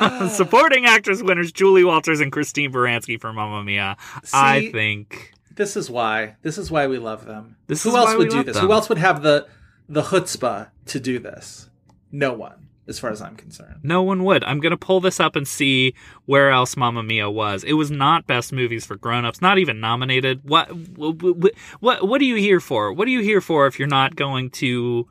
[0.30, 3.96] Supporting actress winners Julie Walters and Christine Baranski for Mamma Mia.
[4.32, 6.36] I think This is why.
[6.42, 7.56] This is why we love them.
[7.66, 8.56] This Who else would do this?
[8.56, 8.66] them.
[8.66, 9.48] Who else would have the
[9.88, 11.68] the chutzpah to do this?
[12.10, 13.80] No one, as far as I'm concerned.
[13.82, 14.44] no one would.
[14.44, 15.94] I'm going to pull this up and see
[16.26, 17.64] where else Mamma Mia was.
[17.64, 20.40] It was not best movies for grown-ups, not even nominated.
[20.44, 22.92] What what what, what are you here for?
[22.92, 25.08] What are you here for if you're not going to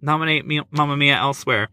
[0.00, 1.68] nominate Mi- Mamma Mia elsewhere?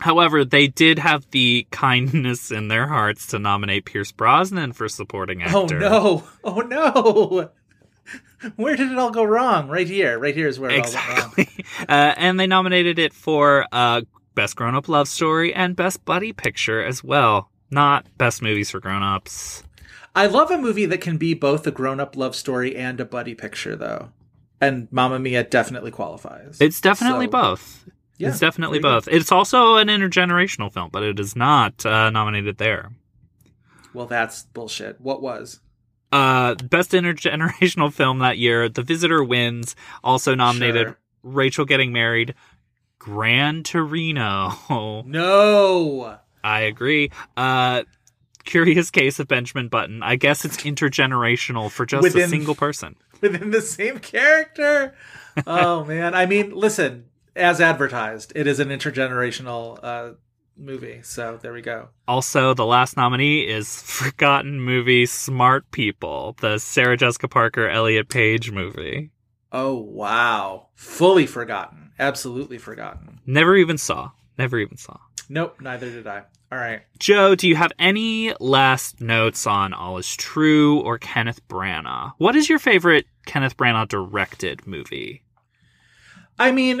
[0.00, 5.42] However, they did have the kindness in their hearts to nominate Pierce Brosnan for supporting
[5.42, 5.56] actor.
[5.56, 6.24] Oh no!
[6.44, 7.50] Oh no!
[8.56, 9.68] Where did it all go wrong?
[9.68, 10.16] Right here.
[10.18, 11.34] Right here is where it all went wrong.
[11.36, 11.64] Exactly.
[11.88, 14.00] Uh, and they nominated it for uh,
[14.38, 17.50] Best Grown Up Love Story and Best Buddy Picture as well.
[17.72, 19.64] Not Best Movies for Grown Ups.
[20.14, 23.34] I love a movie that can be both a grown-up love story and a buddy
[23.34, 24.10] picture, though.
[24.60, 26.58] And Mamma Mia definitely qualifies.
[26.60, 27.84] It's definitely So- both.
[28.16, 29.00] Yeah, it's definitely there you go.
[29.06, 29.08] both.
[29.12, 32.92] It's also an intergenerational film, but it is not uh, nominated there.
[33.92, 35.00] Well, that's bullshit.
[35.00, 35.58] What was?
[36.12, 39.74] Uh, best intergenerational film that year, The Visitor wins.
[40.04, 40.98] Also nominated Sure.
[41.24, 42.34] Rachel Getting Married,
[42.98, 44.52] Gran Torino.
[45.06, 46.18] No.
[46.44, 47.10] I agree.
[47.36, 47.82] Uh,
[48.44, 50.02] Curious Case of Benjamin Button.
[50.02, 52.96] I guess it's intergenerational for just a single person.
[53.20, 54.94] Within the same character.
[55.46, 56.14] Oh man.
[56.14, 57.06] I mean, listen.
[57.36, 60.10] As advertised, it is an intergenerational uh,
[60.56, 61.00] movie.
[61.02, 61.90] So there we go.
[62.08, 68.50] Also, the last nominee is forgotten movie Smart People, the Sarah Jessica Parker Elliot Page
[68.50, 69.10] movie.
[69.52, 70.68] Oh wow.
[70.74, 71.92] Fully forgotten.
[71.98, 73.20] Absolutely forgotten.
[73.26, 74.10] Never even saw.
[74.36, 74.98] Never even saw.
[75.28, 75.60] Nope.
[75.60, 76.24] Neither did I.
[76.50, 76.80] All right.
[76.98, 82.12] Joe, do you have any last notes on All Is True or Kenneth Branagh?
[82.16, 85.22] What is your favorite Kenneth Branagh directed movie?
[86.38, 86.80] I mean,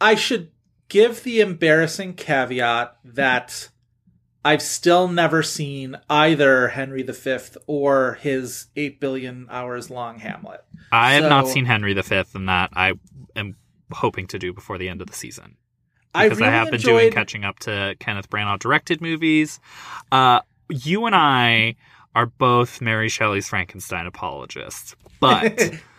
[0.00, 0.50] I should
[0.88, 3.68] give the embarrassing caveat that
[4.44, 10.64] I've still never seen either Henry V or his 8 billion hours long Hamlet.
[10.90, 12.94] I have not seen Henry V, and that I
[13.36, 13.56] am
[13.92, 15.56] hoping to do before the end of the season.
[16.14, 19.60] I because I, really have been doing catching up to Kenneth Branagh directed movies.
[20.10, 21.76] Uh, you and I
[22.14, 25.58] are both Mary Shelley's Frankenstein apologists, but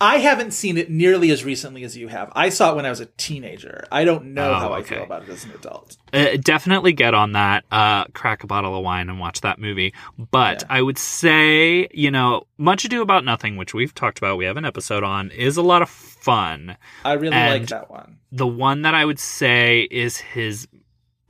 [0.00, 2.30] I haven't seen it nearly as recently as you have.
[2.34, 3.84] I saw it when I was a teenager.
[3.90, 5.96] I don't know Oh, how I feel about it as an adult.
[6.12, 7.64] uh, definitely get on that.
[7.70, 9.94] Uh, crack a bottle of wine and watch that movie.
[10.30, 10.66] But Yeah.
[10.76, 14.56] I would say, you know, Much Ado About Nothing, which we've talked about, we have
[14.56, 16.76] an episode on, is a lot of fun.
[17.04, 18.18] I really And- like that one.
[18.32, 20.68] the one that I would say is his,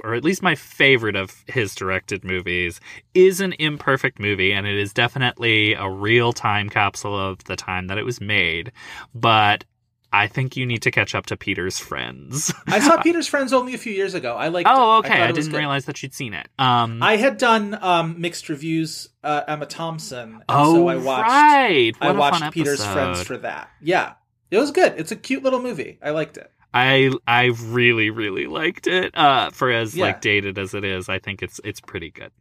[0.07, 2.81] or at least my favorite of his directed movies,
[3.15, 7.89] is an imperfect movie, and it is definitely a real time capsule of the time
[7.89, 8.71] that it was made.
[9.15, 9.65] But
[10.13, 12.53] I think you need to catch up to Peter's Friends.
[12.69, 14.37] I saw Peter's Friends only a few years ago.
[14.37, 14.67] I like.
[14.69, 15.09] oh, okay.
[15.09, 16.49] thought I, didn't realize that you'd seen it.
[16.59, 19.09] Um, I had done um, mixed reviews.
[19.25, 20.35] Uh, Emma Thompson.
[20.35, 21.29] And oh, so I watched.
[21.29, 21.93] right.
[21.99, 23.69] What I watched Peter's Friends for that.
[23.83, 24.15] Yeah,
[24.51, 24.95] it was good.
[24.97, 25.99] It's a cute little movie.
[26.01, 26.51] I liked it.
[26.75, 29.17] I I really really liked it.
[29.17, 30.07] Uh, for as Yeah.
[30.07, 32.33] like dated as it is, I think it's it's pretty good.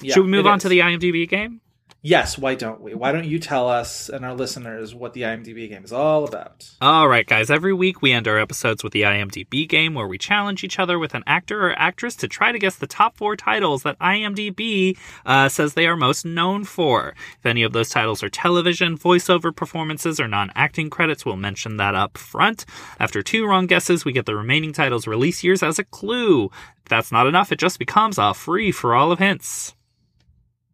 [0.00, 0.62] Yeah, Should we move on is.
[0.62, 1.60] to the IMDb game?
[2.02, 2.38] Yes.
[2.38, 2.94] Why don't we?
[2.94, 6.70] Why don't you tell us and our listeners what the IMDb game is all about?
[6.80, 7.50] All right, guys.
[7.50, 10.98] Every week we end our episodes with the IMDb game where we challenge each other
[10.98, 14.96] with an actor or actress to try to guess the top four titles that IMDb
[15.26, 17.14] uh, says they are most known for.
[17.38, 21.76] If any of those titles are television, voiceover performances, or non acting credits, we'll mention
[21.76, 22.64] that up front.
[22.98, 26.46] After two wrong guesses, we get the remaining titles' release years as a clue.
[26.46, 29.74] If that's not enough, it just becomes a free for all of hints.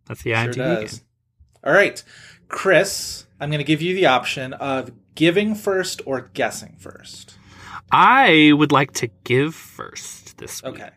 [0.07, 0.99] That's the Sure IMDb does.
[0.99, 1.06] game.
[1.67, 2.01] All right,
[2.49, 3.27] Chris.
[3.41, 7.37] I'm going to give you the option of giving first or guessing first.
[7.91, 10.75] I would like to give first this week.
[10.75, 10.91] Okay.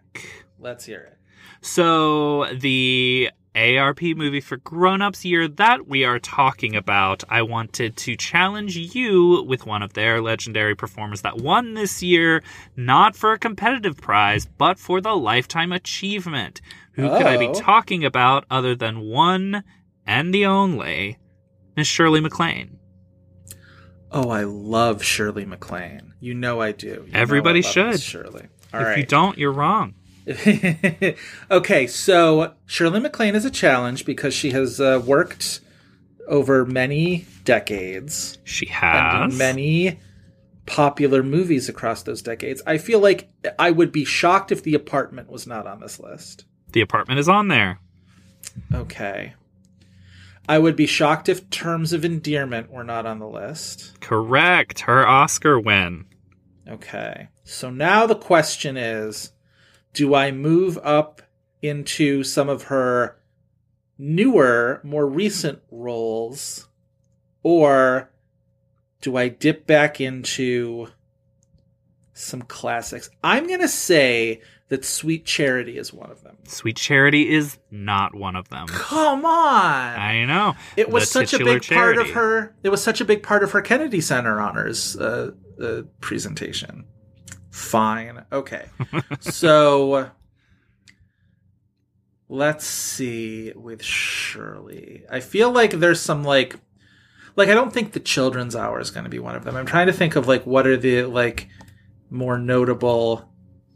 [0.59, 1.17] Let's hear it.
[1.61, 8.15] So the ARP movie for grown-ups year that we are talking about, I wanted to
[8.15, 12.43] challenge you with one of their legendary performers that won this year,
[12.77, 16.61] not for a competitive prize, but for the lifetime achievement.
[16.91, 17.53] Who could I be Oh.
[17.53, 19.63] talking about other than one
[20.09, 21.17] and the only
[21.77, 22.77] Miss Shirley MacLaine?
[24.11, 26.13] Oh, I love Shirley MacLaine.
[26.19, 27.05] You know I do.
[27.07, 28.01] You Everybody I should.
[28.01, 28.47] Shirley.
[28.73, 28.97] All if right.
[28.97, 29.93] you don't, you're wrong.
[31.51, 35.61] okay, so Shirley MacLaine is a challenge because she has uh, worked
[36.27, 39.99] over many decades She has many
[40.67, 42.61] popular movies across those decades.
[42.67, 46.45] I feel like I would be shocked if The Apartment was not on this list.
[46.71, 47.79] the apartment is on there.
[48.73, 49.33] Okay.
[50.49, 54.01] I would be shocked if Terms of Endearment were not on the list.
[54.01, 54.79] Correct.
[54.81, 56.05] Her Oscar win.
[56.67, 57.29] Okay.
[57.43, 59.31] So now the question is
[59.93, 61.21] do I move up
[61.61, 63.19] into some of her
[63.99, 66.67] newer, more recent roles,
[67.43, 68.11] or
[69.01, 70.87] do I dip back into
[72.13, 73.11] some classics?
[73.23, 76.37] I'm going to say that Sweet Charity is one of them.
[76.45, 78.67] Sweet Charity is not one of them.
[78.67, 79.99] Come on.
[79.99, 80.55] I know.
[80.77, 83.43] it was The such a big part of her it was such a big part
[83.43, 85.31] of her kennedy center honors uh,
[85.61, 86.85] uh, presentation
[87.51, 88.67] fine okay
[89.19, 90.11] so
[92.27, 96.55] let's see with shirley i feel like there's some like
[97.35, 99.65] like i don't think the children's hour is going to be one of them i'm
[99.65, 101.49] trying to think of like what are the like
[102.09, 103.28] more notable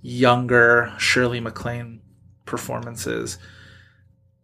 [0.04, 2.00] younger shirley maclaine
[2.46, 3.40] performances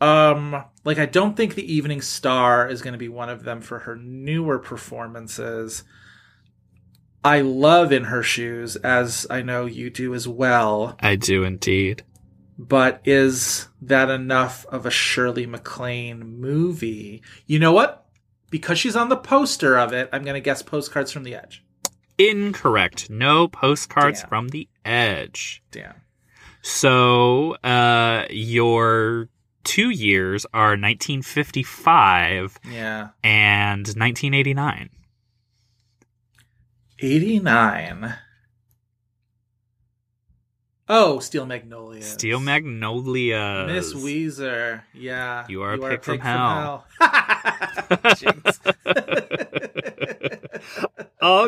[0.02, 3.60] um, like I don't think the Evening Star is going to be one of them
[3.60, 5.84] for her newer performances.
[7.22, 12.04] I love In Her Shoes, as I know you do as well, I do indeed.
[12.58, 17.22] but is that enough of a Shirley MacLaine movie?
[17.46, 18.06] You know what?
[18.50, 21.62] Because she's on the poster of it, I'm going to guess Postcards from the Edge.
[22.20, 23.10] Incorrect.
[23.10, 24.30] No postcards Damn.
[24.30, 25.64] from the edge.
[25.72, 25.96] Damn.
[26.62, 29.30] So, uh, your
[29.64, 33.10] two years are 1955 Yeah.
[33.24, 34.90] and 1989.
[37.00, 38.16] 89.
[40.92, 42.02] Oh, Steel Magnolia.
[42.02, 43.66] Steel Magnolia.
[43.68, 45.46] Miss Ouiser, yeah.
[45.48, 46.86] You are a pig from hell.
[47.00, 48.00] hell.
[48.18, 48.60] Jinx.
[48.66, 48.74] All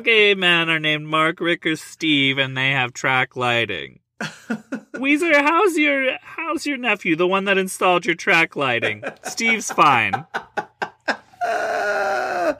[0.01, 3.99] gay men are named Mark, Rick, or Steve, and they have track lighting.
[4.21, 9.03] Ouiser, how's your how's your nephew, the one that installed your track lighting?
[9.23, 10.25] Steve's fine.
[11.43, 12.57] oh,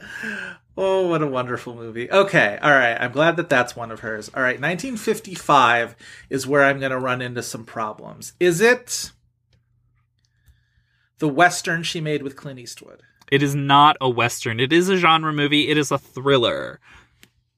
[0.75, 2.09] what a wonderful movie.
[2.11, 2.97] Okay, all right.
[2.99, 4.29] I'm glad that that's one of hers.
[4.33, 5.95] All right, 1955
[6.29, 8.33] is where I'm going to run into some problems.
[8.39, 9.11] Is it
[11.19, 13.03] the Western she made with Clint Eastwood?
[13.31, 14.59] It is not a western.
[14.59, 15.69] It is a genre movie.
[15.69, 16.79] It is a thriller.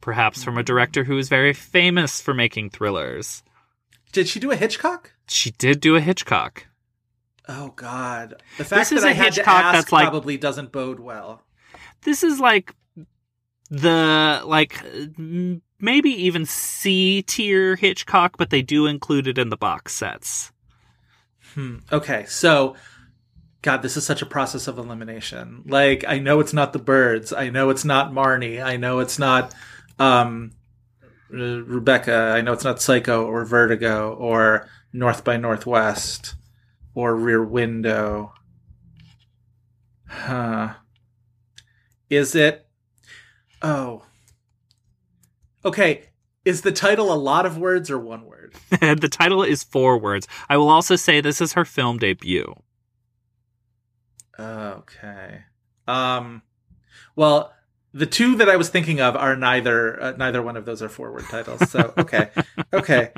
[0.01, 3.41] Perhaps from a director who is very famous for making thrillers.
[4.11, 5.13] Did she do a Hitchcock?
[5.27, 6.67] She did do a Hitchcock.
[7.49, 10.05] Oh God, the fact This is that I a had Hitchcock to ask that's like-
[10.09, 11.41] probably doesn't bode well.
[12.03, 12.73] This is like
[13.69, 14.81] the like
[15.17, 20.51] maybe even C tier Hitchcock, but they do include it in the box sets.
[21.53, 21.77] Hmm.
[21.91, 22.75] Okay, so
[23.64, 25.64] God, this is such a process of elimination.
[25.65, 27.31] Like, I know it's not the birds.
[27.31, 28.61] I know it's not Marnie.
[28.61, 29.56] I know it's not
[29.98, 30.52] um,
[31.30, 32.34] Re- Rebecca.
[32.35, 36.35] I know it's not Psycho or Vertigo or North by Northwest
[36.94, 38.34] or Rear Window.
[40.10, 40.73] Huh.
[42.10, 42.68] Is it?
[43.61, 44.03] Oh.
[45.64, 46.03] Okay.
[46.44, 48.56] Is the title a lot of words or one word?
[48.69, 50.27] the title is four words.
[50.49, 52.53] I will also say this is her film debut.
[54.39, 55.41] Okay.
[55.88, 56.41] Um
[57.15, 57.53] well,
[57.93, 60.89] the two that I was thinking of are neither uh, neither one of those are
[60.89, 61.69] forward titles.
[61.69, 62.30] So, okay.
[62.73, 63.11] okay.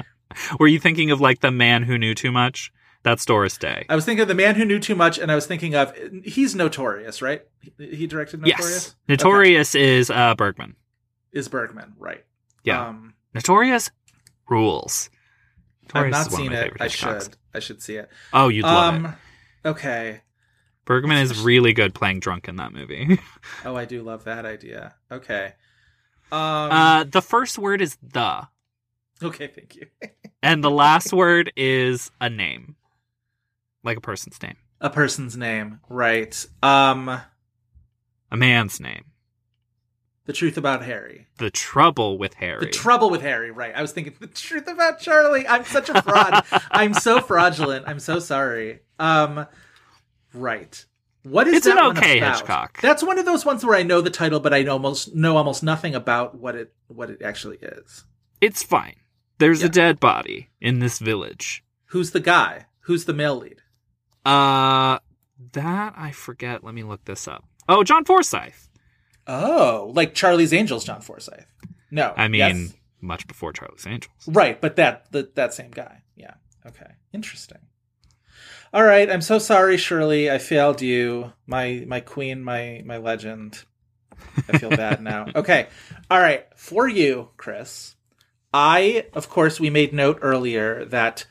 [0.59, 2.71] Were you thinking of like the man who knew too much?
[3.03, 3.85] That's Doris Day.
[3.87, 5.95] I was thinking of The Man Who Knew Too Much and I was thinking of
[6.23, 7.43] he's notorious, right?
[7.77, 8.67] He directed Notorious?
[8.67, 10.75] Yes, Notorious is uh, Bergman.
[11.31, 12.25] Is Bergman, right.
[12.63, 13.91] Yeah, Um Notorious
[14.49, 15.11] rules.
[15.93, 16.73] I've not is one of seen it.
[16.79, 17.23] I Hitchcocks.
[17.23, 17.37] should.
[17.53, 18.09] I should see it.
[18.33, 19.67] Oh, you'd love um it.
[19.69, 20.21] okay.
[20.85, 23.19] Bergman is really good playing drunk in that movie.
[23.63, 24.95] Oh, I do love that idea.
[25.11, 25.53] Okay.
[26.31, 28.47] Um uh, the first word is the,
[29.23, 29.87] okay, thank you.
[30.43, 32.75] and the last word is a name,
[33.83, 36.45] like a person's name, A person's name, right.
[36.61, 39.05] Um a man's name.
[40.25, 41.27] The Truth About Harry.
[41.37, 42.59] The trouble with Harry.
[42.59, 43.75] The trouble with Harry, right.
[43.75, 45.47] I was thinking the truth about Charlie.
[45.47, 46.43] I'm such a fraud.
[46.71, 47.87] I'm so fraudulent.
[47.87, 48.79] I'm so sorry.
[48.99, 49.45] Um
[50.35, 50.85] Right.
[51.23, 52.19] What is It's an okay?
[52.19, 52.79] Hitchcock.
[52.81, 55.37] That's one of those ones where I know the title, but I know almost know
[55.37, 58.03] almost nothing about what it what it actually is.
[58.41, 58.95] It's fine.
[59.39, 59.67] There's Yeah.
[59.67, 61.63] a dead body in this village.
[61.87, 62.67] Who's the guy?
[62.81, 63.61] Who's the male lead?
[64.23, 64.99] Uh,
[65.53, 66.63] that I forget.
[66.63, 67.43] Let me look this up.
[67.67, 68.53] Oh, John Forsythe.
[69.27, 71.45] Oh, like Charlie's Angels, John Forsythe.
[71.89, 72.73] No, I mean, yes.
[73.01, 74.13] much before Charlie's Angels.
[74.27, 76.03] right, but that the, that same guy.
[76.15, 76.35] Yeah.
[76.67, 76.91] Okay.
[77.13, 77.59] Interesting.
[78.75, 79.09] All right.
[79.09, 80.29] I'm so sorry, Shirley.
[80.29, 83.63] I failed you, my my queen, my my legend.
[84.49, 85.27] I feel bad now.
[85.35, 85.67] Okay.
[86.11, 86.45] All right.
[86.57, 87.95] For you, Chris.
[88.53, 91.25] I, of course, we made note earlier that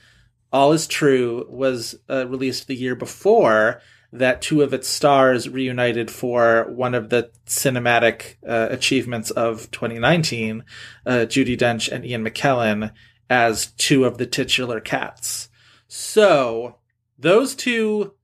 [0.54, 6.10] All Is True was uh, released the year before that two of its stars reunited
[6.10, 10.64] for one of the cinematic uh, achievements of 2019,
[11.04, 12.90] uh, Judi Dench and Ian McKellen
[13.28, 15.50] as two of the titular cats.
[15.88, 16.76] So
[17.18, 18.14] those two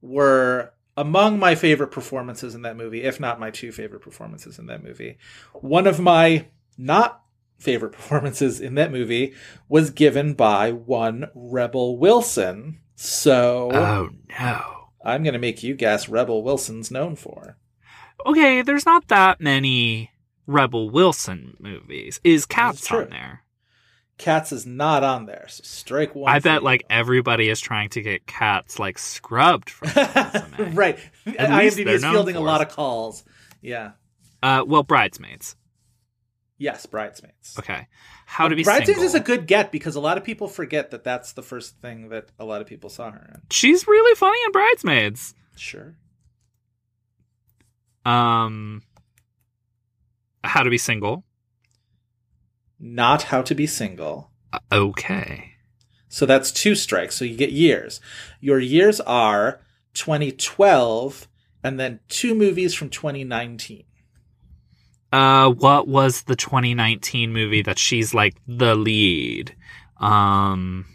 [0.00, 4.66] were among my favorite performances in that movie, if not my two favorite performances in
[4.66, 5.16] that movie.
[5.54, 6.46] One of my
[6.76, 7.22] not
[7.58, 9.34] favorite performances in that movie
[9.68, 12.80] was given by one Rebel Wilson.
[12.94, 14.88] So Oh no.
[15.04, 17.56] I'm going to make you guess Rebel Wilson's known for.
[18.24, 20.12] Okay, there's not that many
[20.46, 22.20] Rebel Wilson movies.
[22.22, 23.04] Is Cats true.
[23.04, 23.41] on there?
[24.18, 26.32] Cats is not on there, so strike one.
[26.32, 29.88] I bet like everybody is trying to get Cats like scrubbed from
[30.74, 30.98] right.
[31.26, 33.24] At least IMDb is fielding a lot of calls.
[33.60, 33.92] Yeah.
[34.42, 35.56] Uh, well, Bridesmaids.
[36.58, 37.56] Yes, Bridesmaids.
[37.58, 37.88] Okay.
[38.26, 39.04] How to be Bridesmaids single.
[39.04, 42.10] is a good get because a lot of people forget that that's the first thing
[42.10, 43.40] that a lot of people saw her in.
[43.50, 45.34] She's really funny in Bridesmaids.
[45.56, 45.96] Sure.
[48.04, 48.82] Um,
[50.44, 51.24] How to be single.
[52.84, 54.30] Not How to Be Single.
[54.72, 55.52] Okay.
[56.08, 57.14] So that's two strikes.
[57.14, 58.00] So you get years.
[58.40, 59.60] Your years are
[59.94, 61.28] 2012
[61.62, 63.84] and then two movies from 2019.
[65.12, 69.54] Uh, what was the 2019 movie that she's like the lead?
[69.98, 70.86] Um,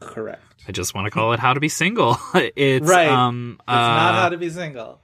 [0.00, 0.42] Correct.
[0.66, 2.16] I just want to call it How to Be Single.
[2.34, 3.08] it's Right.
[3.08, 5.00] um, It's not uh, How to Be Single.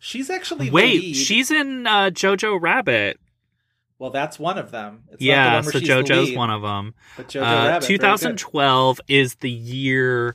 [0.00, 3.20] She's actually the Wait, she's in uh, Jojo Rabbit.
[3.98, 4.10] well.
[4.10, 5.04] That's one of them.
[5.10, 6.94] It's the yeah, one where so she's the JoJo's one of them.
[7.16, 8.02] But Jojo Uh, Rabbit, very good.
[8.02, 10.34] 2012 is the year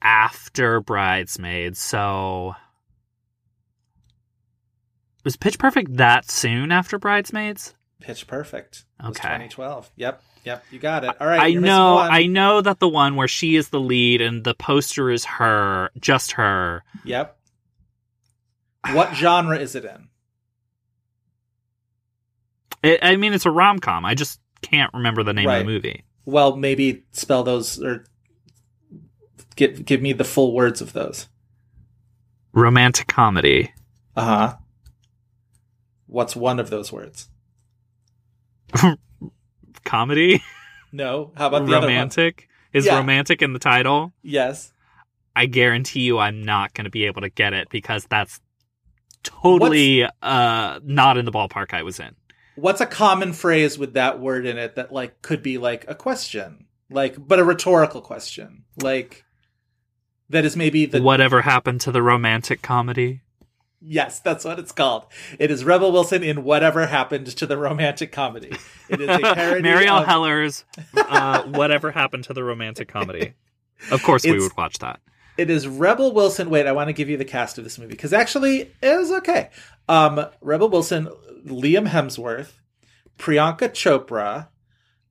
[0.00, 2.54] after Bridesmaids, so
[5.24, 7.74] was Pitch Perfect that soon after Bridesmaids?
[8.00, 8.84] Pitch Perfect.
[9.02, 9.10] Okay.
[9.22, 9.90] 2012.
[9.96, 10.22] Yep.
[10.44, 10.64] Yep.
[10.70, 11.16] You got it.
[11.20, 11.40] All right.
[11.40, 11.98] I know.
[11.98, 15.90] I know that the one where she is the lead and the poster is her,
[15.98, 16.84] just her.
[17.04, 17.35] Yep.
[18.92, 20.08] What genre is it in?
[22.84, 24.04] I I mean, it's a rom com.
[24.04, 25.58] I just can't remember the name Right.
[25.60, 26.04] of the movie.
[26.24, 28.04] Well, maybe spell those or
[29.56, 31.28] give give me the full words of those.
[32.52, 33.72] Romantic comedy.
[34.16, 34.56] Uh huh.
[36.06, 37.28] What's one of those words?
[39.84, 40.42] Comedy?
[40.92, 41.32] No.
[41.36, 41.94] How about the other one?
[41.94, 42.48] romantic?
[42.72, 42.96] Is Yeah.
[42.96, 44.12] romantic in the title?
[44.22, 44.72] Yes.
[45.34, 48.40] I guarantee you I'm not going to be able to get it because that's
[49.26, 52.14] totally uh not in the ballpark I was in.
[52.56, 55.94] What's a common phrase with that word in it that like could be like a
[55.94, 59.24] question, like but a rhetorical question, like
[60.30, 63.20] that is maybe the Whatever happened to the romantic comedy?
[63.80, 65.06] Yes, that's what it's called.
[65.38, 68.50] It is Rebel Wilson in Whatever Happened to the Romantic Comedy.
[68.88, 70.64] It is a parody Marielle of- Heller's
[70.96, 73.34] uh, Whatever Happened to the Romantic Comedy.
[73.90, 75.00] Of course we would watch that.
[75.36, 76.50] It is Rebel Wilson.
[76.50, 79.10] Wait, I want to give you the cast of this movie because actually it is
[79.10, 79.50] okay.
[79.88, 81.08] Um, Rebel Wilson,
[81.46, 82.52] Liam Hemsworth,
[83.18, 84.48] Priyanka Chopra,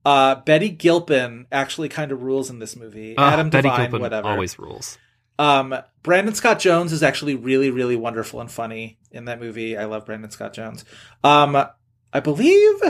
[0.04, 3.16] uh, Betty Gilpin actually kind of rules in this movie.
[3.16, 4.28] Uh, Adam Betty Devine, Gilpin whatever.
[4.28, 4.98] always rules.
[5.38, 9.76] Um, Brandon Scott Jones is actually really, really wonderful and funny in that movie.
[9.76, 10.84] I love Brandon Scott Jones.
[11.22, 11.56] Um,
[12.12, 12.82] I believe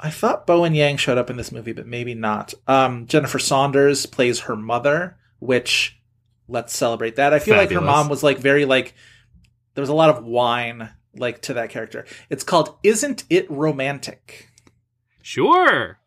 [0.00, 2.54] I thought Bowen Yang showed up in this movie, but maybe not.
[2.66, 5.98] Um, Jennifer Saunders plays her mother, which
[6.48, 7.32] let's celebrate that.
[7.34, 8.94] I feel like her mom was like very like
[9.74, 12.06] there was a lot of wine like to that character.
[12.28, 14.48] It's called Isn't It Romantic?
[15.22, 15.98] Sure.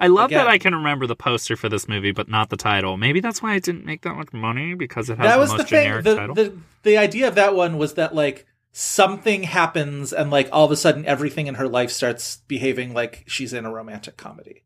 [0.00, 0.44] I love Again.
[0.44, 2.96] that I can remember the poster for this movie, but not the title.
[2.96, 5.50] Maybe that's why it didn't make that much money because it has that the was
[5.52, 5.84] the thing.
[5.84, 6.34] generic The, title.
[6.34, 10.70] the the idea of that one was that like something happens and like all of
[10.72, 14.62] a sudden everything in her life starts behaving like she's in a romantic comedy.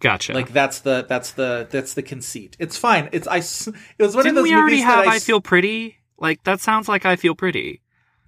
[0.00, 0.32] Gotcha.
[0.32, 2.56] Like that's the that's the that's the conceit.
[2.58, 3.08] It's fine.
[3.12, 3.38] It's I.
[3.38, 5.98] It was one Didn't of those we already movies have that I, I Feel Pretty?
[6.18, 7.82] Like that sounds like I Feel Pretty.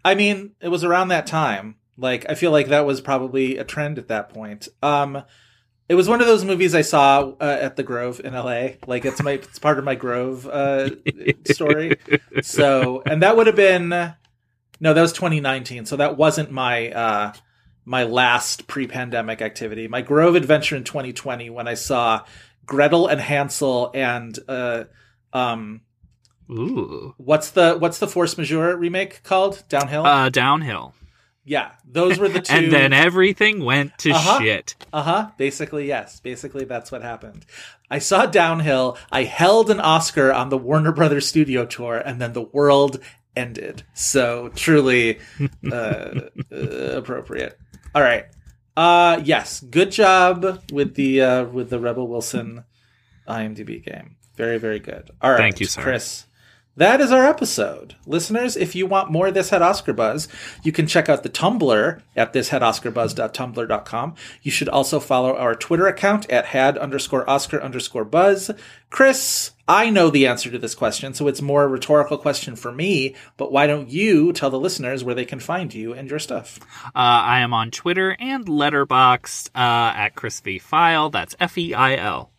[0.05, 1.77] I mean, it was around that time.
[1.97, 4.69] Like I feel like that was probably a trend at that point.
[4.83, 5.23] Um
[5.89, 8.77] It was one of those movies I saw uh, at the Grove in LA.
[8.87, 10.91] Like it's my it's part of my Grove uh,
[11.47, 11.97] story.
[12.43, 15.87] So, and that would have been no, that was 2019.
[15.87, 17.33] So that wasn't my uh,
[17.89, 19.89] my last pre-pandemic activity.
[19.89, 22.25] My Grove adventure in 2020 when I saw
[22.67, 24.85] Gretel and Hansel and uh,
[25.33, 25.81] um,
[26.51, 27.15] Ooh.
[27.17, 29.65] what's the what's the Force Majeure remake called?
[29.71, 30.05] Downhill.
[30.05, 30.95] Uh, downhill.
[31.47, 32.53] yeah, those were the two.
[32.57, 34.39] And then everything went to Uh-huh.
[34.39, 34.77] shit.
[34.93, 35.31] Uh huh.
[35.39, 36.21] Basically, yes.
[36.21, 37.47] Basically, that's what happened.
[37.91, 38.99] I saw Downhill.
[39.11, 43.01] I held an Oscar on the Warner Brothers studio tour, and then the world
[43.35, 43.83] ended.
[43.95, 45.21] So truly
[45.73, 46.21] uh,
[46.53, 46.57] uh,
[46.97, 47.59] appropriate.
[47.95, 48.27] All right.
[48.77, 49.61] Uh yes.
[49.61, 52.65] Good job with the uh with the Rebel Wilson
[53.27, 54.17] IMDb game.
[54.37, 55.11] Very very good.
[55.21, 55.39] All right.
[55.39, 55.83] Thank you, sir.
[55.83, 56.25] Chris.
[56.79, 57.97] That is our episode.
[58.07, 60.29] Listeners, if you want more of This Had Oscar Buzz,
[60.63, 64.15] you can check out the Tumblr at thishadoscarbuzz.tumblr.com.
[64.43, 68.53] You should also follow our Twitter account at had underscore Oscar underscore buzz.
[68.91, 72.71] Chris, I know the answer to this question, so it's more a rhetorical question for
[72.71, 76.21] me, but why don't you tell the listeners where they can find you and your
[76.21, 76.61] stuff?
[76.85, 81.11] Uh, I am on Twitter and Letterboxd uh, at Chris V Feil.
[81.11, 82.31] That's F E I L.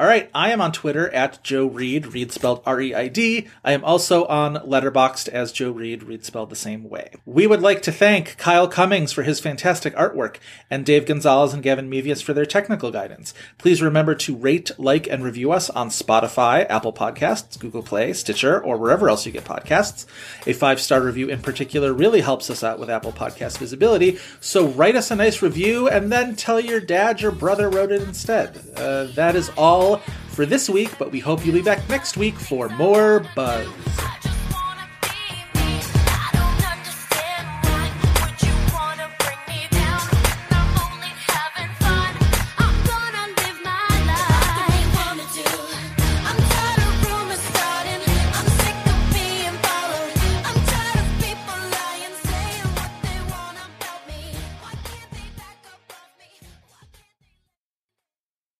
[0.00, 3.48] All right, I am on Twitter at Joe Reid, Reid spelled R E I D.
[3.62, 7.10] I am also on Letterboxd as Joe Reid, Reid spelled the same way.
[7.26, 10.36] We would like to thank Kyle Cummings for his fantastic artwork
[10.70, 13.34] and Dave Gonzalez and Gavin Mevius for their technical guidance.
[13.58, 18.58] Please remember to rate, like, and review us on Spotify, Apple Podcasts, Google Play, Stitcher,
[18.58, 20.06] or wherever else you get podcasts.
[20.46, 24.18] A five star review in particular really helps us out with Apple Podcast visibility.
[24.40, 28.00] So write us a nice review and then tell your dad your brother wrote it
[28.00, 28.58] instead.
[28.74, 29.50] Uh, that is
[29.96, 33.68] for this week, but we hope you'll be back next week for more buzz.